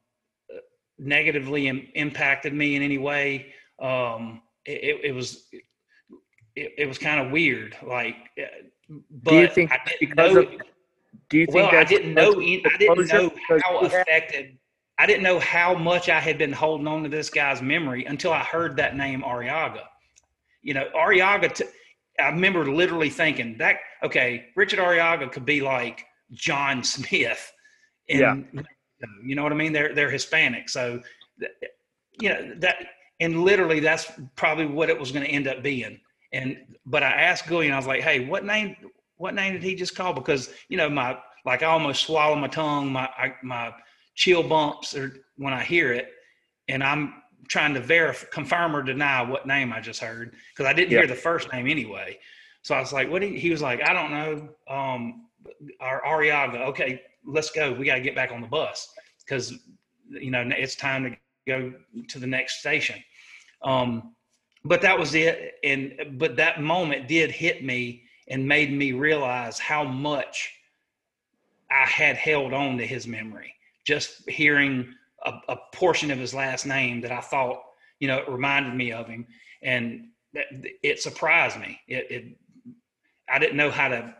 [1.01, 3.52] negatively Im- impacted me in any way.
[3.81, 5.47] Um, it, it, was
[6.55, 8.16] it, it was kind of weird, like.
[8.39, 8.44] uh,
[9.10, 10.48] But Do you think I didn't because know, of
[11.28, 12.32] do you think well, I didn't know.
[12.32, 13.32] any- I didn't know
[13.62, 14.59] how affected.
[14.98, 18.32] I didn't know how much I had been holding on to this guy's memory until
[18.32, 19.85] I heard that name Arriaga.
[20.62, 21.55] You know, Arriaga.
[21.55, 21.64] T-
[22.18, 23.77] I remember literally thinking that.
[24.02, 27.51] Okay, Richard Arriaga could be like John Smith.
[28.09, 28.62] In, Yeah.
[29.24, 29.72] You know what I mean?
[29.72, 31.01] They're they're Hispanic, so
[32.20, 32.77] you know that.
[33.22, 36.01] And literally, that's probably what it was going to end up being.
[36.32, 36.56] And
[36.86, 38.77] but I asked Gullion, I was like, "Hey, what name?
[39.16, 42.48] What name did he just call?" Because you know my like I almost swallow my
[42.48, 43.72] tongue, my I, my
[44.14, 46.09] chill bumps or when I hear it,
[46.68, 50.72] and I'm trying to verify, confirm or deny what name I just heard because I
[50.72, 50.98] didn't Yeah.
[51.01, 52.18] hear the first name anyway.
[52.62, 55.27] So I was like, "What?" He, he was like, "I don't know." Um,
[55.81, 56.66] our Arriaga.
[56.68, 57.72] Okay, let's go.
[57.72, 58.88] We got to get back on the bus
[59.24, 59.55] because
[60.09, 61.16] you know it's time to
[61.47, 61.72] go
[62.09, 63.02] to the next station.
[63.62, 64.14] Um,
[64.64, 65.55] but that was it.
[65.64, 70.52] And but that moment did hit me and made me realize how much
[71.70, 73.55] I had held on to his memory.
[73.84, 74.92] Just hearing
[75.24, 77.62] a, a portion of his last name that I thought,
[77.98, 79.26] you know, it reminded me of him,
[79.62, 80.09] and
[80.82, 81.80] it surprised me.
[81.88, 82.24] It, it,
[83.28, 84.14] I didn't know how to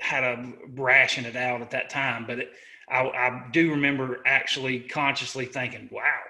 [0.00, 2.52] how to ration it out at that time, but it,
[2.88, 6.20] I, I do remember actually consciously thinking, "Wow,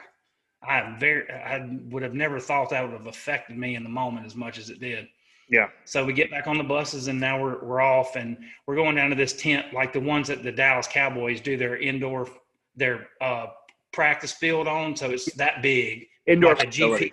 [0.63, 4.27] I very I would have never thought that would have affected me in the moment
[4.27, 5.09] as much as it did."
[5.49, 5.69] Yeah.
[5.85, 8.95] So we get back on the buses and now we're we're off and we're going
[8.95, 12.29] down to this tent like the ones that the Dallas Cowboys do their indoor
[12.77, 13.47] their uh,
[13.93, 14.95] practice field on.
[14.95, 17.07] So it's that big, indoor like facility.
[17.07, 17.13] GP.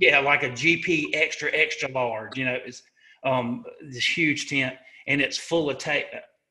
[0.00, 2.36] Yeah, like a GP extra extra large.
[2.36, 2.82] You know, it's
[3.24, 4.76] um this huge tent
[5.08, 6.06] and it's full of tape.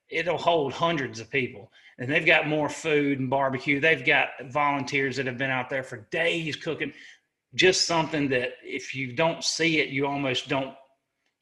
[0.09, 3.79] It'll hold hundreds of people, and they've got more food and barbecue.
[3.79, 6.91] They've got volunteers that have been out there for days cooking.
[7.55, 10.75] Just something that if you don't see it, you almost don't.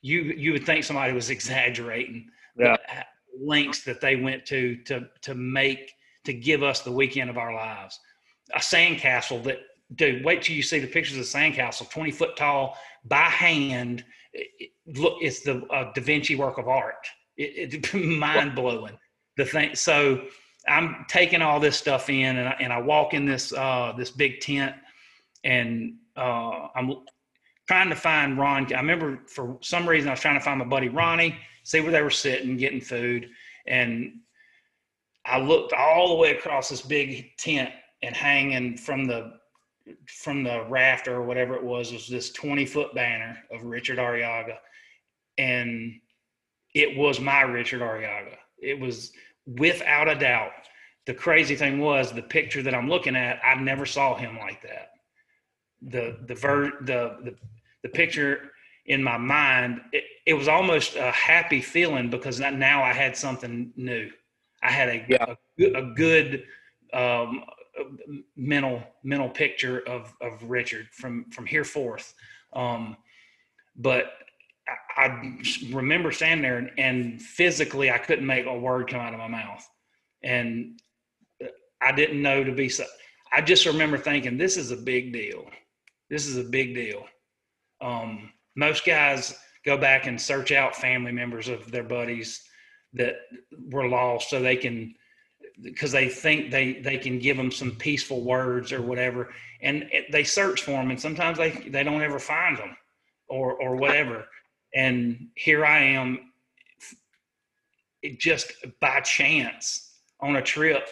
[0.02, 2.28] You you would think somebody was exaggerating
[2.60, 2.76] Yeah.
[2.78, 3.04] the
[3.44, 5.92] lengths that they went to to to make
[6.26, 8.00] to give us the weekend of our lives.
[8.54, 9.60] A sandcastle that
[9.96, 14.04] dude, wait till you see the pictures of the sandcastle, 20 foot tall by hand.
[14.36, 17.07] It- it- look, it's the uh, Da Vinci work of art.
[17.38, 18.98] It, it's mind blowing.
[19.38, 19.76] The thing.
[19.76, 20.26] So
[20.68, 24.12] I'm taking all this stuff in, and I, and I walk in this uh, this
[24.12, 24.76] big tent,
[25.44, 26.94] and uh, I'm
[27.68, 28.72] trying to find Ron.
[28.74, 31.91] I remember for some reason I was trying to find my buddy Ronnie, see where
[31.91, 33.30] they were sitting, getting food,
[33.68, 34.14] and
[35.26, 37.72] I looked all the way across this big tent
[38.03, 39.35] and hanging from the
[40.07, 44.57] from the rafter or whatever it was was this 20 foot banner of Richard Arriaga,
[45.38, 45.94] and
[46.74, 48.36] it was my Richard Arriaga.
[48.60, 49.12] It was
[49.45, 50.52] without a doubt.
[51.06, 53.40] The crazy thing was the picture that I'm looking at.
[53.45, 54.90] I never saw him like that.
[55.82, 57.36] The the ver the the,
[57.84, 58.52] the picture
[58.88, 63.72] in my mind, it, it was almost a happy feeling because now I had something
[63.76, 64.10] new.
[64.64, 65.36] I had a Yeah.
[65.60, 66.44] a, a good
[66.94, 67.44] um,
[68.35, 72.14] mental mental picture of of Richard from from here forth.
[72.53, 72.97] Um,
[73.76, 74.14] but
[74.97, 75.41] I, I
[75.72, 79.27] remember standing there and, and physically I couldn't make a word come out of my
[79.27, 79.68] mouth,
[80.23, 80.80] and
[81.81, 82.85] I didn't know to be so.
[83.34, 85.49] I just remember thinking, this is a big deal.
[86.10, 87.06] This is a big deal.
[87.81, 92.41] Um, most guys go back and search out family members of their buddies
[92.93, 93.15] that
[93.72, 94.95] were lost so they can
[95.61, 99.34] because they think they they can give them some peaceful words or whatever.
[99.61, 102.76] And it, they search for them and sometimes they they don't ever find them
[103.27, 104.27] or or whatever.
[104.73, 106.32] And here i am
[108.18, 110.88] just by chance on a trip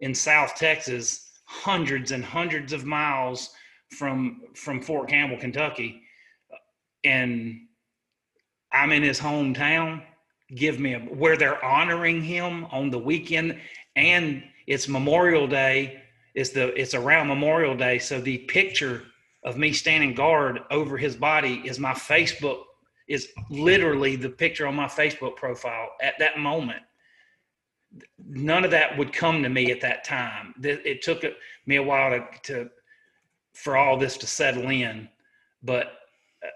[0.00, 3.50] in south texas hundreds and hundreds of miles
[3.96, 6.02] from from fort campbell kentucky
[7.04, 7.58] and
[8.72, 10.02] i'm in his hometown.
[10.54, 13.60] Give me a where they're honoring him on the weekend
[13.98, 16.00] and it's memorial day
[16.34, 19.02] it's the it's around memorial day so the picture
[19.42, 22.62] of me standing guard over his body is my facebook
[23.08, 26.82] is literally the picture on my facebook profile at that moment
[28.28, 31.24] none of that would come to me at that time it took
[31.66, 32.70] me a while to, to
[33.54, 35.08] for all this to settle in
[35.62, 35.86] but
[36.44, 36.48] uh,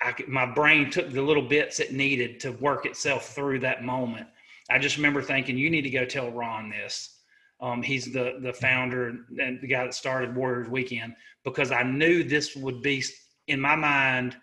[0.00, 4.26] I, my brain took the little bits it needed to work itself through that moment.
[4.70, 7.18] I just remember thinking, you need to go tell Ron this.
[7.60, 9.08] Um, he's the the founder
[9.38, 11.14] and the guy that started Warriors Weekend
[11.44, 13.02] because I knew this would be
[13.46, 14.36] in my mind.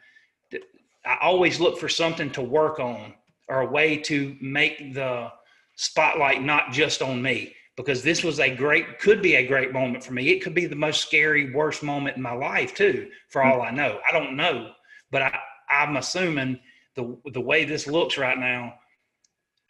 [1.05, 3.13] I always look for something to work on
[3.49, 5.31] or a way to make the
[5.75, 10.03] spotlight not just on me because this was a great could be a great moment
[10.03, 10.29] for me.
[10.29, 13.71] It could be the most scary worst moment in my life too, for all I
[13.71, 13.99] know.
[14.07, 14.71] I don't know
[15.11, 15.39] but I,
[15.69, 16.59] I'm assuming
[16.95, 18.73] the the way this looks right now,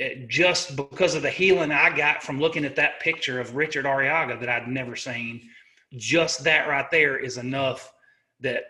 [0.02, 3.86] it, just because of the healing I got from looking at that picture of Richard
[3.86, 5.48] Arriaga that I'd never seen,
[5.94, 7.94] just that right there is enough
[8.40, 8.64] that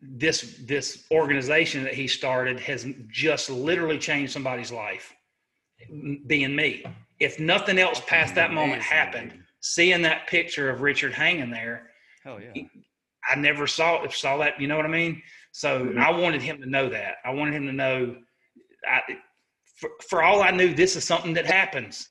[0.00, 5.12] this this organization that he started has just literally changed somebody's life,
[6.26, 6.84] being me.
[7.18, 11.90] If nothing else past that moment happened, seeing that picture of Richard hanging there,
[12.22, 12.62] Hell yeah.
[13.28, 14.60] I never saw saw that.
[14.60, 15.20] You know what I mean?
[15.50, 15.98] So Mhm.
[15.98, 17.16] I wanted him to know that.
[17.24, 18.22] I wanted him to know.
[18.88, 19.00] I,
[19.82, 22.08] for, for all I knew, this is something that happens.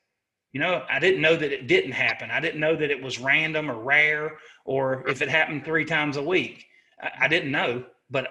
[0.52, 2.30] You know, I didn't know that it didn't happen.
[2.30, 6.18] I didn't know that it was random or rare, or if it happened three times
[6.18, 6.66] a week.
[7.02, 8.28] I, I didn't know, but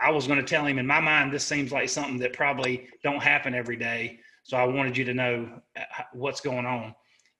[0.00, 0.78] I was going to tell him.
[0.78, 4.20] In my mind, this seems like something that probably don't happen every day.
[4.44, 5.82] So I wanted you to know uh,
[6.12, 6.94] what's going on,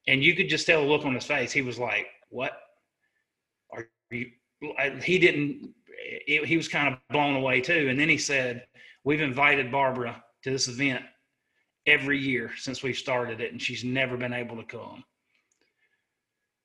[0.09, 1.53] and you could just tell the look on his face.
[1.53, 2.53] He was like, "What?
[3.71, 4.33] Are you?"
[5.05, 5.75] He didn't
[6.27, 8.67] it, he was kind of blown away too and then he said
[9.05, 11.05] we've invited barbara to this event
[11.87, 15.05] every year since we've started it and she's never been able to come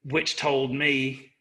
[0.03, 1.31] which told me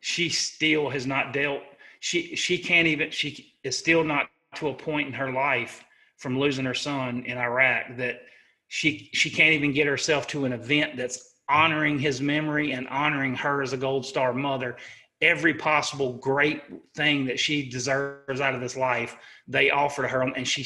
[0.00, 1.62] she still has not dealt
[2.00, 5.84] she she can't even she is still not to a point in her life
[6.16, 8.22] from losing her son in iraq that
[8.68, 13.34] she she can't even get herself to an event that's honoring his memory and honoring
[13.34, 14.76] her as a gold star mother.
[15.20, 16.62] Every possible great
[16.94, 19.16] thing that she deserves out of this life
[19.46, 20.64] they offer to her and she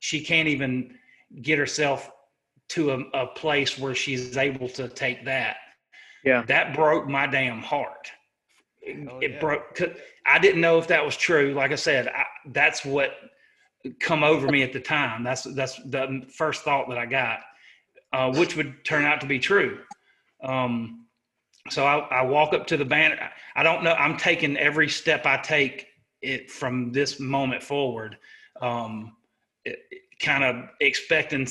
[0.00, 0.98] she can't even
[1.42, 2.10] get herself
[2.68, 5.56] to a, a place where she's able to take that
[6.24, 6.42] Yeah.
[6.48, 8.10] that broke my damn heart
[8.84, 9.40] Hell it yeah.
[9.40, 9.90] broke 'cause
[10.26, 13.10] i didn't know if that was true like i said I, that's what
[14.00, 17.40] come over me at the time that's that's the first thought that i got
[18.12, 19.80] uh, which would turn out to be true
[20.42, 21.06] um,
[21.70, 23.30] so I, I walk up to the banner.
[23.56, 23.92] I don't know.
[23.94, 25.88] I'm taking every step I take
[26.22, 28.16] it from this moment forward,
[28.60, 29.16] um,
[29.64, 29.78] it,
[30.20, 31.46] kind of expecting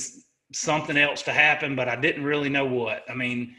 [0.53, 3.03] something else to happen, but I didn't really know what.
[3.09, 3.55] I mean,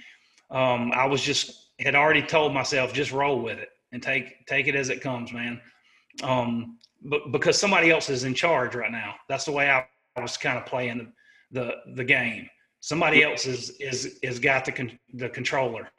[0.50, 4.66] um, I was just had already told myself just roll with it and take take
[4.66, 5.60] it as it comes, man.
[6.22, 9.86] Um, but because somebody else is in charge right now, that's the way I,
[10.20, 11.12] was kind of playing
[11.50, 12.48] the the, the game.
[12.80, 15.90] Somebody else is is is got the con- the controller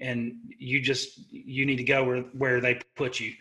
[0.00, 3.32] and you just you need to go where where they put you.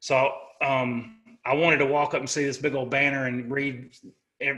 [0.00, 0.32] So
[0.62, 3.90] um, I wanted to walk up and see this big old banner and read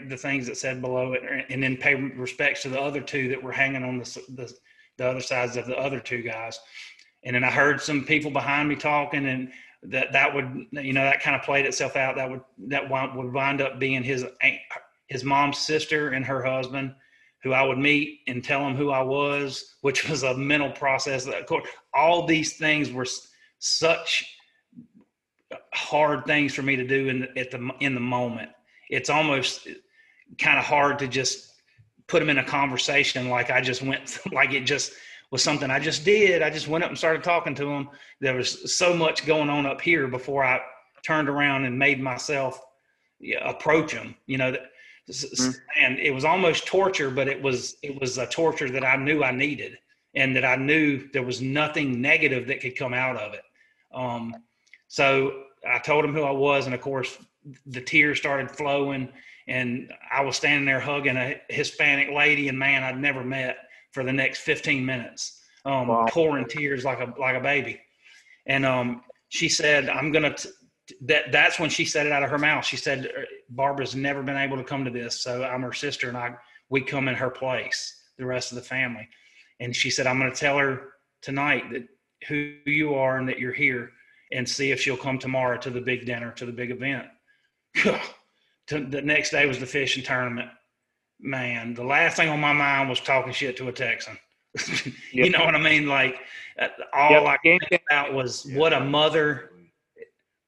[0.08, 3.42] the things that said below it, and then pay respects to the other two that
[3.42, 4.52] were hanging on the the,
[4.98, 6.58] the other sides of the other two guys.
[7.24, 9.50] And then I heard some people behind me talking, and
[9.84, 12.16] that that would you know that kind of played itself out.
[12.16, 14.24] That would that would wind up being his
[15.08, 16.94] his mom's sister and her husband,
[17.42, 21.26] who I would meet and tell them who I was, which was a mental process.
[21.26, 23.06] Of course, all these things were
[23.58, 24.24] such
[25.52, 28.50] uh, hard things for me to do in the, at the in the moment.
[28.90, 29.68] It's almost
[30.38, 31.52] kind of hard to just
[32.08, 34.92] put them in a conversation like I just went like it just
[35.30, 36.42] was something I just did.
[36.42, 37.90] I just went up and started talking to them.
[38.20, 40.60] There was so much going on up here before I
[41.04, 42.60] turned around and made myself
[43.42, 44.14] approach them.
[44.26, 44.56] You know,
[45.10, 45.50] mm-hmm.
[45.80, 49.24] and it was almost torture, but it was it was a torture that I knew
[49.24, 49.78] I needed,
[50.14, 53.42] and that I knew there was nothing negative that could come out of it.
[53.92, 54.34] Um,
[54.88, 57.18] so I told them who I was, and of course,
[57.66, 59.08] the tears started flowing,
[59.48, 63.58] and I was standing there hugging a Hispanic lady and man I'd never met
[63.92, 66.06] for the next 15 minutes, um, wow.
[66.08, 67.80] pouring tears like a like a baby.
[68.46, 70.34] And um, she said, "I'm gonna."
[71.00, 72.64] That that's when she said it out of her mouth.
[72.64, 76.08] She said, uh, "Barbara's never been able to come to this, so I'm her sister,
[76.08, 76.34] and I
[76.68, 78.02] we come in her place.
[78.18, 79.08] The rest of the family."
[79.58, 80.92] And she said, "I'm going to tell her
[81.22, 81.88] tonight that
[82.28, 83.90] who you are and that you're here,
[84.32, 87.06] and see if she'll come tomorrow to the big dinner, to the big event."
[88.68, 90.50] the next day was the fishing tournament
[91.20, 94.18] man, the last thing on my mind was talking shit to a Texan.
[94.68, 94.94] yep.
[95.12, 95.86] You know what I mean?
[95.86, 96.16] Like
[96.58, 97.22] uh, all yep.
[97.24, 99.50] I think about was what a mother,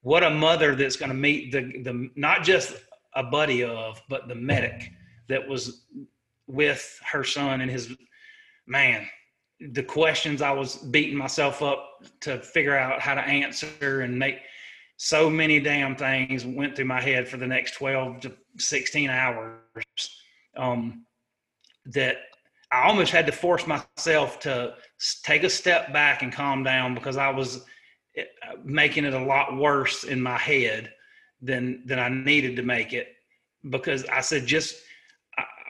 [0.01, 2.75] what a mother that's going to meet the the not just
[3.13, 4.91] a buddy of, but the medic
[5.27, 5.85] that was
[6.47, 7.95] with her son and his
[8.65, 9.07] man.
[9.59, 14.37] The questions I was beating myself up to figure out how to answer and make
[15.01, 19.55] so many damn things went through my head for the next 12 to 16 hours
[20.57, 21.05] um,
[21.85, 22.17] that
[22.69, 24.75] I almost had to force myself to
[25.23, 27.63] take a step back and calm down because I was
[28.17, 28.25] eh,
[28.65, 30.91] making it a lot worse in my head
[31.41, 33.07] than than I needed to make it
[33.69, 34.75] because I said just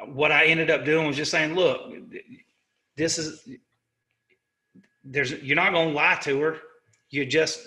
[0.07, 1.93] what I ended up doing was just saying, look,
[2.97, 3.47] this is
[5.03, 6.57] there's you're not going to lie to her.
[7.11, 7.59] You just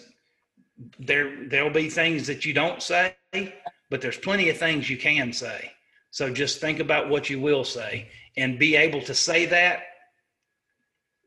[0.99, 5.33] there there'll be things that you don't say, but there's plenty of things you can
[5.33, 5.73] say.
[6.11, 9.83] So just think about what you will say and be able to say that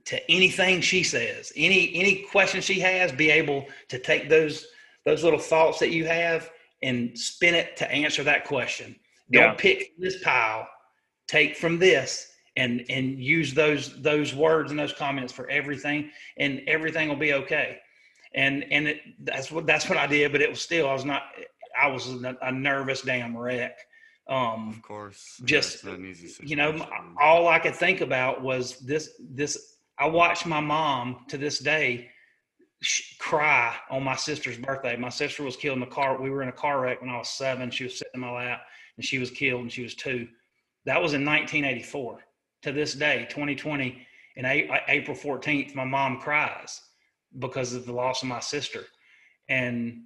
[0.05, 1.51] to anything she says.
[1.55, 4.67] Any any question she has, be able to take those
[5.05, 6.49] those little thoughts that you have
[6.81, 8.95] and spin it to answer that question.
[9.31, 9.53] Don't yeah.
[9.53, 10.67] pick this pile,
[11.27, 16.61] take from this and and use those those words and those comments for everything and
[16.67, 17.79] everything will be okay.
[18.35, 21.05] And and it, that's what that's what I did, but it was still I was
[21.05, 21.23] not
[21.81, 23.77] I was a, a nervous damn wreck
[24.27, 25.83] um, of course, just
[26.43, 26.87] you know,
[27.21, 29.11] all I could think about was this.
[29.19, 32.09] This I watched my mom to this day
[33.19, 34.95] cry on my sister's birthday.
[34.95, 36.19] My sister was killed in a car.
[36.19, 37.69] We were in a car wreck when I was seven.
[37.69, 38.61] She was sitting in my lap,
[38.97, 40.27] and she was killed, and she was two.
[40.85, 42.19] That was in 1984.
[42.63, 44.07] To this day, 2020,
[44.37, 44.47] and
[44.87, 46.81] April 14th, my mom cries
[47.39, 48.83] because of the loss of my sister,
[49.49, 50.03] and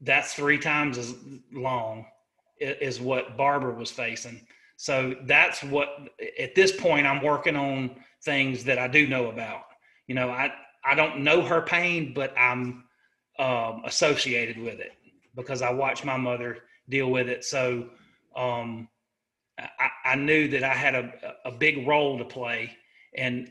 [0.00, 1.14] that's three times as
[1.52, 2.06] long
[2.58, 4.46] is what Barbara was facing.
[4.76, 5.88] So that's what
[6.38, 9.64] at this point I'm working on things that I do know about.
[10.06, 10.52] You know, I
[10.84, 12.84] I don't know her pain, but I'm
[13.38, 14.92] um, associated with it
[15.34, 16.58] because I watched my mother
[16.88, 17.44] deal with it.
[17.44, 17.88] So
[18.36, 18.88] um,
[19.58, 21.12] I, I, knew that I had a,
[21.44, 22.76] a big role to play,
[23.16, 23.50] and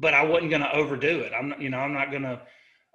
[0.00, 1.32] but I wasn't going to overdo it.
[1.32, 2.40] I'm not, you know, I'm not going to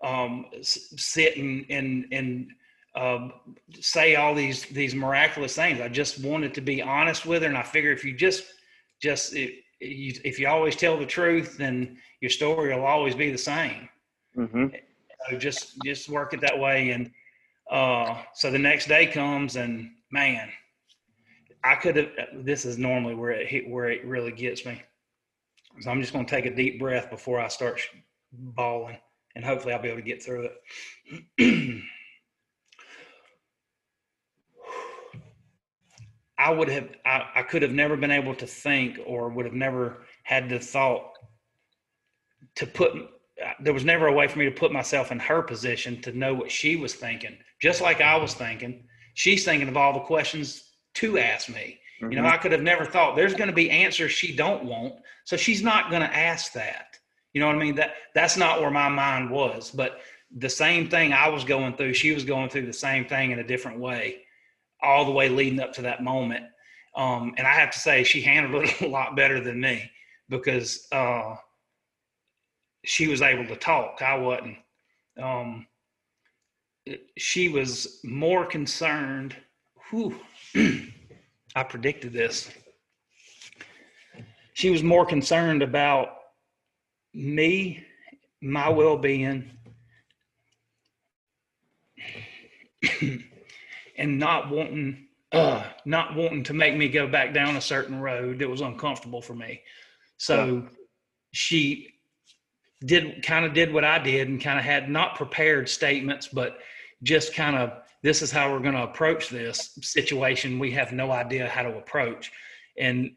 [0.04, 2.48] um, sit and and and
[2.96, 3.30] uh,
[3.80, 5.80] say all these these miraculous things.
[5.80, 8.46] I just wanted to be honest with her, and I figure if you just
[9.02, 13.32] just if you, if you always tell the truth, then your story will always be
[13.32, 13.90] the same.
[14.38, 14.68] Mm-hmm.
[15.30, 17.12] So just just work it that way, and
[17.70, 20.50] uh, so the next day comes, and man,
[21.64, 22.10] I could have.
[22.34, 24.82] This is normally where it where it really gets me.
[25.80, 27.82] So I'm just going to take a deep breath before I start
[28.32, 28.98] bawling,
[29.36, 30.50] and hopefully I'll be able to get through
[31.40, 31.84] it.
[36.38, 39.54] I would have, I, I could have never been able to think or would have
[39.54, 41.12] never had the thought
[42.56, 42.94] to put,
[43.60, 46.34] there was never a way for me to put myself in her position to know
[46.34, 48.86] what she was thinking, just like I was thinking.
[49.14, 50.64] She's thinking of all the questions
[50.96, 51.81] to ask me.
[52.02, 52.12] Mm-hmm.
[52.12, 52.34] You know, mm-hmm.
[52.34, 55.62] I could have never thought there's going to be answers she don't want, so she's
[55.62, 56.98] not going to ask that.
[57.34, 57.76] You know what I mean?
[57.76, 59.72] That that's not where my mind was.
[59.72, 60.00] But
[60.36, 63.40] the same thing I was going through, she was going through the same thing in
[63.40, 64.24] a different way,
[64.82, 66.46] all the way leading up to that moment.
[66.96, 69.90] Um, and I have to say, she handled it a lot better than me
[70.30, 71.36] because uh,
[72.84, 74.02] she was able to talk.
[74.02, 74.58] I wasn't.
[75.22, 75.68] Um,
[77.18, 79.36] she was more concerned.
[79.90, 80.20] Whew,
[81.56, 82.50] I predicted this.
[84.54, 86.10] She was more concerned about
[87.14, 87.86] me,
[88.42, 89.52] my well being,
[93.98, 98.40] and not wanting uh, not wanting to make me go back down a certain road
[98.40, 99.62] that was uncomfortable for me.
[100.18, 100.68] So
[101.32, 101.88] she
[102.84, 106.58] did kind of did what I did and kind of had not prepared statements, but
[107.04, 107.72] just kind of
[108.04, 110.60] this is how we're going to approach this situation.
[110.60, 112.32] We have no idea how to approach,
[112.78, 113.12] and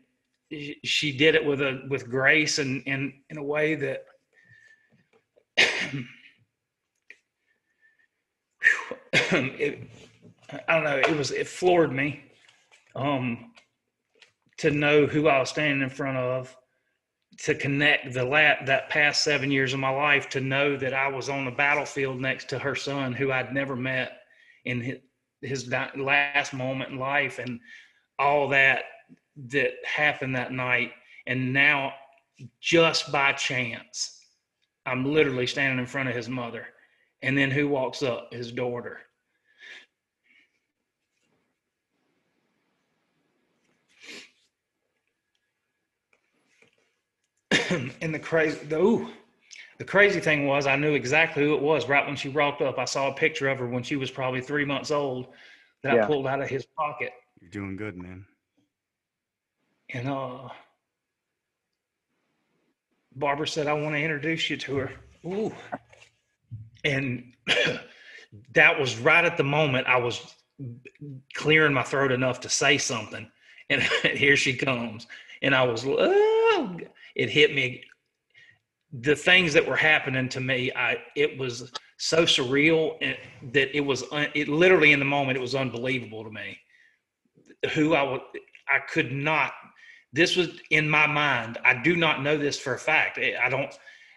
[0.85, 4.05] she did it with a with grace and and in a way that
[9.13, 9.89] it,
[10.69, 10.97] I don't know.
[10.97, 12.25] It was it floored me
[12.95, 13.53] um,
[14.59, 16.55] to know who I was standing in front of,
[17.39, 21.09] to connect the lat that past seven years of my life, to know that I
[21.09, 24.21] was on the battlefield next to her son, who I'd never met
[24.65, 24.99] in his,
[25.41, 27.61] his last moment in life, and
[28.19, 28.85] all that
[29.49, 30.93] that happened that night.
[31.27, 31.95] And now,
[32.61, 34.21] just by chance,
[34.87, 36.67] I'm literally standing in front of his mother.
[37.23, 38.33] And then who walks up?
[38.33, 39.01] His daughter.
[48.01, 49.09] and the crazy, the, ooh,
[49.79, 52.79] the crazy thing was, I knew exactly who it was right when she walked up.
[52.79, 55.29] I saw a picture of her when she was probably three months old
[55.83, 56.05] that yeah.
[56.05, 57.13] I pulled out of his pocket.
[57.41, 58.25] You're doing good, man.
[59.91, 60.49] And uh,
[63.15, 64.93] Barbara said, I want to introduce you to her.
[65.27, 65.53] Ooh.
[66.85, 67.33] And
[68.55, 70.35] that was right at the moment I was
[71.35, 73.31] clearing my throat enough to say something.
[73.71, 75.07] And here she comes.
[75.43, 76.79] And I was, oh,
[77.15, 77.85] it hit me.
[79.01, 82.99] The things that were happening to me, I it was so surreal
[83.53, 86.59] that it was it literally in the moment it was unbelievable to me.
[87.75, 88.21] Who I would
[88.69, 89.53] I could not.
[90.13, 91.59] This was in my mind.
[91.65, 93.19] I do not know this for a fact.
[93.19, 93.73] I don't.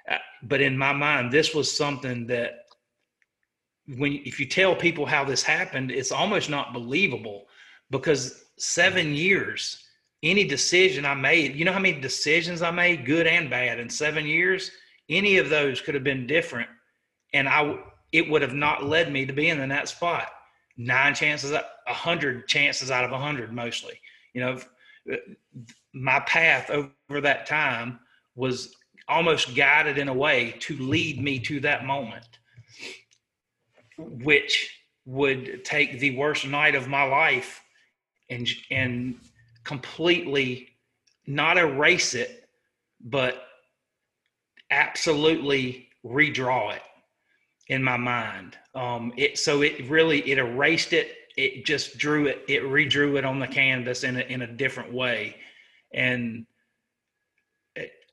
[0.10, 2.68] Uh, but in my mind, this was something that
[3.96, 7.48] when if you tell people how this happened, it's almost not believable
[7.90, 9.87] because seven years,
[10.24, 13.90] any decision I made, you know how many decisions I made, good and bad, in
[13.90, 14.72] seven years,
[15.10, 16.70] any of those could have been different,
[17.34, 17.78] and I
[18.12, 20.30] it would have not led me to being in that spot.
[20.78, 24.00] Nine chances, a hundred chances out of a hundred, mostly.
[24.34, 24.60] You know,
[25.12, 25.16] uh,
[25.94, 28.00] my path over that time
[28.36, 28.76] was
[29.08, 32.40] almost guided in a way to lead me to that moment
[33.98, 34.74] which
[35.06, 37.62] would take the worst night of my life
[38.30, 39.16] and and
[39.68, 40.70] completely
[41.28, 42.50] not erase it
[43.02, 43.44] but
[44.72, 46.82] absolutely redraw it
[47.68, 48.58] in my mind.
[48.74, 51.12] Um it so it really it erased it.
[51.36, 54.94] It just drew it it redrew it on the canvas in a, in a different
[54.94, 55.36] way.
[55.94, 56.46] And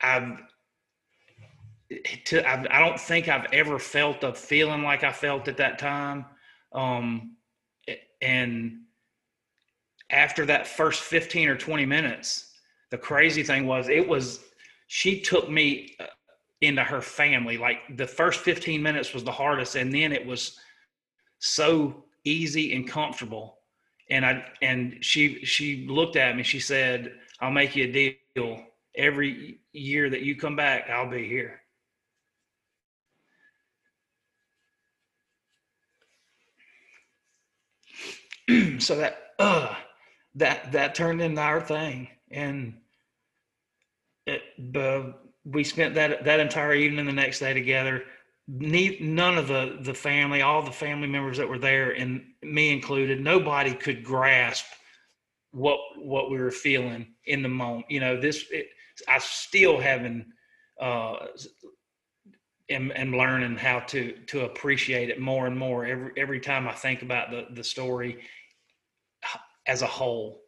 [0.00, 0.38] i've
[2.24, 5.78] to I, I, don't think I've ever felt a feeling like I felt at that
[5.78, 6.26] time.
[6.72, 7.36] Um,
[8.20, 8.83] and
[10.10, 12.52] after that first 15 or 20 minutes,
[12.90, 14.40] the crazy thing was it was
[14.86, 16.06] she took me uh,
[16.60, 17.56] into her family.
[17.56, 20.58] Like the first 15 minutes was the hardest, and then it was
[21.38, 23.58] so easy and comfortable.
[24.10, 26.42] And I and she she looked at me.
[26.42, 28.64] She said, "I'll make you a deal.
[28.96, 31.60] Every year that you come back, I'll be here."
[38.78, 39.74] so that uh
[40.36, 42.08] that that turned into our thing.
[42.30, 42.74] And
[44.26, 44.42] it
[45.44, 48.04] we spent that that entire evening the next day together.
[48.46, 52.72] Ne- none of the the family all the family members that were there and me
[52.72, 54.66] included nobody could grasp
[55.52, 58.66] what what we were feeling in the moment you know this it,
[59.08, 60.26] i still haven't
[60.78, 61.26] uh
[62.70, 66.72] am, am learning how to to appreciate it more and more every every time I
[66.72, 68.22] think about the the story
[69.66, 70.42] as a whole.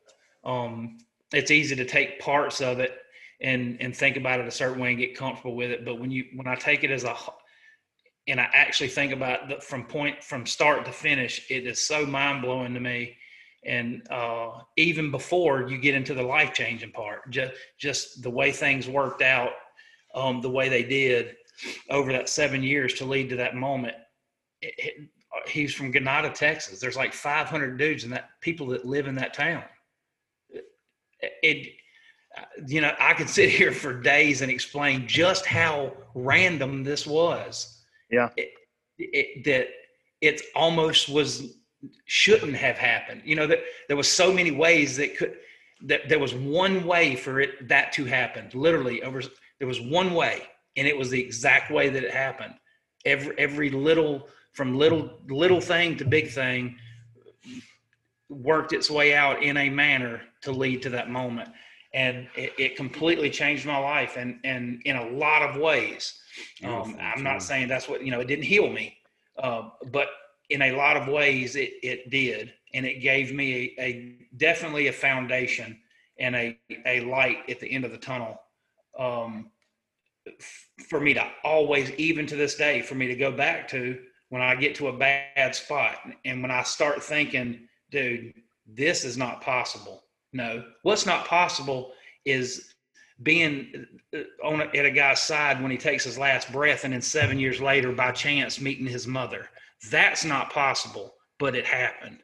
[0.45, 0.99] Um,
[1.33, 2.97] it's easy to take parts of it
[3.41, 6.11] and and think about it a certain way and get comfortable with it, but when
[6.11, 7.15] you when I take it as a
[8.29, 12.05] and I actually think about the, from point from start to finish, it is so
[12.07, 13.17] mind blowing to me.
[13.65, 18.53] And uh, even before you get into the life changing part, just just the way
[18.53, 19.51] things worked out
[20.15, 21.37] um, the way they did
[21.91, 23.95] over that seven years to lead to that moment.
[24.63, 25.09] It, it,
[25.47, 26.81] he's from Ganado, Texas.
[26.81, 29.65] There's like 500 dudes and that people that live in that town.
[30.51, 31.69] It, it,
[32.67, 37.83] you know, I could sit here for days and explain just how random this was.
[38.11, 38.31] Yeah.
[38.37, 38.51] It,
[38.99, 39.69] it, that
[40.21, 41.57] it almost was
[42.07, 43.23] shouldn't have happened.
[43.25, 45.37] You know that there was so many ways that could
[45.83, 48.49] that there was one way for it that to happen.
[48.55, 49.23] Literally, over
[49.59, 50.43] there was one way,
[50.77, 52.55] and it was the exact way that it happened.
[53.05, 56.77] Every every little from little little thing to big thing
[58.29, 61.49] worked its way out in a manner to lead to that moment.
[61.95, 66.21] And it, it, completely changed my life and and in a lot of ways.
[66.63, 68.99] Um, i'm not saying that's what you know it didn't heal me
[69.39, 70.09] uh, but
[70.51, 72.53] in a lot of ways it, it did.
[72.75, 75.79] And it gave me a, a, definitely a foundation
[76.19, 78.41] and a, a light at the end of the tunnel
[78.99, 79.51] um,
[80.89, 83.99] for me to always even to this day for me to go back to
[84.31, 88.33] when i get to a bad spot and when i start thinking dude
[88.67, 90.03] this is not possible.
[90.33, 91.93] No what's not possible
[92.25, 92.75] is
[93.23, 97.01] being uh, on at a guy's side when he takes his last breath and then
[97.01, 99.49] seven years later by chance meeting his mother.
[99.91, 102.19] That's not possible but it happened.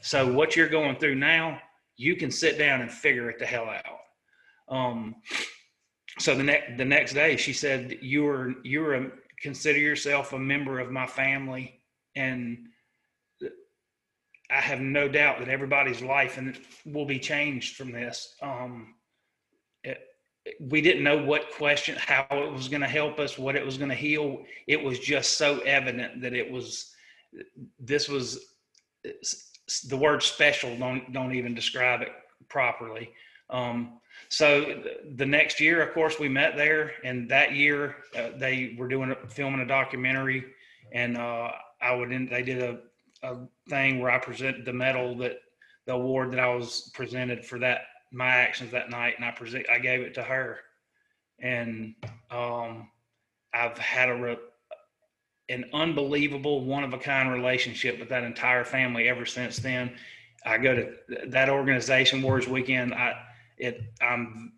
[0.00, 1.60] So what you're going through now
[1.96, 4.74] you can sit down and figure it the hell out.
[4.74, 5.16] Um,
[6.18, 9.10] so the next the next day she said you were you were a,
[9.40, 11.80] consider yourself a member of my family
[12.14, 12.68] and
[14.50, 18.34] I have no doubt that everybody's life and will be changed from this.
[18.40, 18.94] Um,
[19.82, 19.98] it,
[20.60, 23.76] we didn't know what question, how it was going to help us, what it was
[23.76, 24.44] going to heal.
[24.68, 26.92] It was just so evident that it was.
[27.80, 28.38] This was
[29.88, 30.76] the word special.
[30.78, 32.12] Don't don't even describe it
[32.48, 33.10] properly.
[33.50, 34.82] Um, so
[35.14, 39.12] the next year, of course, we met there, and that year uh, they were doing
[39.12, 40.44] a, filming a documentary,
[40.92, 41.50] and uh,
[41.80, 42.12] I would.
[42.12, 42.80] In, they did a
[43.22, 43.36] a
[43.68, 45.38] thing where I presented the medal that
[45.86, 47.82] the award that I was presented for that
[48.12, 50.60] my actions that night, and I present I gave it to her,
[51.40, 51.94] and
[52.30, 52.88] um,
[53.52, 54.38] I've had a re-
[55.48, 59.92] an unbelievable one of a kind relationship with that entire family ever since then.
[60.44, 60.92] I go to
[61.28, 62.94] that organization Wars Weekend.
[62.94, 63.14] I
[63.58, 64.52] it I'm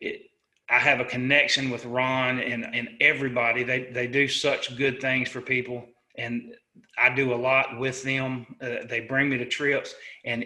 [0.00, 0.22] it
[0.68, 3.62] I have a connection with Ron and and everybody.
[3.62, 5.86] They they do such good things for people,
[6.16, 6.54] and
[6.98, 8.46] I do a lot with them.
[8.60, 9.94] Uh, they bring me to trips,
[10.24, 10.44] and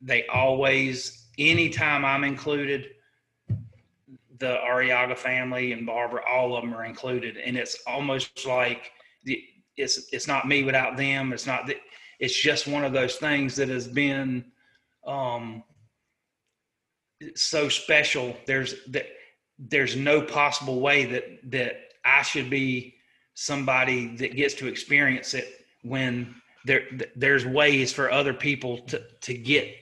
[0.00, 2.88] they always, anytime I'm included,
[4.38, 8.92] the Arriaga family and Barbara, all of them are included, and it's almost like
[9.76, 11.32] it's it's not me without them.
[11.32, 11.70] It's not
[12.20, 14.44] it's just one of those things that has been
[15.06, 15.62] um,
[17.36, 18.36] so special.
[18.46, 19.06] There's that
[19.58, 22.94] there's no possible way that that I should be
[23.34, 26.34] somebody that gets to experience it when
[26.64, 26.82] there
[27.16, 29.74] there's ways for other people to to get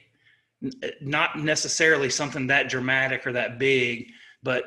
[1.01, 4.11] not necessarily something that dramatic or that big
[4.43, 4.65] but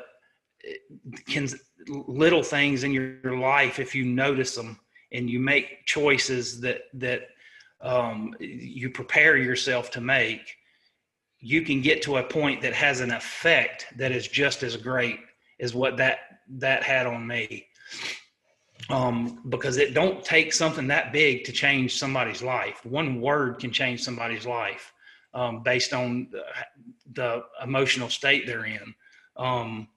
[1.26, 1.48] can
[1.88, 4.78] little things in your life if you notice them
[5.12, 7.28] and you make choices that that
[7.80, 10.56] um, you prepare yourself to make
[11.40, 15.18] you can get to a point that has an effect that is just as great
[15.60, 16.18] as what that
[16.48, 17.66] that had on me
[18.88, 22.84] um, because it don't take something that big to change somebody's life.
[22.84, 24.92] One word can change somebody's life
[25.34, 26.42] um, based on the,
[27.12, 28.94] the, emotional state they're in.
[29.36, 29.88] Um,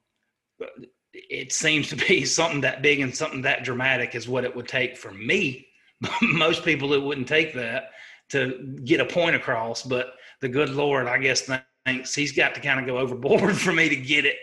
[1.13, 4.67] it seems to be something that big and something that dramatic is what it would
[4.67, 5.67] take for me.
[6.21, 7.91] Most people, it wouldn't take that
[8.29, 11.49] to get a point across, but the good Lord, I guess,
[11.85, 14.37] thinks he's got to kind of go overboard for me to get it.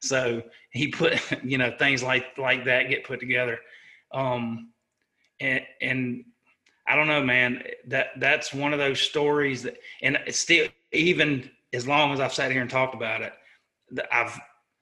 [0.00, 3.58] So he put, you know, things like like that get put together.
[4.12, 4.72] Um,
[5.40, 6.24] and, and
[6.86, 11.86] I don't know, man, that that's one of those stories that, and still, even as
[11.86, 13.32] long as I've sat here and talked about it,
[14.10, 14.38] I've,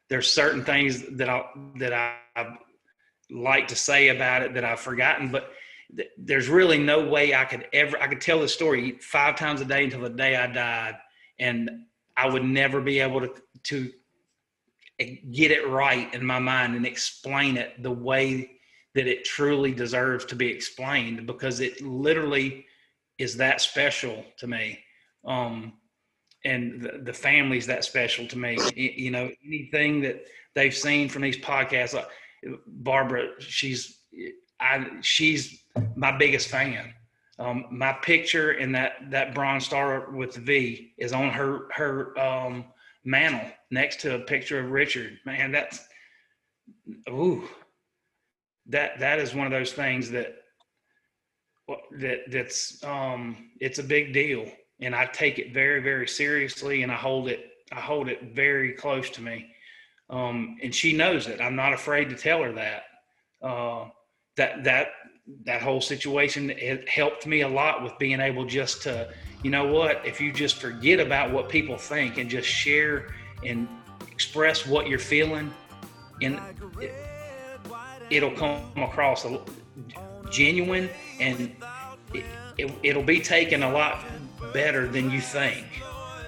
[0.09, 1.45] there's certain things that I,
[1.77, 2.57] that I, I
[3.31, 5.53] like to say about it that I've forgotten, but
[5.97, 9.61] th- there's really no way I could ever, I could tell the story five times
[9.61, 10.97] a day until the day I died.
[11.39, 11.71] And
[12.17, 13.33] I would never be able to,
[13.65, 13.91] to
[15.33, 18.51] get it right in my mind and explain it the way
[18.95, 22.67] that it truly deserves to be explained because it literally
[23.19, 24.79] is that special to me.
[25.25, 25.75] Um,
[26.45, 28.59] and the, the family's that special to me.
[28.75, 32.09] You know, anything that they've seen from these podcasts, like
[32.67, 33.99] Barbara, she's,
[34.59, 35.60] I, she's
[35.97, 36.94] my biggest fan.
[37.38, 42.18] Um, my picture in that, that bronze star with the V is on her, her,
[42.18, 42.64] um,
[43.05, 45.18] mantle next to a picture of Richard.
[45.24, 45.86] Man, that's
[47.09, 47.48] ooh,
[48.66, 50.36] that that is one of those things that
[51.98, 54.51] that that's um it's a big deal.
[54.80, 58.72] And I take it very very seriously and I hold it I hold it very
[58.72, 59.55] close to me.
[60.09, 61.40] Um and she knows it.
[61.40, 62.82] I'm not afraid to tell her that.
[63.42, 63.88] Uh
[64.36, 64.88] that that
[65.44, 69.12] that whole situation it helped me a lot with being able just to
[69.43, 73.09] you know what if you just forget about what people think and just share
[73.44, 73.69] and
[74.11, 75.52] express what you're feeling
[76.23, 76.39] and
[78.11, 79.27] it, will come across
[80.31, 80.90] genuine
[81.20, 81.55] and
[82.12, 82.24] it,
[82.59, 84.05] it, it'll be taken a lot
[84.52, 85.66] better than you think.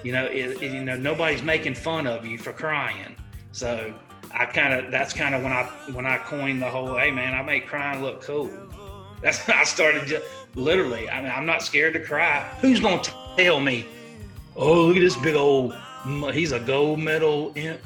[0.03, 3.15] You know it, it, you know nobody's making fun of you for crying.
[3.51, 3.93] So
[4.33, 7.33] i kind of that's kind of when i when i coined the whole hey man
[7.33, 8.49] i make crying look cool
[9.23, 10.23] that's i started just
[10.55, 12.41] literally i mean i'm not scared to cry.
[12.61, 13.01] Who's gonna
[13.37, 13.85] tell me
[14.55, 15.75] oh look at this big old
[16.31, 17.79] he's a gold medal in,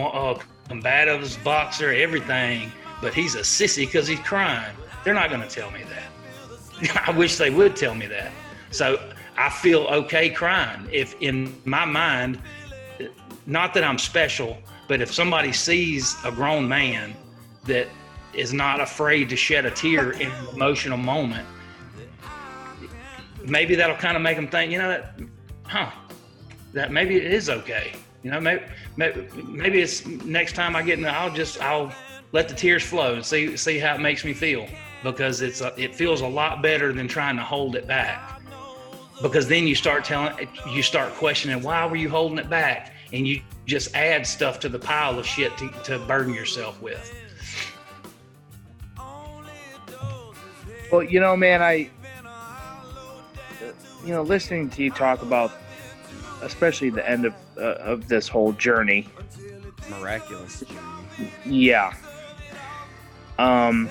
[0.00, 0.38] uh,
[0.68, 2.72] combative boxer everything
[3.02, 4.76] but he's a sissy because he's crying.
[5.04, 7.08] They're not to tell me that.
[7.08, 8.30] I wish they would tell me that.
[8.70, 9.00] So
[9.40, 12.38] i feel okay crying if in my mind
[13.46, 17.14] not that i'm special but if somebody sees a grown man
[17.64, 17.88] that
[18.34, 21.46] is not afraid to shed a tear in an emotional moment,
[23.44, 25.14] maybe that'll kind of make them think, you know, that,
[25.64, 25.90] huh,
[26.72, 27.92] that maybe it is okay.
[28.22, 28.64] You know, maybe,
[28.96, 31.92] maybe, it's next time I get in, I'll just, I'll
[32.32, 34.66] let the tears flow and see, see how it makes me feel
[35.02, 38.40] because it's, a, it feels a lot better than trying to hold it back.
[39.22, 42.94] Because then you start telling, you start questioning, why were you holding it back?
[43.12, 47.14] And you just add stuff to the pile of shit to, to burden yourself with.
[50.90, 51.88] Well, you know, man, I,
[54.04, 55.52] you know, listening to you talk about,
[56.42, 59.06] especially the end of uh, of this whole journey,
[59.88, 61.32] miraculous journey.
[61.46, 61.94] Yeah.
[63.38, 63.88] Um,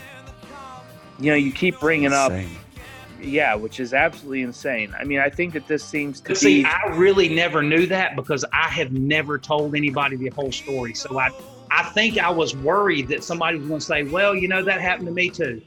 [1.19, 2.45] you know, you keep bringing insane.
[2.45, 4.93] up, yeah, which is absolutely insane.
[4.99, 6.63] I mean, I think that this seems to see.
[6.63, 6.69] Be...
[6.69, 10.93] I really never knew that because I have never told anybody the whole story.
[10.93, 11.29] So I,
[11.71, 14.81] I think I was worried that somebody was going to say, "Well, you know, that
[14.81, 15.61] happened to me too."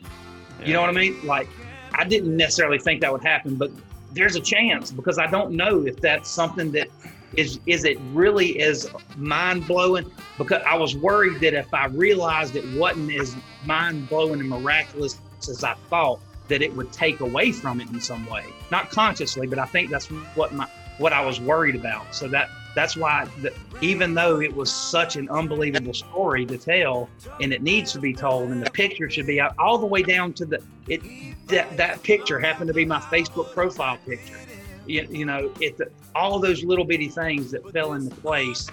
[0.67, 1.27] You know what I mean?
[1.27, 1.49] Like,
[1.95, 3.71] I didn't necessarily think that would happen, but
[4.13, 6.89] there's a chance because I don't know if that's something that
[7.37, 10.11] is is it really as mind blowing?
[10.37, 13.35] Because I was worried that if I realized it wasn't as
[13.65, 15.19] mind blowing and miraculous
[15.49, 18.45] as I thought, that it would take away from it in some way.
[18.71, 20.07] Not consciously, but I think that's
[20.37, 20.69] what my
[20.99, 22.15] what I was worried about.
[22.15, 27.09] So that that's why the, even though it was such an unbelievable story to tell
[27.41, 30.03] and it needs to be told and the picture should be out all the way
[30.03, 31.03] down to the it
[31.49, 34.39] that, that picture happened to be my facebook profile picture.
[34.87, 35.79] You, you know it
[36.15, 38.69] all those little bitty things that fell into place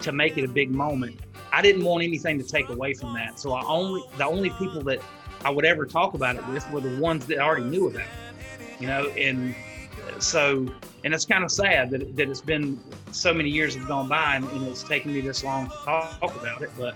[0.00, 1.20] to make it a big moment.
[1.52, 3.38] I didn't want anything to take away from that.
[3.38, 5.00] So i only the only people that
[5.44, 8.08] i would ever talk about it with were the ones that already knew about it
[8.82, 9.54] you know and
[10.18, 10.66] so
[11.04, 12.78] and it's kind of sad that, that it's been
[13.10, 16.36] so many years have gone by and, and it's taken me this long to talk,
[16.40, 16.94] about it but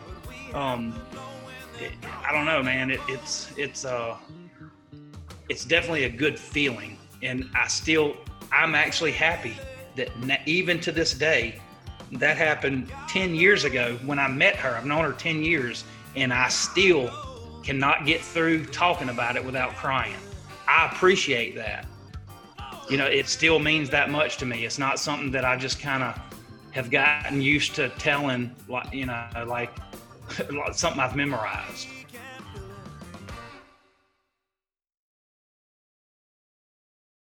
[0.55, 0.95] um
[1.81, 1.93] it,
[2.27, 2.91] i don't know man.
[2.91, 4.17] It, it's it's uh
[5.49, 6.99] it's definitely a good feeling.
[7.23, 8.17] And i still
[8.53, 9.57] i'm actually happy
[9.97, 10.11] that
[10.47, 11.61] even to this day
[12.13, 14.77] that happened 10 years ago when i met her.
[14.77, 15.85] I've known her 10 years
[16.15, 17.11] and i still
[17.63, 20.15] cannot get through talking about it without crying.
[20.69, 21.87] I appreciate that
[22.89, 24.65] you know, it still means that much to me.
[24.65, 26.19] It's not something that I just kind of
[26.73, 29.71] have gotten used to telling, like you know, like
[30.73, 31.89] something I've memorized.